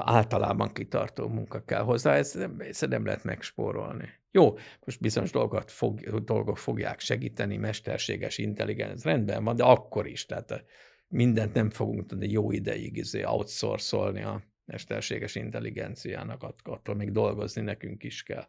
Általában 0.00 0.72
kitartó 0.72 1.28
munka 1.28 1.64
kell 1.64 1.82
hozzá, 1.82 2.14
ezt 2.14 2.34
nem, 2.34 2.56
ezt 2.58 2.88
nem 2.88 3.04
lehet 3.04 3.24
megspórolni. 3.24 4.08
Jó, 4.30 4.58
most 4.84 5.00
bizonyos 5.00 5.30
dolgot 5.30 5.70
fog, 5.70 6.24
dolgok 6.24 6.58
fogják 6.58 7.00
segíteni, 7.00 7.56
mesterséges 7.56 8.38
intelligenc, 8.38 9.04
rendben 9.04 9.44
van, 9.44 9.56
de 9.56 9.64
akkor 9.64 10.06
is, 10.06 10.26
tehát 10.26 10.64
mindent 11.08 11.54
nem 11.54 11.70
fogunk 11.70 12.06
tudni 12.06 12.30
jó 12.30 12.50
ideig 12.50 12.96
izé 12.96 13.22
outsourcolni 13.22 14.22
a 14.22 14.42
mesterséges 14.64 15.34
intelligenciának, 15.34 16.54
attól 16.62 16.94
még 16.94 17.12
dolgozni 17.12 17.62
nekünk 17.62 18.02
is 18.02 18.22
kell. 18.22 18.48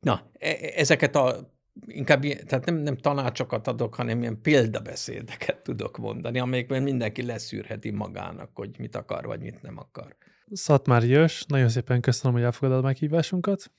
Na, 0.00 0.30
e, 0.38 0.48
e, 0.48 0.72
ezeket 0.74 1.16
a 1.16 1.52
inkább 1.86 2.22
tehát 2.22 2.64
nem, 2.64 2.76
nem 2.76 2.96
tanácsokat 2.96 3.66
adok, 3.66 3.94
hanem 3.94 4.20
ilyen 4.20 4.40
példabeszédeket 4.40 5.62
tudok 5.62 5.98
mondani, 5.98 6.38
amelyekben 6.38 6.82
mindenki 6.82 7.22
leszűrheti 7.22 7.90
magának, 7.90 8.50
hogy 8.54 8.78
mit 8.78 8.96
akar, 8.96 9.24
vagy 9.24 9.40
mit 9.40 9.62
nem 9.62 9.78
akar. 9.78 10.16
Szatmár 10.52 11.04
Jös, 11.04 11.44
nagyon 11.48 11.68
szépen 11.68 12.00
köszönöm, 12.00 12.36
hogy 12.36 12.44
elfogadod 12.44 12.84
a 12.84 12.86
meghívásunkat. 12.86 13.72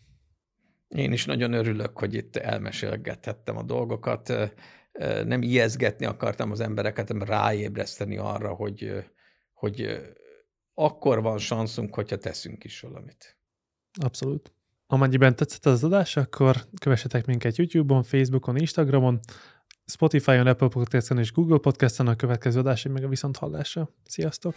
Én 0.87 1.11
is 1.11 1.25
nagyon 1.25 1.53
örülök, 1.53 1.97
hogy 1.97 2.13
itt 2.13 2.35
elmesélgethettem 2.35 3.57
a 3.57 3.63
dolgokat. 3.63 4.33
Nem 5.25 5.41
ijeszgetni 5.41 6.05
akartam 6.05 6.51
az 6.51 6.59
embereket, 6.59 7.07
hanem 7.07 7.27
ráébreszteni 7.27 8.17
arra, 8.17 8.53
hogy, 8.53 9.05
hogy 9.53 10.01
akkor 10.73 11.21
van 11.21 11.37
szanszunk, 11.37 11.95
hogyha 11.95 12.17
teszünk 12.17 12.63
is 12.63 12.79
valamit. 12.79 13.37
Abszolút. 14.01 14.54
Amennyiben 14.87 15.35
tetszett 15.35 15.65
az 15.65 15.83
adás, 15.83 16.17
akkor 16.17 16.55
kövessetek 16.79 17.25
minket 17.25 17.57
YouTube-on, 17.57 18.03
Facebookon, 18.03 18.57
Instagramon, 18.57 19.19
Spotify-on, 19.85 20.47
Apple 20.47 20.67
Podcast-on 20.67 21.19
és 21.19 21.31
Google 21.31 21.57
Podcast-on 21.57 22.07
a 22.07 22.15
következő 22.15 22.59
adásig 22.59 22.91
meg 22.91 23.03
a 23.03 23.07
viszont 23.07 23.37
hallásra. 23.37 23.89
Sziasztok! 24.03 24.55